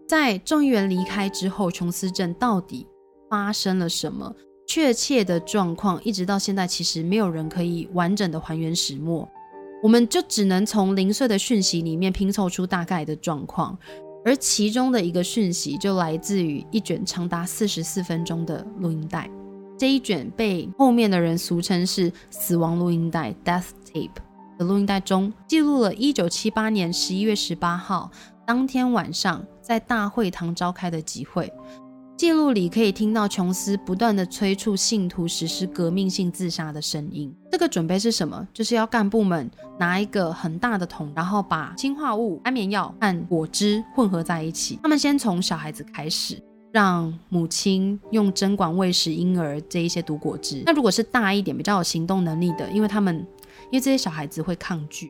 [0.06, 2.86] 在众议员离开之后，琼斯镇到底
[3.28, 4.32] 发生了什么？
[4.68, 9.26] 确切的状况一直到现在，其实没有人可以完整的还原始末，
[9.82, 13.76] 我们就只能从零碎的讯息里面拼凑出大概的状况。
[14.24, 19.30] 而其中的一个讯息就来自于一卷长达四十四分钟的录音带，
[19.78, 24.10] 这一卷被后面的人俗称是“死亡录音带 ”（Death Tape）
[24.58, 28.10] 的录音带中，记录了一九七八年十一月十八号
[28.44, 31.50] 当天晚上在大会堂召开的集会。
[32.18, 37.32] 记录里可以听到琼斯不断的催促信徒实施革命性自杀的声音。
[37.48, 38.44] 这个准备是什么？
[38.52, 44.80] 就是要干部们拿一个很大的桶，然后把氰化物、安眠药和果汁混合在一起。
[44.82, 46.42] 他们先从小孩子开始，
[46.72, 50.64] 让母亲用针管喂食婴儿这一些毒果汁。
[50.66, 53.14] 那如果是大一点、比较有行动能力的，因为他们
[53.70, 55.08] 因为这些小孩子会抗拒。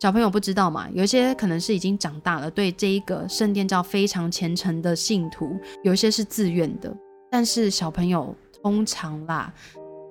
[0.00, 0.86] 小朋友不知道嘛？
[0.92, 6.94] 有一些可能是已经长大了，对这一个圣殿教非常虔诚的信徒，有一些是自愿的，
[7.30, 9.50] 但是小朋友通常啦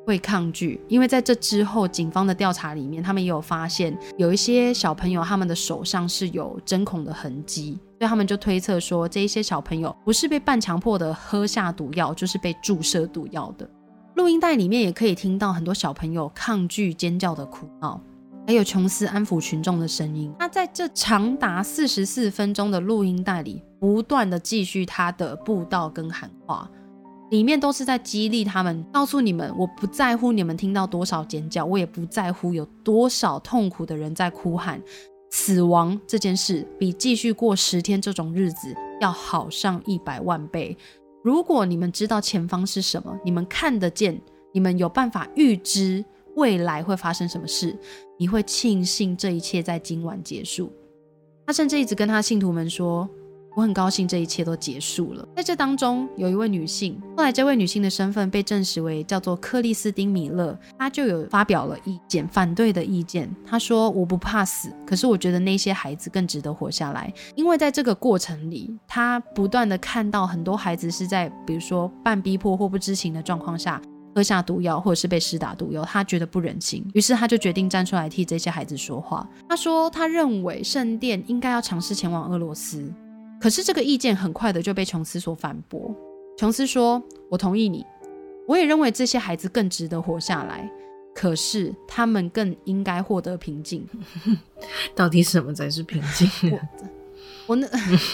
[0.07, 13.69] 会抗拒，因为在这之后，警方的调查里面，他们也有发现有一些小朋友他们的手上是有针孔的痕迹，所以他们就推测说，这一些小朋友不是被半强迫的喝下毒药，就是被注射毒药的。
[14.15, 18.01] 录音带里面也可以听到很多小朋友抗拒尖叫的哭闹。
[18.45, 20.33] 还有琼斯安抚群众的声音。
[20.39, 26.69] 他在这长达四十四分钟的录音带里，不断的继续他的布道跟喊话，
[27.31, 34.81] 里面都是在激励他们，告诉你们，我不在乎你们听到多少尖叫，我也不在乎有多少痛苦的人在哭喊。
[35.31, 40.77] 死亡这件事比继续过十天这种日子要好上一百万倍。
[41.23, 44.21] 如果你们知道前方是什么，你们看得见，
[44.53, 47.77] 你们有办法预知未来会发生什么事，
[48.17, 50.71] 你会庆幸这一切在今晚结束。
[51.45, 53.07] 他甚至一直跟他信徒们说
[53.55, 63.29] ：“我很高兴这一切都结束了。”在这当中，有一位女性，后来这位女性的身份被证实为叫做克里斯汀·米勒，她就有发表了意见，反对的意见。
[63.45, 73.79] 她说：“我不怕死，可是我觉得那些孩子更值得活下来，因为在这个过程里，她不断的看到很多孩子是在比如说半逼迫或不知情的状况下。”
[74.15, 79.27] 喝下毒药，或者是被施打毒药，他觉得不忍心，于是他就决定站出来替这些孩子说话。
[79.49, 82.91] 他说，他认为圣殿应该要尝试前往俄罗斯，
[83.41, 85.93] 可是这个意见很快的就被琼斯所反驳。
[86.37, 87.85] 琼斯说：“我同意你，
[88.47, 90.69] 我也认为这些孩子更值得活下来，
[91.15, 93.87] 可是他们更应该获得平静。
[94.95, 96.59] 到底什么才是平静呢？
[97.47, 97.67] 我那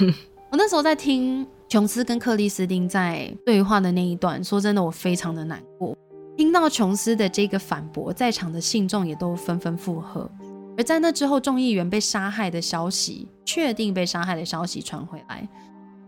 [0.52, 5.96] 我那时候在听。”琼斯跟克里斯汀在对话的那一段，说真的，我非常的难过。
[6.36, 10.28] 听到琼斯的这个反驳，在场的信众也都纷纷附和。
[10.76, 15.48] 而在那之后，众议员被杀害的消息，确定被杀害的消息传回来，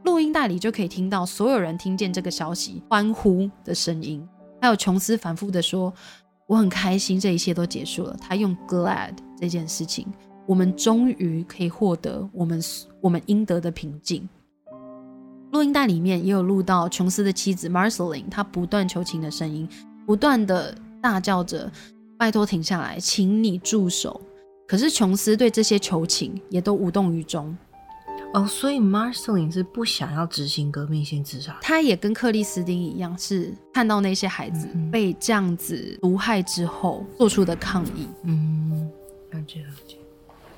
[0.03, 4.27] 录音带里就可以听到所有人听见这个消息欢呼的声音，
[4.59, 5.93] 还有琼斯反复的说
[6.49, 10.07] ：“我很开心，这一切都结束了。”他用 “glad” 这件事情，
[10.47, 12.59] 我们终于可以获得我们
[12.99, 14.27] 我们应得的平静。
[15.51, 19.67] 录音带里面也有录到琼斯的妻子 Marceline，她不断求情的声音，
[20.05, 21.69] 不断的大叫着
[22.17, 24.19] ：“拜托停下来，请你住手！”
[24.67, 27.55] 可是琼斯对这些求情也都无动于衷。
[28.33, 38.07] 哦，所以 Marceline 是不想要执行革命性自杀，他也跟克里斯汀一样，是看到那些孩子被这样子毒害之后做出的抗议。
[38.23, 38.89] 嗯，
[39.31, 39.90] 了解了解。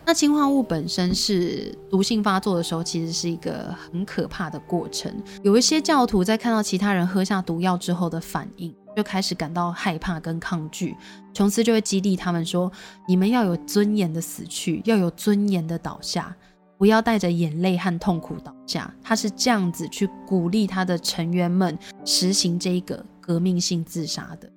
[0.05, 5.13] 那氰化物本身是毒性发作的时候，其实是一个很可怕的过程。
[5.43, 10.95] 有一些教徒在看到其他人喝下毒药之后的反应，就开始感到害怕跟抗拒。
[11.33, 12.69] 琼斯就会激励他们说
[13.07, 16.35] ：“你们要有尊严的死去，要有尊严的倒下，
[16.77, 24.51] 不要带着眼泪和痛苦倒下。”他是这样子去鼓励他的成员们实行这一个革命性自杀的。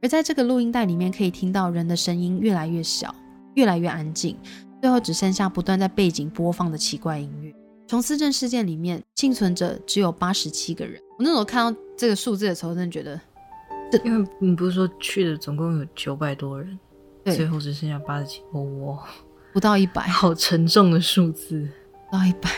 [0.00, 3.14] 而在这个录音带里面，可以听到人的声音越来越小。
[3.54, 4.36] 越来越安静，
[4.80, 7.54] 最后只剩下不断在背景播放的奇怪音乐。
[7.86, 11.00] 琼斯镇事件里面幸存者只有八十七个人。
[11.18, 13.20] 我那时候看到这个数字的时候，真的觉得，
[14.04, 16.78] 因为你不是说去的总共有九百多人，
[17.22, 18.98] 对最后只剩下八十七，哦，
[19.52, 21.68] 不到一百， 好沉重的数字。
[22.10, 22.50] 不到一百，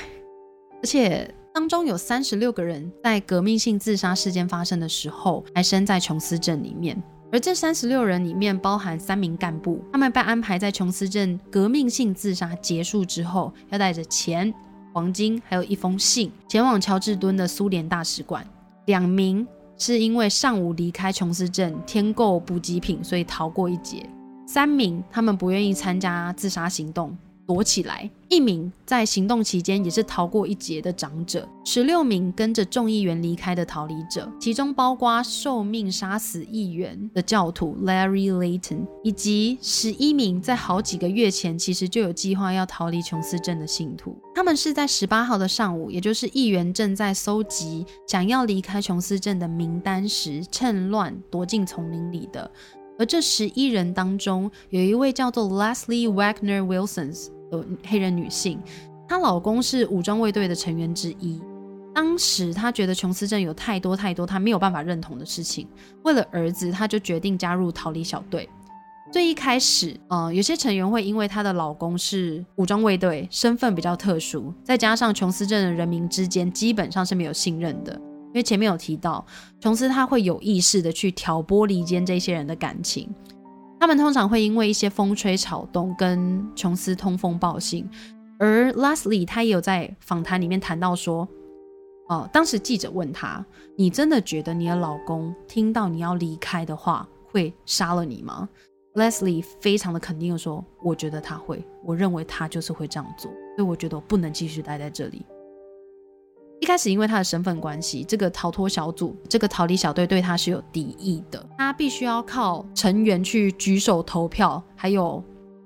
[0.83, 7.03] 而且当中有三十六个人在革命性自杀事件发生的时候还身在琼斯镇里面，
[7.35, 14.55] 而这三十六人里面包含三名干部，他们被安排在琼斯镇革命性自杀结束之后，要带着钱、
[14.93, 18.47] 黄金还有一封信前往乔治敦的苏联大使馆。
[18.87, 19.45] 两名
[19.77, 24.09] 是因为上午离开琼斯镇添购补给品，所以逃过一劫。
[24.47, 44.17] 三名他们不愿意参加自杀行动，躲起来；一名在行动期间也是逃过一劫的长者；十六名跟着众议员离开的逃离者，其中包括受命杀死议员的教徒 Larry Layton，以及十一名在好几个月前其实就有计划要逃离琼斯镇的信徒。
[44.35, 52.51] 他们是在十八号的上午，也就是议员正在搜集想要离开琼斯镇的名单时，趁乱躲进丛林里的。
[52.97, 57.27] 而这十一人当中，有一位叫做 Leslie Wagner Wilsons
[57.87, 58.61] 黑人女性，
[59.09, 61.41] 她老公是武装卫队的成员之一。
[61.95, 65.69] 当时她觉得琼斯镇有太多太多她没有办法认同的事情，
[66.03, 68.49] 为了儿子，她就决定加入逃离小队。
[69.13, 77.93] 最一开始，呃，有些成员会因为她的老公是武装卫队，身份比较特殊，再加上琼斯镇的人民之间基本上是没有信任的。
[77.93, 79.25] 因为前面有提到，
[79.61, 83.09] 琼斯他会有意识的去挑拨离间这些人的感情，
[83.81, 87.89] 他们通常会因为一些风吹草动跟琼斯通风报信。
[88.39, 91.29] 而 Leslie 他也有在访谈里面谈到说，
[92.09, 93.45] 哦、当时记者问他
[93.77, 98.49] ：“你真的觉得你的老公听到你要离开的话会杀了你吗
[98.95, 105.25] ？”Leslie 非常的肯定的说：“我觉得他会，我认为他就是会这样做，所以我觉得我不能继续待在这里。”
[106.65, 115.23] 一开始因为他的身份关系，这个逃脱小组、这个逃离小队对他是有敌意的，他必须要靠成员去举手投票，还有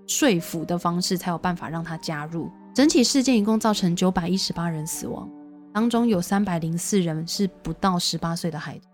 [0.09, 2.51] 说服的方式，才有办法让他加入。
[2.75, 5.31] 整起事件一共造成九百一十八人死亡，
[5.73, 8.89] 当中有三百零四人是不到十八岁的孩子，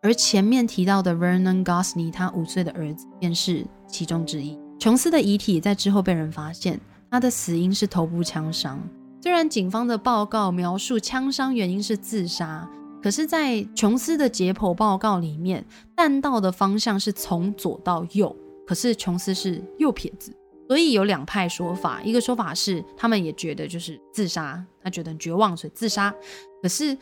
[0.00, 4.56] 而前面提到的 Vernon Gosney 他五岁的儿子便是其中之一。
[4.78, 6.80] 琼斯的遗体在之后被人发现，
[7.10, 8.80] 他的死因是头部枪伤。
[9.20, 12.68] 虽然警方的报告描述枪伤原因是自杀，
[13.02, 15.64] 可是，在琼斯的解剖报告里面，
[15.96, 18.34] 弹道的方向是从左到右，
[18.66, 20.32] 可是琼斯是右撇子，
[20.68, 22.00] 所以有两派说法。
[22.02, 26.14] 一个说法是他们也觉得就是自杀，他觉得绝望，所以自杀。
[26.62, 26.96] 可是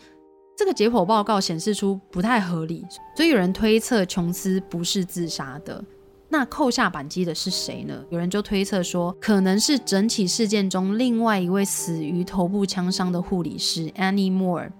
[0.57, 2.85] 这个解剖报告显示出不太合理，
[3.15, 5.85] 所以有人推测琼斯不是自杀的。
[6.29, 8.05] 那扣下扳机的是谁呢？
[8.11, 14.71] 有人就推测说，可能是整起事件中另外一位死于头部枪伤的护理师 Annie Moore。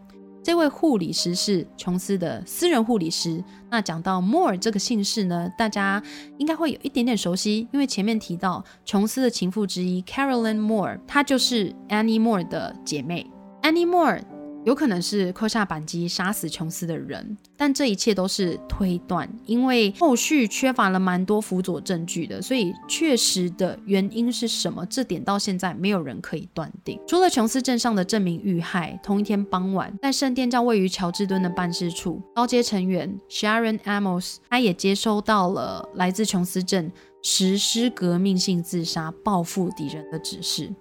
[0.43, 3.43] 这位护理师是琼斯的私人护理师。
[3.69, 6.01] 那讲到 Moore 这个姓氏呢，大家
[6.39, 13.29] 应该会有一点点熟悉，因为前面提到琼斯的情妇之一 Carolyn Moore，她就是 Annie Moore 的姐妹。
[13.63, 14.21] Annie Moore
[14.67, 27.01] 有可能是扣下扳机杀死琼斯的人，但这一切都是推断，因为后续缺乏了蛮多辅佐证据的，所以确实的原因是什么，这点到现在没有人可以断定。
[27.07, 36.91] 除了琼斯镇上的证明遇害，同一天傍晚，在圣殿教位于乔治敦的办事处，高阶成员 Sharon Amos，他也接收到了来自琼斯镇
[37.23, 40.75] 实施革命性自杀、报复敌人的指示。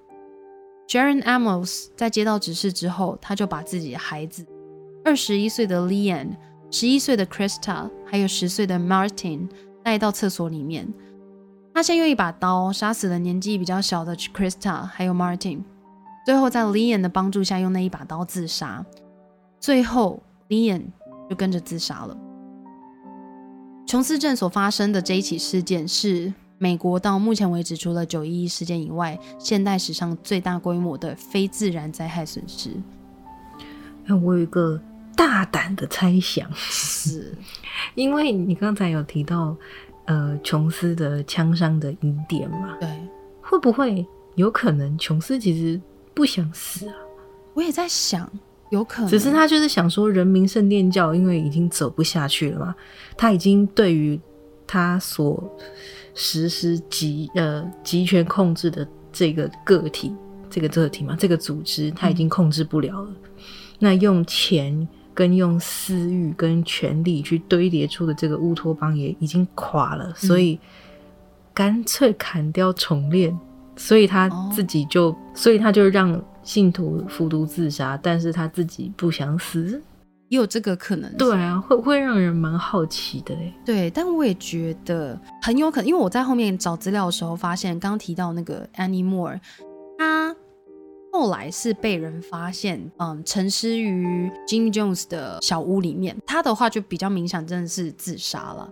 [0.88, 4.46] Jaren Amos 在接到指示之后，他就把自己的孩子，
[5.04, 6.30] 二十一岁的 Lian、
[6.70, 9.50] 十一岁的 Krista，还有十岁的 Martin
[9.84, 10.88] 带到厕所里面。
[11.74, 15.64] 他先用一把刀杀死了年纪比较小的 Krista，还有 Martin，
[16.26, 18.86] 最后在 Lian 的帮助下用那一把刀自杀。
[19.60, 20.84] 最后，Lian
[21.30, 22.16] 就跟着自杀了。
[23.88, 26.32] 琼斯镇所发生的这一起事件是。
[26.58, 32.72] 美国到目前为止，除了九一一事件以外，现代史上最大规模的非自然灾害损失。
[34.06, 34.80] 那我有一个
[35.16, 37.34] 大胆的猜想，是
[37.96, 39.56] 因为你刚才有提到，
[40.06, 42.90] 呃，琼斯的枪伤的疑点嘛，对，
[43.42, 44.06] 会不会
[44.36, 45.82] 有可能琼斯其实
[46.14, 46.96] 不想死啊？
[47.54, 48.30] 我也在想，
[48.70, 52.76] 有可能，只是他就是想说，人民圣殿教因为已经走不下去了嘛，
[53.18, 54.20] 他已经对于
[54.68, 55.44] 他所
[56.16, 60.12] 实施集呃集权控制的这个个体，
[60.50, 63.12] 这个个体嘛，这个组织，他已经控制不了了。
[63.78, 70.58] 那用钱跟用私欲跟权力去堆叠出的这个乌托邦也已经垮了，所以
[71.54, 73.38] 干脆砍掉重练，
[73.76, 79.82] 所以他自己就，所以他就让信徒服毒自杀，但是他自己不想死，
[80.30, 81.12] 也有这个可能。
[81.18, 83.54] 对啊，会会让人蛮好奇的嘞。
[83.66, 89.40] 对，但我也觉得很有可能，因为我在后面找资料的时候发现，刚刚提到那个 Annie Moore，
[89.98, 90.36] 他
[91.12, 96.16] 后来是被人发现，嗯，沉尸于 Jim Jones 的小屋里面。
[96.26, 98.70] 他的话就比较明显，真的是自杀了。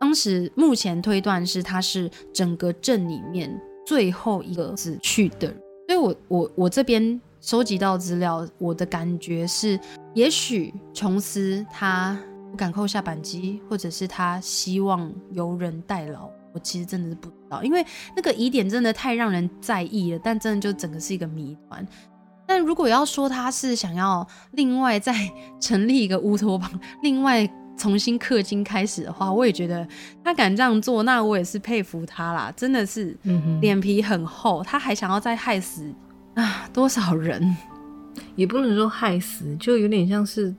[0.00, 3.60] 当时目前推断是他是整个镇里面。
[3.86, 5.48] 最后一个死去的，
[5.86, 9.80] 所以我我我这边收集到资料，我的感觉是，
[10.18, 12.18] 也许琼斯他
[12.50, 17.86] 不敢扣下扳机，或者是他希望由人代劳，我其实真的是不知道，因为
[18.16, 21.86] 那个疑点真的太让人在意了，但真的就整个是一个谜团。
[22.48, 25.14] 但如果要说他是想要另外再
[25.60, 26.68] 成立一个乌托邦，
[27.02, 27.48] 另外。
[27.78, 29.86] 重新氪金开始的话，我也觉得
[30.24, 33.16] 他敢这样做，那我也是佩服他啦，真的是
[33.60, 34.64] 脸皮很厚。
[34.64, 35.88] 他还想要再害死
[36.34, 37.56] 啊多少人？
[38.38, 40.54] 也不能说害死，就有点像是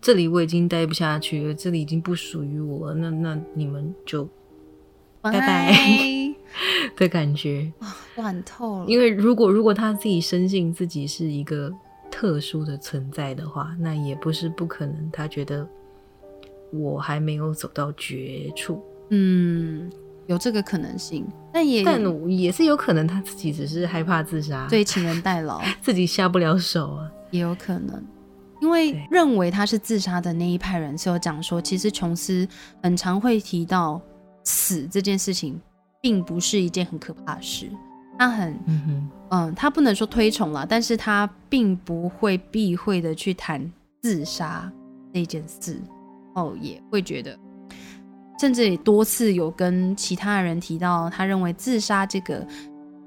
[0.00, 4.26] 这里我已经待不下去了，这里已经不属于我了，那那你们就
[5.20, 5.74] 拜拜
[6.96, 7.70] 的感觉，
[8.16, 8.86] 乱透了。
[8.86, 11.70] 因为如果如果他自己深信自己是一个
[12.10, 15.68] 特殊的存在的话，那也不是不可能，他觉得。
[16.70, 19.90] 我还没有走到绝处，嗯，
[20.26, 28.02] 有这个可能性，但也但也是有可能他自己只是害怕自杀，对，请人代劳， 自己下不了手啊，也有可能，
[28.60, 32.46] 因为认为他是自杀的那一派人是有讲说，其实琼斯
[32.82, 34.00] 很常会提到
[34.44, 35.60] 死这件事情，
[36.00, 37.70] 并不是一件很可怕的事，
[38.18, 43.70] 他很，嗯嗯，他不能说推崇了，但是他并不会避讳的去谈
[44.02, 44.70] 自杀
[45.12, 45.80] 这件事。
[46.34, 47.36] 哦也会觉得，
[48.38, 52.46] 甚至也多次有跟其他人提到，他认为自杀这个，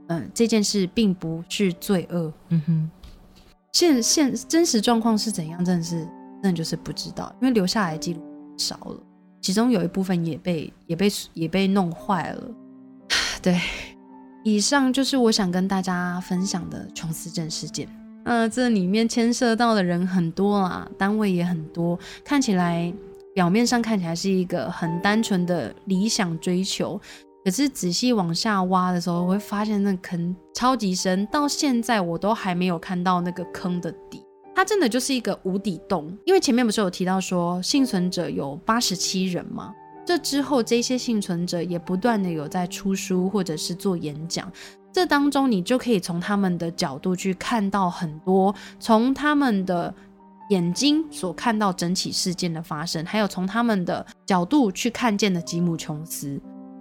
[0.07, 2.33] 嗯，这件事并不是罪恶。
[2.49, 2.91] 嗯哼，
[3.71, 5.99] 现现真实状况是怎样，真的是
[6.41, 8.21] 真的就是不知道，因为留下来记录
[8.57, 8.97] 少了，
[9.41, 12.43] 其中有一部分也被也被也被弄坏了。
[13.41, 13.59] 对，
[14.43, 17.87] 以上就是我想跟大家分享的琼斯镇事件。
[18.25, 22.93] 呃，这里面牵涉到的人很多啊，单位也很多，看起来。
[23.33, 26.99] 表面上看起来是一个很单纯的理想追求，
[27.43, 34.23] 可是仔细往下挖的时候，我会发现那坑超级深，到现在我都还没有看到那个坑的底。
[34.53, 36.15] 它真的就是一个无底洞。
[36.25, 39.73] 因为前面不是有提到说幸存者有八十七人吗？
[40.05, 44.51] 这之后这些幸存者也不断的有在出书或者是做演讲，
[44.91, 49.93] 这当中你就可以从他们的角度去看到很多，从他们的。
[50.49, 56.37] 眼睛所看到整起事件的发生，还有从他们的角度去看见的吉姆琼斯，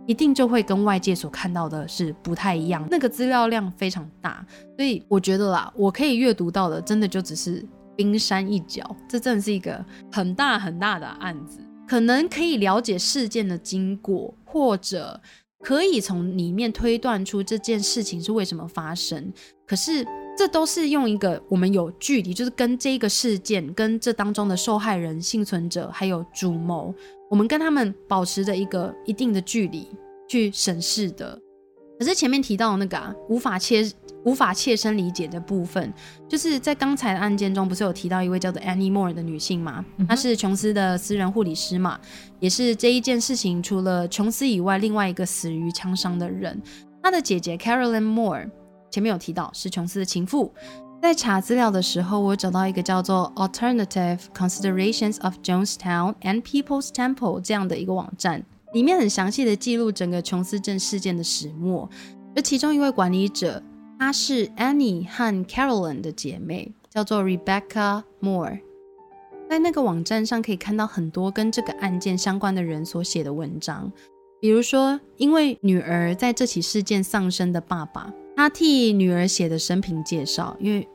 [0.07, 2.87] 一定就会跟外界所看到的是不太一样。
[2.91, 4.45] 那个资料量非常大，
[4.77, 7.65] 所以我觉得啦，我可以阅读到的，真的就只是
[7.97, 8.85] 冰山一角。
[9.09, 15.21] 这真的是一个很大很大的案子，可能可以了解事件的经过，或者
[15.61, 19.33] 可以从里面推断出这件事情是为什么发生。
[19.67, 20.07] 可是。
[20.39, 26.95] 这都是用一个我们有距离，就是跟这个事件、跟这当中的受害人、幸存者还有主谋，
[27.31, 29.89] 我们跟他们保持着一个一定的距离
[30.28, 31.40] 去审视的。
[31.97, 33.89] 可是前面提到那个啊，无法切、
[34.24, 35.93] 无法切身理解的部分，
[36.28, 39.85] 就是在刚才的案件中，不是有提到一位叫做 Annie Moore 的女性吗？
[40.09, 42.01] 她是琼斯的私人护理师嘛，
[42.40, 46.61] 也是这一件事情除了琼斯以外，另外一个死于枪伤的人。
[47.01, 48.51] 她的姐姐 Carolyn Moore。
[48.90, 50.52] 前面有提到是琼斯的情妇，
[51.03, 58.45] 在查资料的时候，我找到一个叫做 Alternative Considerations of Jonestown and People's Temple 这样的一个网站，
[58.75, 61.89] 里面很详细的记录整个琼斯镇事件的始末。
[62.37, 63.63] 而其中一位管理者，
[63.99, 68.61] 她是 Annie 和 Carolyn 的姐妹，叫做 Rebecca Moore。
[69.49, 73.91] 在那个网站上可以看到很多跟这个案件相关的人所写的文章，
[74.39, 78.13] 比如说因为女儿在这起事件丧生的爸爸。
[78.41, 80.89] 他替女儿写的生平介绍，因为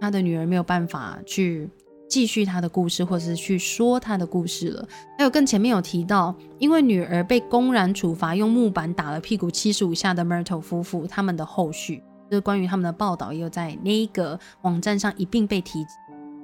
[0.00, 1.70] 他的女儿没有办法去
[2.08, 4.84] 继续他的故事，或者是去说他的故事了。
[5.16, 15.90] 还有更前面有提到，因为女儿被公然处罚，用木板打了屁股七十五下的 Myrtle 夫妇，他们的后续，就是关于他们的报道，也有在那个网站上一并被提及。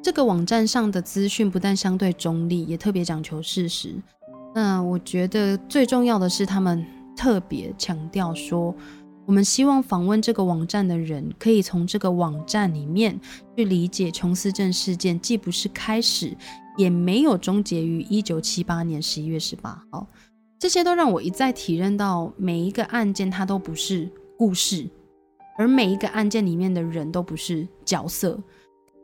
[0.01, 3.93] 这个网站上的资讯不但相对中立，也特别讲求事实。
[4.55, 6.87] 那我觉得最重要的是，他们
[7.17, 8.73] 特别强调说。
[9.27, 13.19] 我们希望访问这个网站的人，可以从这个网站里面
[13.57, 16.37] 去理解琼斯镇事件，既不是开始，
[16.77, 20.07] 也没有终结于一九七八年十一月十八号。
[20.59, 24.89] 这些都让我一再体认到，每一个案件它都不是故事，
[25.57, 28.39] 而每一个案件里面的人都不是角色。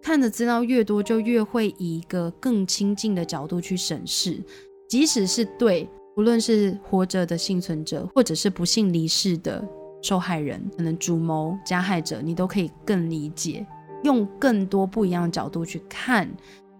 [0.02, 4.42] 看的资料越多，就越会以一个更亲近的角度去审视，
[4.88, 9.66] 即使是对，无论是活着的幸存者，或者是不幸离世的
[10.02, 13.66] 受害人，可能主谋、加害者，你都可以更理解，
[14.05, 16.28] 用更多不一样的角度去看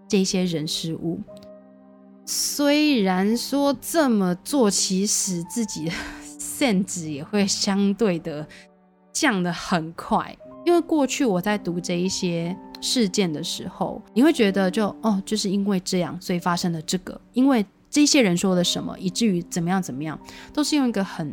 [0.09, 1.20] 这些人事物。
[2.26, 5.92] 虽然说这么做，其实自己的
[6.38, 8.47] sense 也会相对的
[9.12, 12.56] 降得很快，因为过去我在读这一些。
[12.82, 17.20] 事件的时候，你会觉得就哦，就是因为这样，所以发生了这个。
[17.34, 20.18] 因为这些人说了什么，以至于怎么样怎么样，
[20.55, 21.30] 都是用一个很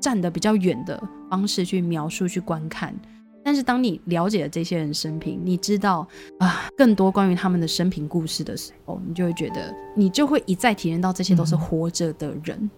[0.00, 2.94] 站得比较远的方式去描述、去观看。
[3.44, 6.06] 但是当你了解了这些人生平，你知道
[6.38, 12.70] 啊更多关于他们的生平故事的时候，你就会觉得，你就会一再体验到这些都是活着的人，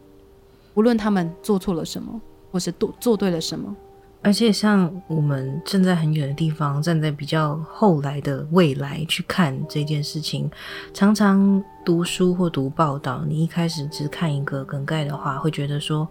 [0.74, 2.20] 无论他们做错了什么，
[2.52, 3.74] 或是做做对了什么。
[4.22, 10.48] 而且，像我们站在很远的地方，站在比较后来的未来去看这件事情，
[10.92, 16.06] 常常读书或读报道，你一开始只看一个梗概的话，会觉得说，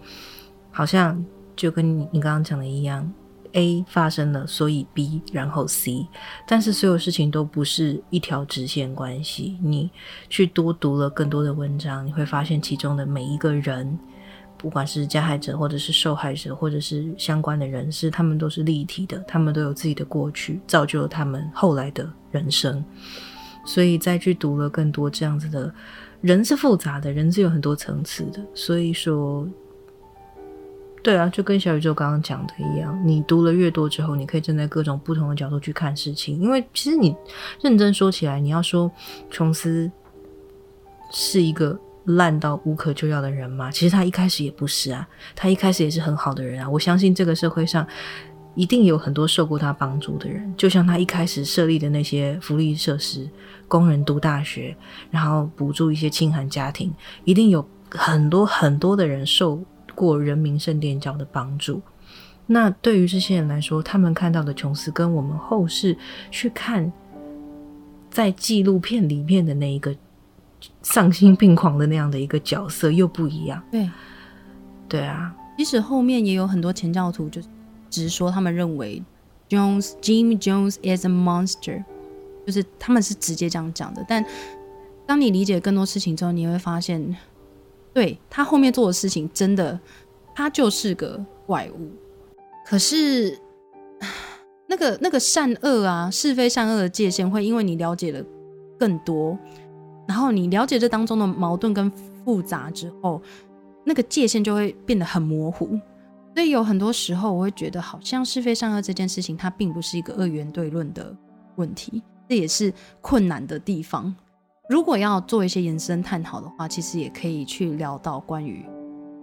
[0.80, 1.22] 好像
[1.58, 3.06] 就跟你你刚刚讲的一样
[3.52, 6.08] ，A 发生了，所以 B 然后 C，
[6.48, 9.58] 但是所有事情都不是一条直线关系。
[9.62, 9.92] 你
[10.30, 14.00] 去多读了更多的文章，你会发现其中的每一个人。
[14.58, 22.82] 不管是加害者，或者是受害者，或者是相关的人士，他们都是立体的，他们都有自己的过去，造就了他们后来的人生。
[23.66, 25.74] 所以再去读了更多这样子的
[26.22, 28.42] 人是复杂的，人是有很多层次的。
[28.54, 29.46] 所以说，
[31.02, 36.40] 对啊，就跟小宇宙刚刚讲的一样，你读了越多之后，你可以站在各种不同的角度去看事情。
[36.42, 37.16] 因为其实你
[37.62, 38.92] 认真说起来，你要说
[39.30, 39.92] 琼斯
[41.12, 41.80] 是一个。
[42.06, 43.70] 烂到无可救药的人吗？
[43.70, 46.68] 其实他一开始也不是啊，他一开始也是很好的人啊。
[46.68, 47.86] 我相信这个社会上
[48.56, 53.30] 一定有很多受过他帮助的人，就像他一开始设立的那些福利设施，
[53.68, 54.76] 工人读大学，
[55.12, 56.92] 然后补助一些清寒家庭，
[57.26, 59.62] 一定有很多很多的人受
[60.00, 61.82] 过人民圣殿教的帮助。
[62.48, 65.98] 那对于这些人来说，他们看到的琼斯跟我们后世
[66.32, 66.92] 去看
[68.10, 69.94] 在纪录片里面的那一个。
[70.82, 73.90] 丧心病狂的那样的一个角色又不一样，对，
[74.90, 75.34] 对啊。
[75.58, 77.42] 即使后面也有很多前教徒就
[77.90, 79.02] 直说，他们认为
[79.48, 81.82] Jones Jim Jones is a monster，
[82.46, 84.04] 就是他们是直接这样讲的。
[84.06, 84.26] 但
[85.06, 87.16] 当你理解更多事情之后，你会发现，
[88.00, 89.78] 对他后面做的事情，真的
[90.34, 91.92] 他就是个怪物。
[92.66, 93.38] 可是
[94.68, 98.24] 那个那个善恶啊，是非善恶的界限，会因为你了解了
[98.80, 99.38] 更多。
[100.08, 101.92] 然后你了解这当中的矛盾跟
[102.24, 103.22] 复杂之后，
[103.84, 105.78] 那个界限就会变得很模糊。
[106.34, 111.14] 所以有很多时候，我会觉得好像是非善恶这件事情，它并不是一个二元对论的
[111.58, 114.16] 问题，这也是困难的地方。
[114.70, 118.64] 如果要做一些延伸探讨的话，其实也可以去聊到关于，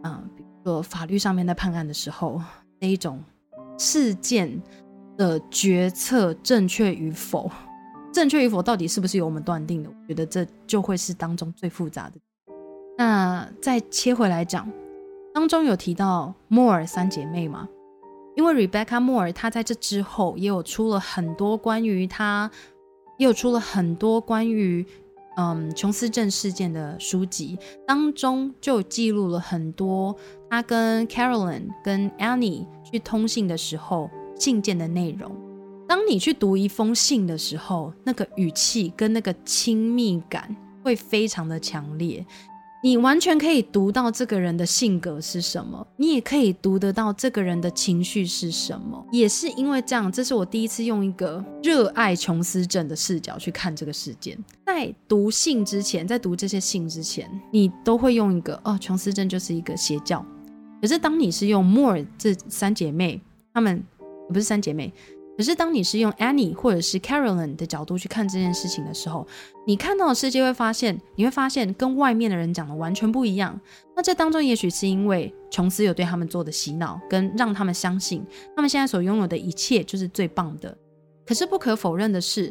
[0.02, 2.42] 嗯，比如说法律上面在判案的时候，
[2.80, 3.22] 那一种
[3.78, 4.60] 事件
[5.16, 7.48] 的决策正确与否。
[8.12, 9.88] 正确与否到底是不是由我们断定的？
[9.88, 12.18] 我觉得这就会是当中最复杂的。
[12.98, 14.68] 那再切回来讲，
[15.32, 17.68] 当中有提到莫尔三姐妹吗？
[18.34, 22.50] 因为 Rebecca 莫尔她在这之后也有出了很多关于她，
[23.18, 24.84] 也有出了很多关于
[25.36, 30.16] 嗯琼斯镇事件的书籍，当中就记录了很多
[30.50, 35.30] 他跟 Carolyn 跟 Annie 去通信的时候信件的内容。
[35.88, 42.26] 当你去读一封信的时候，那个语气跟那个亲密感会非常的强烈，
[42.86, 49.04] 你完全可以读到这个人的性格是什么，你也可以读得到这个人的情绪是什么。
[49.10, 54.38] 也是因为这样，这是我第一次用一个热爱琼斯镇的视角去看这个事件。
[54.64, 60.24] 在读信之前，在读这些信之前，你都会用一个哦，琼斯镇就是一个邪教。
[60.80, 63.20] 可是当你是用 More 这三姐妹，
[63.52, 63.82] 她们
[64.28, 64.94] 不是三姐妹。
[65.36, 69.26] 可是，当你是用 Annie 或者是 Carolyn 的角度去看这件事情的时候，
[69.66, 73.60] 你看到的世界会发现，你会发现跟外面的人讲的完全不一样。
[73.94, 80.74] 那这当中也许是因为琼斯有对他们做的洗脑，跟让他们相信他们现在所拥有的一切就是最棒的。
[81.26, 82.50] 可是不可否认的是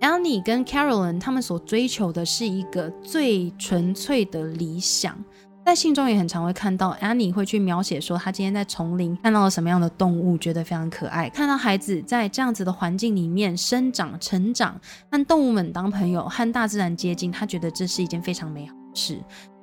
[0.00, 5.22] ，Annie 跟 Carolyn 他们所追求的是一个最纯粹的理想。
[5.64, 11.30] 在信中也很常会看到安妮会去描写说，她今天在丛林看到了什么样的动物，觉得非常可爱。
[11.30, 14.78] 看到孩子在这样子的环境里面生长、成长，
[15.10, 19.18] 和动物们当朋友，和大自然接近，她觉得这是一件非常美好的事。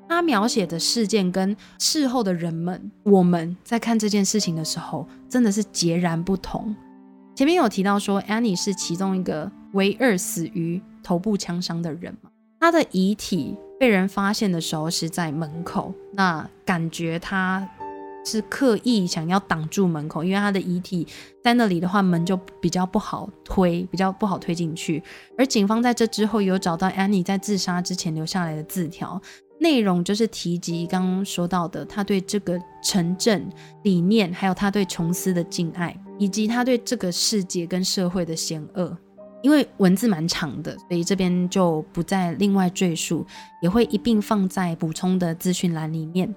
[0.07, 6.73] 她描写的事件跟事后的人们，我们在看这件事情的时候，真的是截然不同。
[7.35, 12.29] 前面有提到说安妮是其中一个唯二死于头部枪伤的人嘛？
[12.59, 17.65] 他的遗体被人发现的时候是在门口，那感觉他
[18.25, 21.07] 是刻意想要挡住门口，因为他的遗体
[21.41, 25.01] 在那里的话，门就比较不好推，比较不好推进去。
[25.37, 29.19] 而警方在这之后有找到 Annie 在自杀之前留下来的字条。
[29.61, 33.49] 内容就是提及刚刚说到的，他对这个城镇
[33.83, 38.97] 理念，还有他对琼斯的敬爱，以及他对这个世界跟社会的险恶。
[39.41, 43.25] 因为文字蛮长的，所以这边就不再另外赘述，
[43.61, 46.33] 也会一并放在补充的资讯栏里面。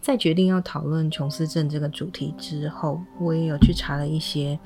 [0.00, 4.58] 在决定要讨论琼斯镇这个主题之后，我也有去查了一些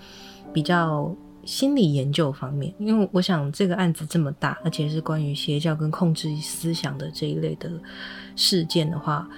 [0.53, 1.15] 比较。
[1.47, 7.71] 心理研究方面，因为我想这个案子这么大，而且是关于邪教跟控制思想的这一类的
[8.35, 9.29] 事件的话，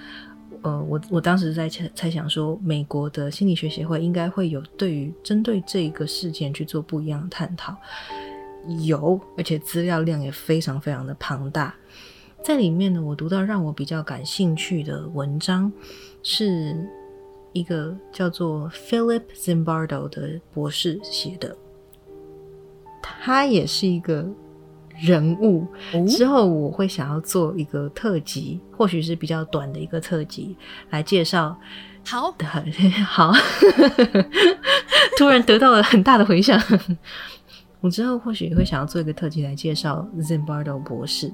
[0.67, 7.73] 呃，我我当时在猜猜想说，美国的心理学协会应该会有对于针对这个事件去做不一样的探讨，
[8.83, 11.73] 有，而且资料量也非常非常的庞大。
[12.43, 15.71] 在里面呢，我读到让我比较感兴趣的文章，
[16.21, 16.75] 是
[17.53, 21.55] 一个叫做 Philip Zimbardo 的博士写的。
[23.01, 24.27] 他也是一个
[24.99, 25.67] 人物，
[26.07, 30.55] 之后我会想要做一个特辑，或许是比较短的一个特辑
[30.89, 31.57] 来介绍。
[32.05, 32.33] 好，
[33.05, 33.33] 好，
[35.17, 36.57] 突然得到了很大的回响。
[37.81, 41.31] 我之后或许会想要做一个特辑来介绍 Zimbardo 博士，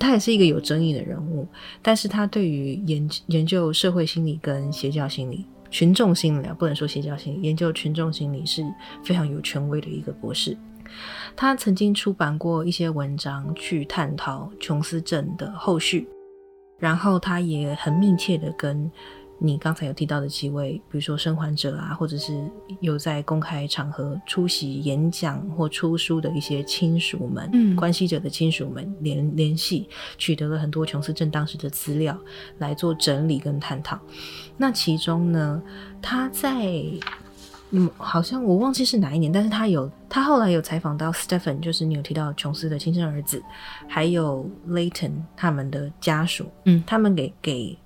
[0.00, 1.46] 他也是一个有争议的人物，
[1.82, 8.64] 但是他对于研研究社会心理跟邪教心理、群众心理啊，不能说邪教心理，研究群众心理是
[9.04, 10.56] 非常有权威的一个博士。
[11.36, 16.08] 他曾经出版过一些文章，去探讨琼斯镇的后续，
[16.78, 18.90] 然后他也很密切的跟
[19.40, 22.48] 你刚才有提到的几位，比如说生还者啊，或者是
[22.80, 32.16] 有在公开场合出席演讲或出书的一些亲属们、嗯，关系者的亲属们联联系，取得了很多琼斯镇当时的资料
[32.58, 33.98] 来做整理跟探讨。
[34.56, 35.60] 那其中呢，
[36.00, 36.72] 他在。
[37.76, 43.42] 嗯，好像我忘记是哪一年，但是他有，他后来有采访到 Stephen，就是你有提到琼斯的亲生儿子，
[43.88, 47.76] 还有 Layton 他们的家属，嗯，他们给给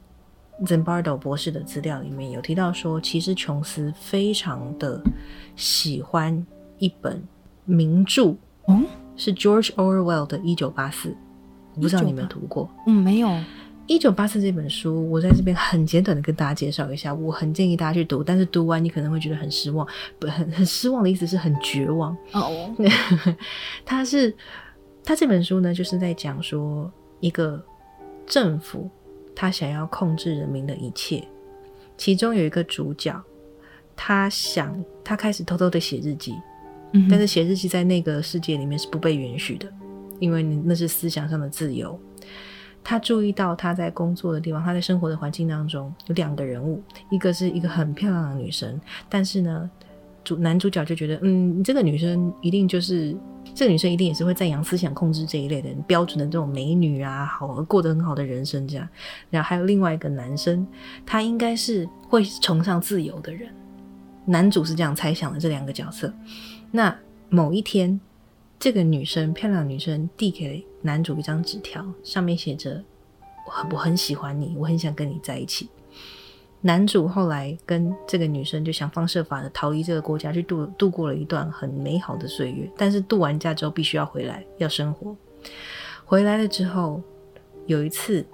[0.63, 5.01] Zimbardo 博士的资料里面有提到说，其实琼斯非常的
[5.57, 6.47] 喜欢
[6.79, 7.23] 一本
[7.65, 8.35] 名著，
[8.67, 8.85] 嗯，
[9.17, 11.09] 是 George Orwell 的《一九八四》，
[11.75, 13.29] 我不知道你有没有读过，嗯，没有。
[13.89, 19.85] 一九八四这本书，我在这边很简短的跟大家介绍一下，我很建议大家去读，但是读完你可能会觉得很失望，
[20.19, 22.71] 不很很失望的意思是很绝望哦。
[23.87, 24.33] 他是
[25.03, 27.65] 他这本书呢，就是在讲说一个
[28.27, 28.91] 政府
[29.35, 31.27] 他想要控制人民的一切，
[31.97, 33.19] 其中有一个主角，
[33.97, 36.35] 他想他开始偷偷的写日记，
[37.09, 39.67] 但是写日记在那个世界里面是不被允许的，
[40.21, 41.99] 因为那是思想上的自由。
[42.83, 49.71] 他注意到他在工作的地方，他在生活的环境当中有两个人物，一个是一个很漂亮的女生，但是呢，
[50.25, 53.15] 主男主角就觉得，嗯，这个女生一定就是
[53.55, 58.89] 这个女生一定也是会赞扬思想控制这一类的标准的这种美女啊，好过得很好的人生这样。
[59.31, 60.67] 然后还有另外一个男生，
[61.05, 63.49] 他应该是会崇尚自由的人。
[64.25, 66.13] 男主是这样猜想的这两个角色。
[66.71, 66.97] 那
[67.29, 68.01] 某一天。
[68.61, 72.83] 这个女生，漂亮女生递给男主一张纸条，上面写着
[73.47, 75.69] ：“我很我很喜欢你，我很想跟你在一起。”
[76.61, 82.69] 男主后来跟这个女生就想方设法的逃离这个国家，去度度过了一段很美好的岁月。
[82.77, 85.17] 但是度完假之后，必须要回来要生活。
[86.05, 87.01] 回来了之后，
[87.67, 88.27] 有一次，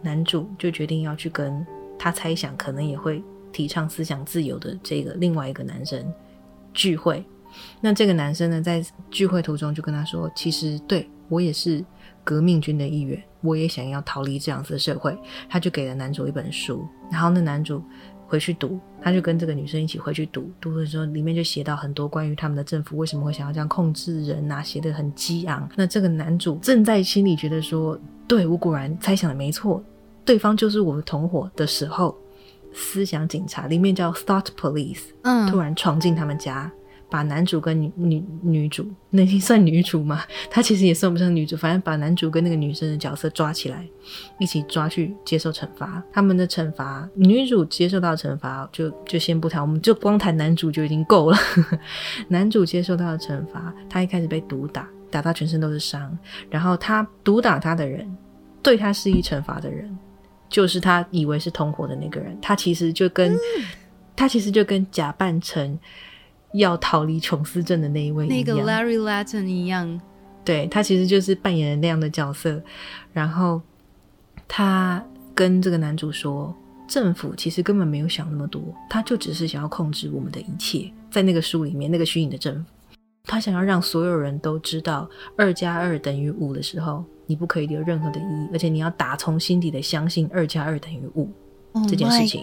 [0.00, 1.66] 男主就决定要去跟
[1.98, 3.20] 他猜想可能也会
[3.50, 6.12] 提倡思想自由的这个另外一个男生
[6.72, 7.24] 聚会。
[7.80, 8.80] 那这个男生呢，在
[9.10, 11.82] 聚会途中就跟他说：“其实对我也是
[12.22, 15.16] 革命军的一员，我也想要逃离这样子的社会。”
[15.48, 17.82] 他就给了男主一本书，然后那男主
[18.26, 20.50] 回去读，他就跟这个女生一起回去读。
[20.60, 25.66] 读的时候，里面就写到很多关于他们的政府为什么会想要这样控制人啊，写的很激昂。
[25.74, 27.98] 那这个男主正在心里觉得说
[28.28, 29.82] ：“对我果然猜想的没错，
[30.24, 32.16] 对方就是我的同伙的时候，
[32.72, 36.70] 思想警察里面叫 Thought Police，嗯，突然闯进他们家。”
[37.10, 40.22] 把男主跟女女女主， 那算女主吗？
[40.48, 43.84] 她其实也算不上女主，反正把男主跟那个女生的角色抓起来，
[44.38, 46.02] 一起抓去接受惩罚。
[46.12, 51.36] 他们的惩罚，女主接受到惩罚就就先不谈，我们就光谈男主就已经够了。
[52.28, 56.16] 男主接受到的惩罚，他一开始被毒打，打到全身都是伤，
[56.48, 58.08] 然后他毒打他的人，
[58.62, 59.98] 对他施以惩罚的人，
[60.48, 63.36] 就是他以为是同伙的那个人，他其实就跟
[64.14, 65.76] 他其实就跟假扮成。
[66.52, 70.00] 要逃离琼斯镇的那一位那个 Larry Laton 一样，
[70.44, 72.60] 对他其实就是扮演了那样的角色，
[73.12, 73.60] 然后
[74.48, 75.04] 他
[75.34, 76.54] 跟这个男主说，
[76.88, 80.90] 政府其实根本没有想那么多，他就只是想要控制我们的一切。
[81.10, 82.64] 在那个书里面，那个虚拟的政府，
[83.24, 91.30] 他想要让所有人都知道二加二等于五的时候，你不可以留任何的疑义，而且你要打从心底的相信二加二等于五。
[91.72, 92.42] Oh 这件事情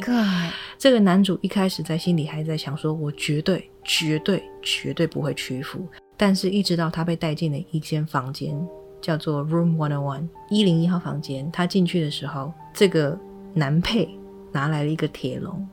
[0.78, 5.88] 这个男主一开始在心里还在想说，我绝对、绝对、绝对不会屈服。
[6.16, 8.56] 但是，一直到他被带进了一间房间，
[9.02, 11.50] 叫做 Room One On One 一零一号房间。
[11.52, 13.18] 他进去的时候，这个
[13.54, 14.10] 男配
[14.52, 15.68] 拿来了一个铁笼，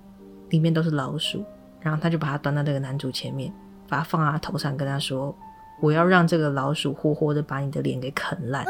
[0.50, 1.44] 里面都是老鼠，
[1.80, 3.52] 然后他就把它端到这个男主前面，
[3.88, 5.34] 把它放在他头上，跟他说
[5.82, 8.64] ：“我要让这个老鼠活活的把你的脸给啃烂。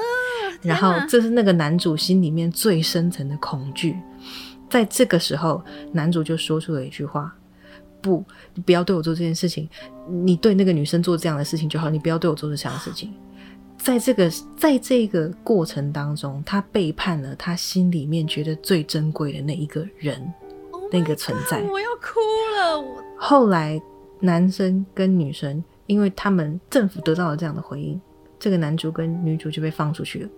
[0.62, 3.96] 然后，这是那个男主心里面最深层的恐惧。
[4.70, 5.62] 在这个时候，
[5.92, 7.34] 男主就说出了一句话
[8.04, 8.22] ：“不，
[8.52, 9.66] 你不要对我做这件事情。
[10.06, 13.10] 你对那个女生做这样的事情就好，你不要对我做这样的事情。”
[13.78, 20.16] 在这个在这个过程当中，他背叛了他心里面觉得最珍贵的那一个人
[20.70, 21.62] Oh 那个存在。
[21.62, 22.20] 我要哭
[22.56, 22.84] 了，
[23.18, 23.80] 后来
[24.20, 28.00] 男生跟女生，因为他们政府得到了这样的回应，
[28.38, 30.28] 这个男主跟女主就被放出去了。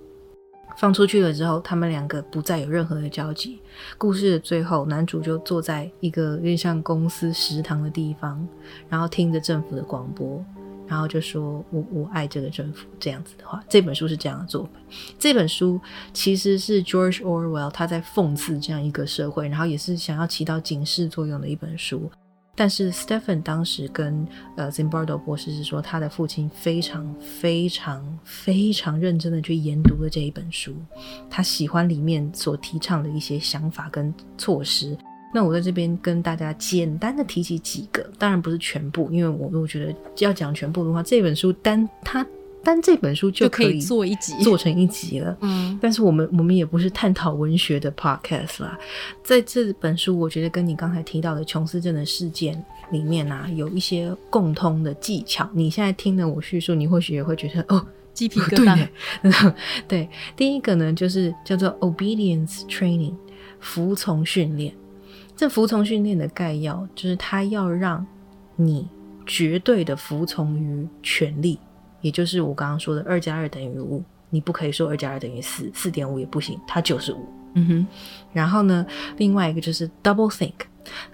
[0.77, 3.61] 放出去了之后，他们两个不再有任何的交集。
[3.97, 8.47] 故事的最后，男主就坐在一个有点像公司食堂的地方，
[8.89, 10.45] 然后听着政府的广播，
[10.87, 14.73] 然后就说：“我我爱这个政府。”这样子的话，这本书是这样的作品。
[15.19, 15.81] 这本书
[16.13, 22.11] 其实是 George Orwell 他在讽刺这样一个社会，然后也是想要起到警示作用的一本书。
[22.57, 24.27] 但是 Stephen 当时跟
[24.57, 30.75] 呃 Zimbardo 博士是说，他的父亲非常非常非常认真的去研读了这一本书，
[31.29, 34.97] 他喜欢里面所提倡的一些想法跟措施。
[35.35, 42.27] 那我在这边跟大家简单的提起几个，当然不是全部，因为我我觉得要讲全部的话，这本书单它
[42.67, 44.35] 单这本书就可以做一集。
[44.43, 45.37] 做成一集了。
[45.41, 48.77] 嗯，但是我们我们也不是探讨文学的 podcast 啦，
[49.23, 52.61] 在这本书，我觉得跟你刚才提到的琼斯镇的事件
[52.91, 55.49] 里面啊，有一些共通的技巧。
[55.55, 58.89] 你现在听了我叙述，你或许也会觉得哦， 鸡皮疙瘩。
[59.23, 59.33] 对
[59.87, 63.15] 对，第一个呢，就是叫做 obedience training，
[63.61, 64.75] 服从训练。
[65.37, 68.05] 这服从训练的概要就是，它要让
[68.57, 68.89] 你
[69.27, 71.59] 绝对的服从于权力，
[72.01, 74.03] 也就是我刚刚说的二加二等于五。
[74.29, 77.29] 你不可以说二加二等于四，四点五也不行，它就是五。
[77.55, 77.87] 嗯哼，
[78.33, 78.85] 然后呢，
[79.19, 80.53] 另外一个就是 double think。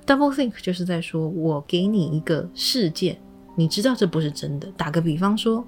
[0.06, 3.16] double think 就是在说我给你一个事件，
[3.54, 4.66] 你知道这不是真的。
[4.78, 5.62] 打个比方说，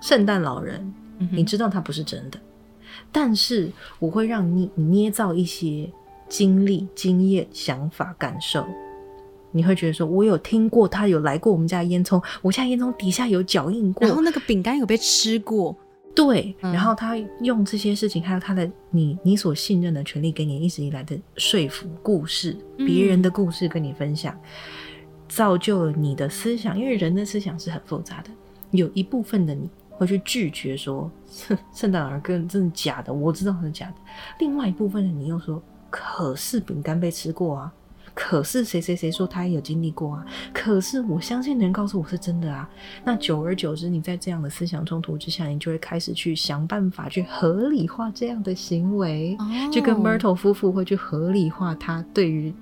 [0.00, 0.94] 圣诞老人，
[1.30, 2.40] 你知道它不是真的，
[3.12, 5.88] 但是我会让你捏造一些
[6.30, 8.66] 经历、经验、想法、感受。
[9.52, 15.74] 你会觉得说，我有听过他有来过我们家烟囱，我家烟囱底下有脚印过，然后那个饼干有被吃过，
[16.14, 24.38] 对，嗯然后他用这些事情，还有他的你你所信任的权利，给你一直以来的说服故事，嗯别人的故事跟你分享，
[25.28, 26.78] 造就了你的思想。
[26.78, 28.30] 因为人的思想是很复杂的，
[28.72, 31.10] 有一部分的你会去拒绝说，
[31.48, 33.94] 哼 圣诞老人跟真的假的，我知道是假的；
[34.38, 37.72] 另外一部分的你又说，可是饼干被吃过啊。
[38.18, 40.24] 可是谁谁谁说他也有经历过啊？
[40.54, 42.66] 可是我相信的人告诉我是真的啊。
[43.04, 52.54] 那久而久之，你在这样的思想冲突之下，你就会开始去想办法去合理化这样的行为，哦就跟 Myrtle 夫妇会去合理化他对于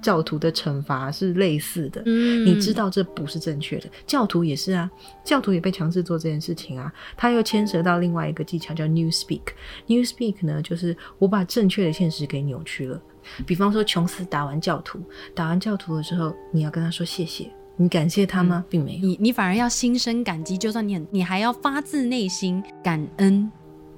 [0.00, 2.02] 教徒的惩罚是类似的。
[2.06, 4.90] 嗯你知道这不是正确的，教徒也是啊，
[5.22, 6.90] 教徒也被强制做这件事情啊。
[7.18, 9.42] 他又牵涉到另外一个技巧叫 New Speak。
[9.88, 12.98] New Speak 呢，就是我把正确的现实给扭曲了。
[13.46, 15.00] 比方说，琼斯打完教徒，
[15.34, 18.64] 打完教徒的时候，你要跟他说谢谢，你感谢他吗？
[18.68, 19.06] 并没有。
[19.06, 23.50] 你你反而要心生感激，就算你很你还要发自内心感恩。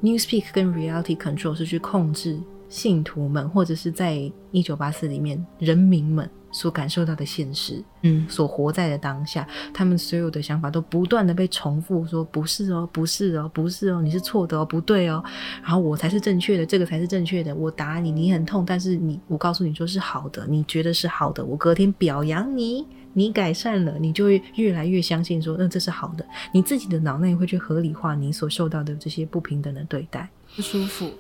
[0.03, 2.39] Newspeak 跟 Reality Control 是去控制
[2.75, 15.23] 信徒们，或者是在一九八四里面人民们所感受到的现实，嗯，所活在的当下，他们所有的想法都不断的被重复说不是哦，不是哦，不是哦，你是错的哦，不对哦，
[15.63, 22.85] 然后我才是正确的，这个才是正确的，我打你，你很痛，但是你，我告诉你说是好的，你觉得是好的，我隔天表扬你。
[23.17, 26.27] 你改善了，你就会越来越相信说，那，这是好的。
[26.51, 30.29] 你自己的脑内会去合理化你所受到的这些不平等的对待。
[30.57, 31.13] 不舒服。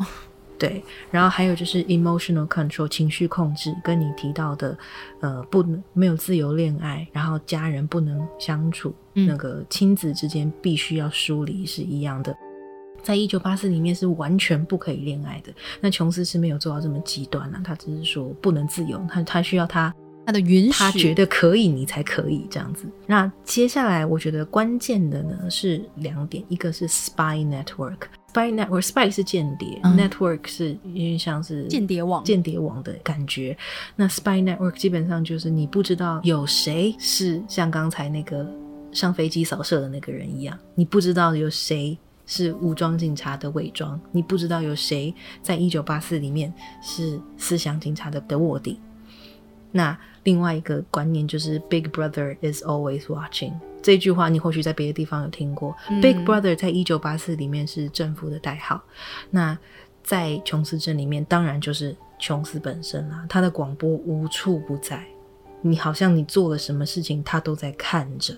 [0.58, 4.76] 对，然后还有就是 emotional control 情绪控制，跟你提到的，
[5.20, 12.34] 呃，不能没有自由恋爱，然后家人不能相处，嗯那个亲子之间必须要疏离是一样的。
[13.02, 19.94] 在一九八四里面是完全不可以恋爱的，那琼斯是没有做到这么极端啊，他只是说不能自由，他他需要他
[20.24, 22.86] 他的允许，他觉得可以，你才可以这样子。
[23.06, 27.46] 那接下来我觉得关键的呢是两点，一个是 spy
[28.34, 33.56] network，spy network，spy 是间谍、嗯 n e t w o r k 是有点像是间谍网间谍网的感觉。
[33.96, 38.46] 那 spy network 基本上就是你不知道有谁是像刚才那个
[38.92, 41.96] 上飞机扫射的那个人一样，你不知道有谁。
[42.26, 46.50] 是武装警察的伪装，你不知道有谁在一九八四里面
[46.80, 48.80] 是思想警察的的卧底。
[49.70, 49.94] 那
[50.24, 53.52] 另外一个观念就是 “Big Brother is always watching”
[53.82, 55.76] 这句话，你或许在别的地方有听过。
[56.00, 58.82] Big Brother 在一九八四里面是政府的代号，
[59.30, 59.56] 那
[60.02, 65.04] 在琼斯镇里面当然就是琼斯本身啦，他的广播无处不在，
[65.60, 68.34] 你好像你做了什么事情，他都在看着。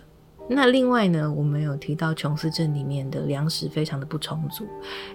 [0.48, 4.64] 那另外呢，我们有提到琼斯镇里面的粮食非常的不充足，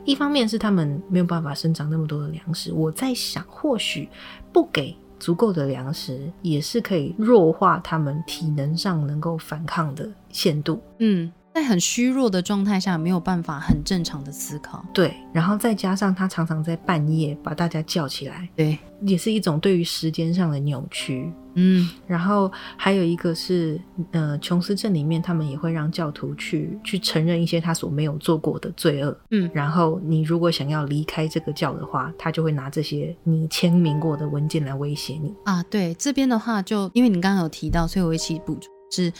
[0.03, 4.09] 一方面是他们没有办法生长那么多的粮食，我在想，或许
[4.51, 10.81] 不给足够的粮食，也是可以弱化他们体能上能够反抗的限度。
[10.97, 14.85] 嗯，在很虚弱的状态下，没有办法很正常的思考。
[14.93, 21.31] 对，然后再加上他常常在半夜把大家叫起来，对，也是一种对于时间上的扭曲。
[21.55, 23.77] 嗯，然后还有一个是，
[24.11, 35.35] 呃，琼斯镇里面他们也会让教徒去去承认一些他所没有做过的罪恶，嗯然后你如果想要离开这个教的话，他就会拿这些你签名过的文件来威胁你。
[35.43, 39.11] 啊，对，这边的话就因为你刚刚有提到，所以我一起补充是，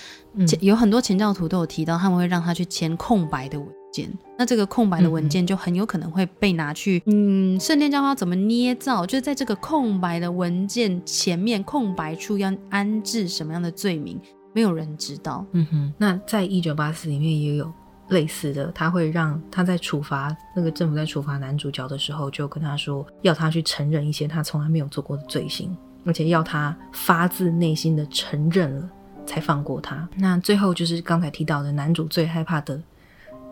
[0.59, 4.11] 有很多前教徒都有提到，他们会让他去签空白的文件。
[4.37, 9.05] 那这个空白的文件就很有可能会被拿去，嗯，圣殿教会要怎么捏造？
[9.05, 14.19] 就是在这个空白的文件前面空白处要安置什么样的罪名，
[14.53, 15.45] 没有人知道。
[15.51, 17.71] 嗯哼，那在一九八四里面也有
[18.09, 25.75] 类似的，他会让他在处罚那个政府在处罚男主角的时候，就跟他说，要他去承认一些他从来没有做过的罪行，
[26.05, 28.89] 而且要他发自内心的承认了
[29.31, 30.07] 才放过他。
[30.17, 32.81] 那最后就是刚才提到的男主最害怕的。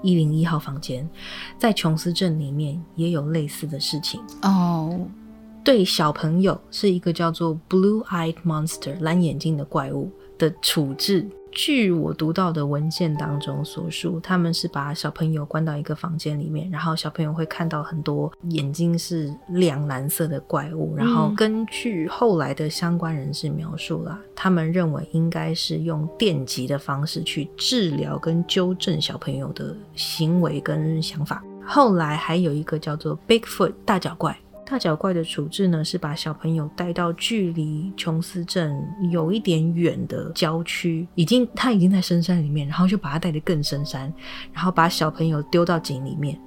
[0.02, 1.06] 一零一号房间，
[1.58, 4.22] 在琼斯镇里面也有类似的事情。
[4.44, 4.98] 哦，
[5.62, 11.28] 对小朋友是一个叫做 Blue Eyed Monster 蓝眼睛的怪物的处置。
[11.52, 20.96] 据我读到的文件当中所述，他们是把小朋友关到一个房间里面，然后小朋友会看到很多眼睛是亮蓝色的怪物。
[20.96, 31.44] 然后根据后来的相关人士描述啦，他们认为应该是用电击的方式去治疗跟纠正小朋友的行为跟想法。
[31.66, 34.38] 后来还有一个叫做 Bigfoot 大脚怪。
[34.70, 38.80] 大脚怪的处置呢，是把小朋友带到距离琼斯镇
[39.10, 44.14] 有一点远的郊区，已经他已经在深山里面，然后就把他带得更深山，
[44.54, 46.40] 然后把小朋友丢到井里面，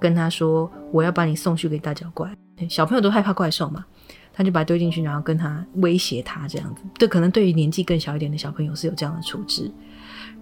[0.00, 2.34] 跟他说：“我要把你送去给大脚怪。”
[2.66, 3.84] 小朋友都害怕怪兽嘛，
[4.32, 6.82] 他就把他丢进去，然后跟他威胁他这样子。
[6.98, 9.70] 对，可能对于年纪更小一点的小朋友是有这样的处置。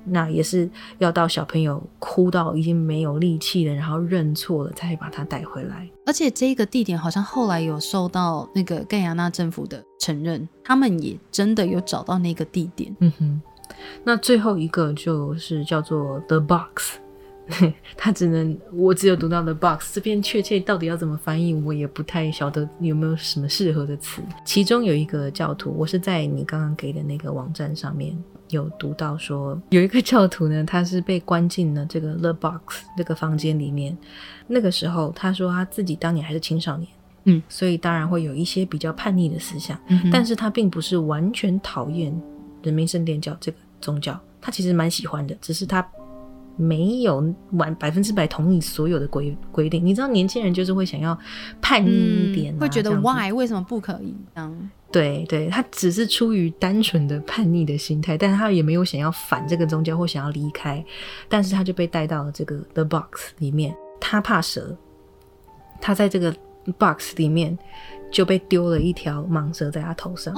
[0.04, 0.68] 那也是
[0.98, 5.88] 要到小朋友哭到已经没有力气了，然后认错了，才会把他带回来。
[6.06, 12.94] 而且这个地点好像后来有受到那个盖亚纳政府的承认，他们也真的有找到那个地点。
[13.00, 13.40] 嗯哼，
[14.04, 16.98] 那最后一个就是叫做 The Box，
[17.96, 24.22] 它只能我只有读到 The Box 这边确切到底要怎么翻译，我也不太晓得有没有什么适合的词。
[24.44, 28.16] 其中有一个教徒，我是在你刚刚给的那个网站上面
[28.48, 33.96] 有读到说，有一个教徒呢，他是被关进了这个 The Box 这个房间里面。
[34.46, 36.88] 那个时候，他说他自己当年还是青少年，
[37.24, 39.78] 嗯，所以当然会有一些比较叛逆的思想。
[39.88, 42.14] 嗯但是他并不是完全讨厌
[42.62, 45.86] 人民圣殿教这个宗教，他其实蛮喜欢的，只是他
[46.56, 49.84] 没有完百分之百同意所有的规规定。
[49.84, 51.18] 你知道，年轻人就是会想要
[51.60, 54.70] 叛逆一点、啊嗯会觉得 why 为什么不可以这样？
[54.92, 60.84] 对对，他只是出于单纯的叛逆的心态，但是他也没有想要反这个宗教或想要离开，
[61.28, 63.74] 但是他就被带到了这个 The Box 里面。
[64.00, 64.76] 他怕蛇，
[65.80, 66.34] 他在这个
[66.78, 67.58] box 里面
[68.12, 70.34] 就被丢了一条蟒蛇在他头上。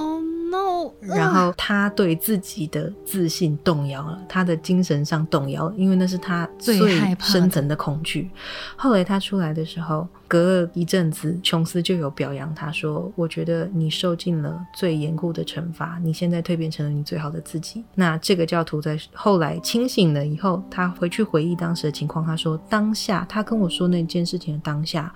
[0.77, 8.31] 哦、然后他对自己的自信动摇了，他的精神上动摇，因为那是他最最害怕深层的恐惧。
[8.77, 25.15] 后来他出来的时候，隔了一阵子，琼斯就有表扬他说：“我觉得你受尽了最严酷的惩罚，你现在蜕变成了你最好的自己。”那这个教徒在后来清醒了以后，他回去回忆当时的情况，他说：“当下他跟我说那件事情的当下，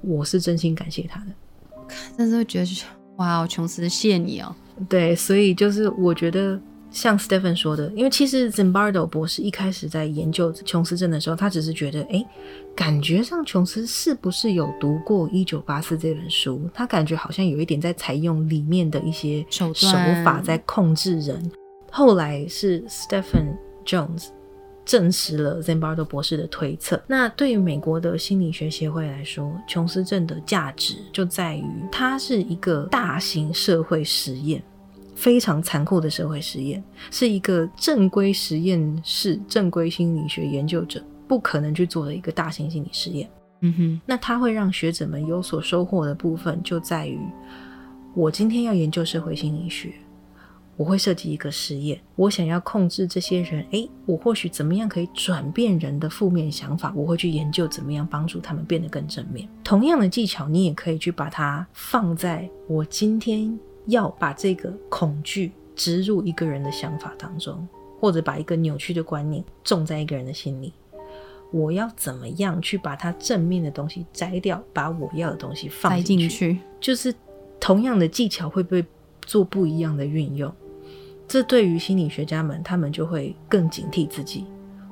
[0.00, 1.26] 我是真心感谢他的。”
[2.16, 2.66] 但是会觉得
[3.16, 4.54] 哇，琼斯谢你哦。
[4.88, 6.58] 对，所以就是我觉得
[6.90, 12.24] 像 Stephen 说的，因为其实 Zimbardo 博士一开始在研究琼斯症的时候，他只是觉得，哎，
[12.74, 16.68] 感觉上琼斯是不是有读过《一九八四》这本书？
[16.74, 19.88] 他感觉好像有一点在采用里面的一些手手
[20.24, 21.50] 法在控制人。
[21.92, 24.28] 后来是 Stephen Jones
[24.84, 27.00] 证实了 Zimbardo 博士的推测。
[27.06, 34.60] 那对于美国的心理学协会来说，琼斯症的价值就在于它是一个大型社会实验。
[35.20, 43.28] 非常残酷的社会实验，是一个正规实验室、正规心理学研究者不可能去做的一个大型心理实验。
[43.60, 47.18] 嗯哼，那它会让学者们有所收获的部分，就在于
[48.14, 49.92] 我今天要研究社会心理学，
[50.78, 56.94] 我会设计一个实验，我想要控制这些人，诶，我或许怎么样可以转变人的负面想法？
[56.96, 59.46] 我会去研究怎么样帮助他们变得更正面。
[59.62, 63.60] 同样的技巧，你也可以去把它放在我今天。
[63.90, 67.68] 要把这个恐惧植入一个人的想法当中，
[68.00, 70.72] 或者把一个扭曲的观念种在一个人的心里，
[71.52, 76.58] 我要怎么样去把它正面的东西摘掉，把我要的东西放进去？
[76.80, 77.14] 就是
[77.58, 78.84] 同样的技巧会不会
[79.26, 80.52] 做不一样的运用？
[81.28, 84.46] 这对于心理学家们，他们就会更警惕自己。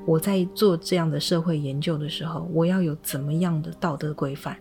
[0.06, 4.56] 我在做这样的社会研究的时候，我要有怎么样的道德规范？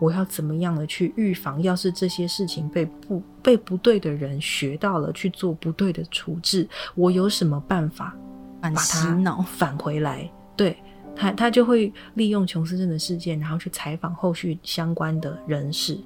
[0.00, 1.62] 我要怎么样的去预防？
[1.62, 6.66] 要是这些事情被不被不对的人学到了，去做不对的处置，
[6.96, 8.16] 我有什么办法
[8.60, 10.28] 把它返回来？
[10.56, 10.76] 对
[11.14, 15.98] 他，他就会利用琼斯镇的事件，然后去采访后续相关的人士，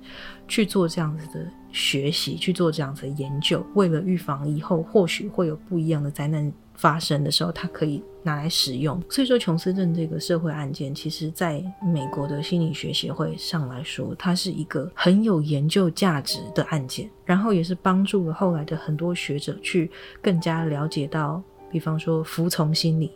[0.49, 6.53] 去做这样子的学习，去做这样子的研究，为了预防以后或许会有不一样的灾难。
[6.75, 9.01] 发生的时候，它可以拿来使用。
[9.09, 17.09] 所以说，琼斯镇这个社会案件，其实在美国的心理学协会上来说，它是一个很有研究价值的案件。
[17.25, 19.91] 然后也是帮助了后来的很多学者去
[20.21, 23.11] 更加了解到，比方说服从心理，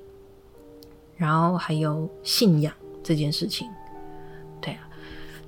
[1.17, 2.73] 然后还有信仰
[3.03, 3.69] 这件事情。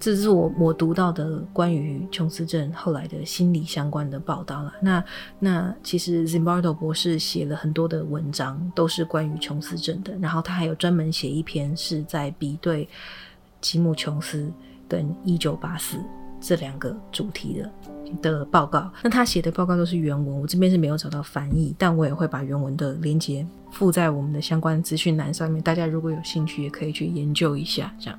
[0.01, 4.73] 这是我我读到的关于琼斯症后来的心理相关的报道了。
[4.81, 5.05] 那
[5.39, 10.17] 那其实 Zimbardo 博士写了很多的文章，都是关于琼斯症的。
[10.19, 12.89] 然后他还有专门写一篇是在比对
[13.61, 14.51] 吉姆琼斯
[14.89, 15.99] 跟一九八四
[16.41, 17.71] 这两个主题的
[18.23, 18.91] 的报告。
[19.03, 25.63] 那他写的报告都是原文，我这边是没有找到翻译，但我也会把原文的连接附在我们的相关资讯栏上面。
[25.63, 28.19] 大家如果有兴趣，也可以去研究一下，这样。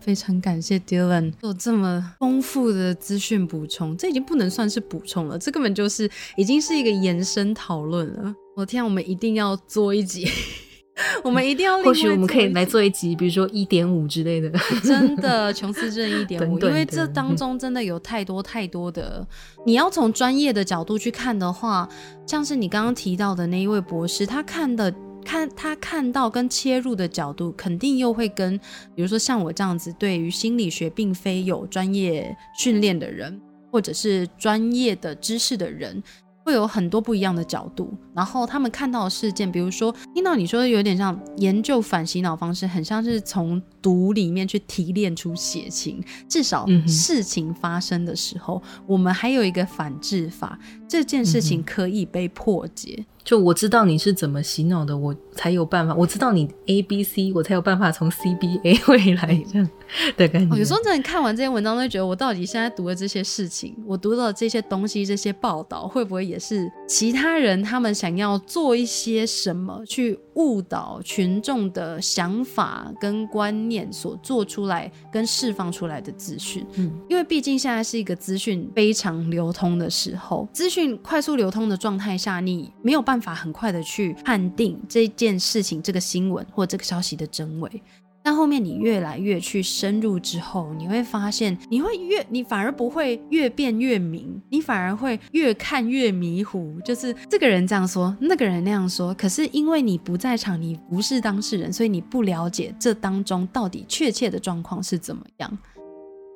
[0.00, 8.34] 非常感谢 Dylan 做这么丰富的资讯补充，这已经不能算是补充了，这根本就是已经是一个延伸讨论了。
[8.56, 10.26] 我天，我们一定要做一集，
[11.22, 14.50] 我们一定要，或许我们可以来做一集，比如说一点五之类的，
[14.82, 19.26] 真的琼斯镇一点 五，因为这当中真的有太多太多的，
[19.64, 21.88] 你要从专业的角度去看的话，
[22.26, 24.92] 像是你刚刚提到的那一位博士，他看的。
[25.24, 28.58] 看他看到跟切入的角度，肯定又会跟，
[28.94, 33.40] 比如说像我这样子，对于心理学并非有专业训练的人，
[33.70, 36.02] 或者是专业的知识的人。
[36.42, 46.02] 会有很多不一样的角度，然后他们看到的事件，比如说听到你说有点像研究反洗脑方式，很像是从毒里面去提炼出血情。
[46.26, 50.58] 至少事情发生的时候，我们还有一个反制法，
[50.90, 53.06] 这件事情可以被破解。
[53.22, 55.94] 就我知道你是怎么洗脑的，我才有办法。
[55.94, 59.70] 我知道你 A B C，我才有办法从 C B A 回来这样
[60.16, 60.56] 的感觉。
[60.56, 76.66] 有时候真的看完这些文章，都觉得我到底现在读的这些事情，我读的这些东西、这些报道，会不会也是其他人他们想要做一些什么去误导群众的想法跟观念所做出来跟释放出来的资讯？
[76.76, 87.82] 嗯，因为毕竟现在是一个资讯非常流通的时候，资讯快速流通的状态下，你没有办法很快的去判定这件事情、这个新闻或这个消息的真伪。
[88.22, 96.78] 但后面你越来越去深入之后，你会发现，你会越你反而不会越变越明，你反而会越看越迷糊。
[96.84, 105.58] 就是这个人这样说，那个人那样说，可是因为你不在场，你不是当事人，所以你不了解这当中到底确切的状况是怎么样。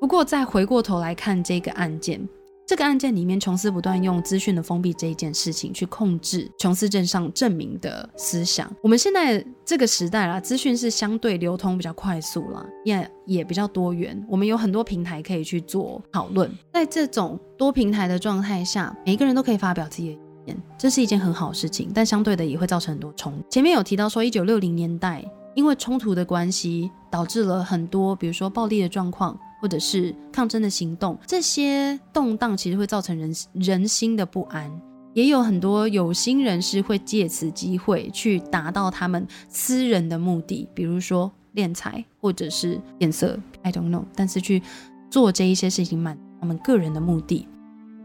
[0.01, 2.27] 不过再回过头来看这个案件。
[2.67, 8.75] 这个案件里面，琼斯不断用资讯的封闭这一件事情去控制琼斯镇上证明的思想。
[8.83, 14.25] 我们现在这个时代啦，资讯是相对流通比较快速啦，也也比较多元。
[14.27, 16.51] 我们有很多平台可以去做讨论。
[16.73, 21.91] 在这种多平台的状态下，每个人都可以发表自己的意见，这是一件很好的事情。
[21.95, 23.35] 但相对的，也会造成很多冲。
[23.51, 25.23] 前面有提到说，一九六零年代
[25.55, 29.39] 因为冲突的关系，导致了很多，比如说暴力的状况。
[29.65, 34.71] 或者是抗争的行动，这些动荡其实会造成人人心的不安。
[35.15, 44.05] 也有很多有心人士会借此机会去达到他们私人的目的，比如说敛财或者是变色，I don't know。
[44.15, 44.63] 但是去
[45.11, 47.49] 做这一些事情满他们个人的目的。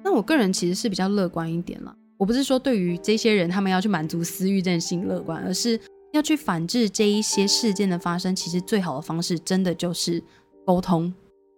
[0.01, 1.93] 那我个人其实是比较乐观一点了。
[2.15, 5.77] 我不是说对于这些人他们要去满足私欲这件事情乐观，而是
[6.13, 8.33] 要去反制这一些事件的发生。
[8.33, 10.23] 其实最好的方式真的就是
[10.65, 11.13] 沟通。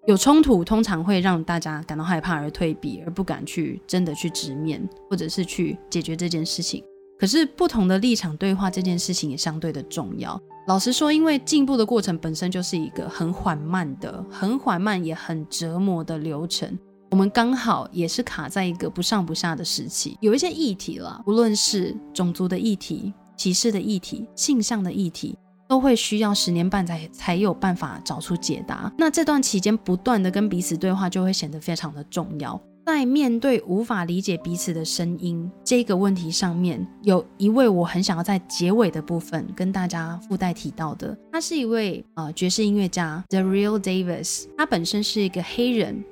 [0.08, 6.84] 有冲突通常会让大家感到害怕而退避，而不敢去真的去直面，或者是去解决这件事情。
[7.20, 10.42] 可是不同的立场对话这件事情也相对的重要。
[10.68, 16.76] 老实说，因为进步的过程本身就是一个很缓慢的、很缓慢也很折磨的流程。
[17.12, 25.38] 我们刚好也是卡在一个不上不下的时期，有一些议题了，无论是种族的议题、歧视的议题、性向的议题。
[25.72, 28.92] 都会需要十年半载才有办法找出解答。
[28.98, 32.62] 那这段期间不断的跟彼此对话，就会显得非常的重要。
[32.86, 44.48] 在面对无法理解彼此的声音这个问题上面，有一位我很想要在结尾的部分跟大家附带提到的，他是一位呃爵士音乐家 The Real Davis。
[44.58, 46.04] 他本身是一个黑人，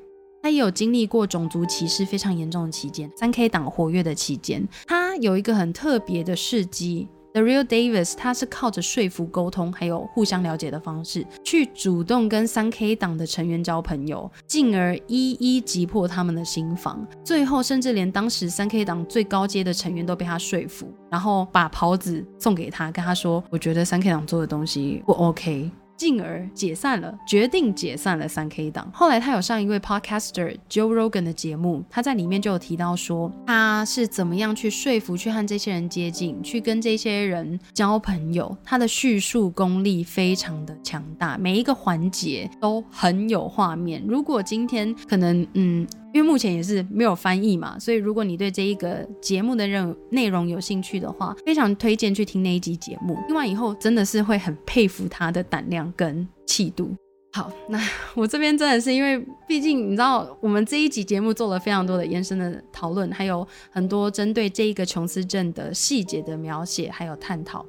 [0.42, 7.10] 他也有经历过种族歧视非常严重的期间，三 K 党活跃的期间，他有一个很特别的事迹。
[7.40, 17.08] The Real Davis，他是靠着说服、沟通，还有互相了解的方式，去主动跟三 K 党的成员交朋友，进而一一击破他们的心防。
[17.24, 28.90] 最后，甚至连当时三 K 党最高阶的成员都被他说服，然后把袍子送给他，跟他说：“我觉得三 K 党做的东西不 OK。”进而解散了，决定解散了三 K 党。
[28.94, 38.58] 后来他有上一位 podcaster Joe Rogan 的节目，他在里面就有提到说，他是怎么样去说服、去和这些人接近、去跟这些人交朋友。
[38.64, 44.02] 他的叙述功力非常的强大，每一个环节都很有画面。
[44.08, 45.86] 如果今天可能，嗯。
[46.14, 53.18] 因为目前也是没有翻译嘛，所以如果你对这一个节目的任内容有兴趣的话，非常推荐去听那一集节目。
[53.28, 56.92] 听完以后，真的是会很佩服他的胆量跟气度。
[57.32, 57.80] 好，那
[58.16, 67.64] 我这边真的是因为，毕竟你知道，我们这一集节目做了非常多的延伸的讨论，还有很多针对这一个琼斯镇的细节的描写，还有探讨。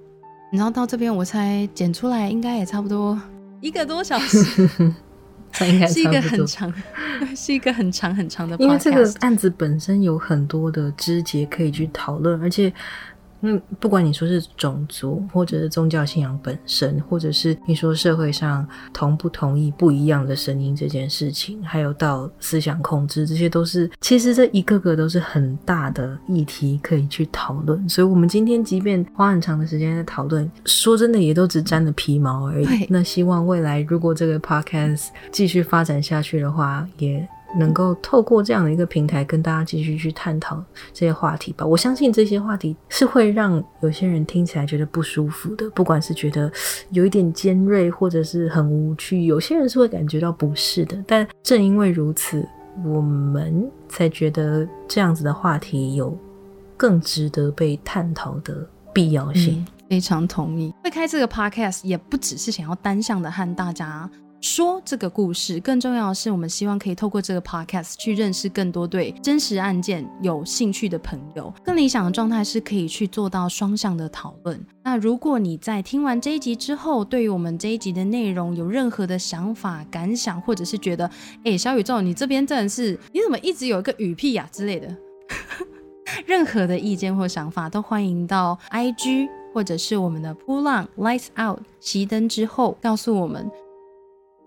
[0.50, 3.20] 你知道到这边我才剪出来，应该也差不多
[3.60, 4.90] 一个多小时。
[5.52, 6.72] 是一个很长，
[7.36, 8.56] 是一个很长很长的。
[8.58, 12.72] 因为这个案子本身有很多的枝节可以去讨论，而且。
[13.42, 27.88] 嗯，不管你说是种族，或者是宗教信仰本身，或者是你说社会上同不同意不一样的声音这件事情，还有到思想控制，这些都是其实这一个个都是很大的议题可以去讨论。
[27.88, 32.86] 所以，我们今天即便花很长的时间在讨论，说真的也都只沾了皮毛而已。
[32.88, 37.26] 那希望未来如果这个 podcast 继续发展下去的话，也。
[37.58, 40.62] 能够透过这样的一个平台跟大家继续去探讨
[40.92, 41.66] 这些话题吧。
[41.66, 46.50] 我相信这些话题是会让有些人听起来觉得不舒服的，不管是觉得
[46.90, 51.02] 有一点尖锐，或者是很无趣，有些人是会感觉到不适的。
[51.06, 52.46] 但正因为如此，
[52.84, 56.16] 我们才觉得这样子的话题有
[56.76, 59.66] 更值得被探讨的必要性。
[59.88, 60.72] 非常同意。
[60.84, 64.08] 会开这个 podcast 也不只是想要单向的和大家。
[64.40, 71.52] 说这个故事，更重要的是，我们希望可以透过这个 podcast 去认识更多对真实案件有兴趣的朋友。
[71.62, 74.58] 更理想的状态是可以去做到双向的讨论。
[74.82, 81.10] 那如果你在听完这一集之后，对于我们这一集的内容有任何的想法、感想，或者是觉得，
[81.44, 84.96] 哎，小宇宙，你这边真的是你怎么一直有一个语屁呀之类的，
[86.24, 93.50] 任何的意见或想法，都欢迎到 IG 或者是我们的扑浪 Lights Out 熄灯之后告诉我们。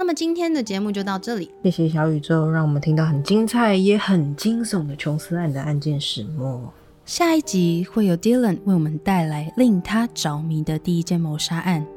[0.03, 6.73] 那么今天的节目就到这里，谢谢小宇宙，让我们听到很精彩也很惊悚的琼斯案的案件始末。
[7.05, 11.87] 下一集会有 Dylan 为我们带来令他着迷的第一件谋杀案。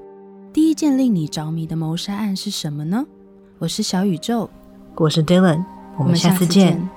[0.53, 3.05] 第一件令你着迷的谋杀案是什么呢？
[3.59, 4.49] 我是小宇宙，
[4.95, 5.65] 我是 Dylan，
[5.99, 6.89] 我们下次见。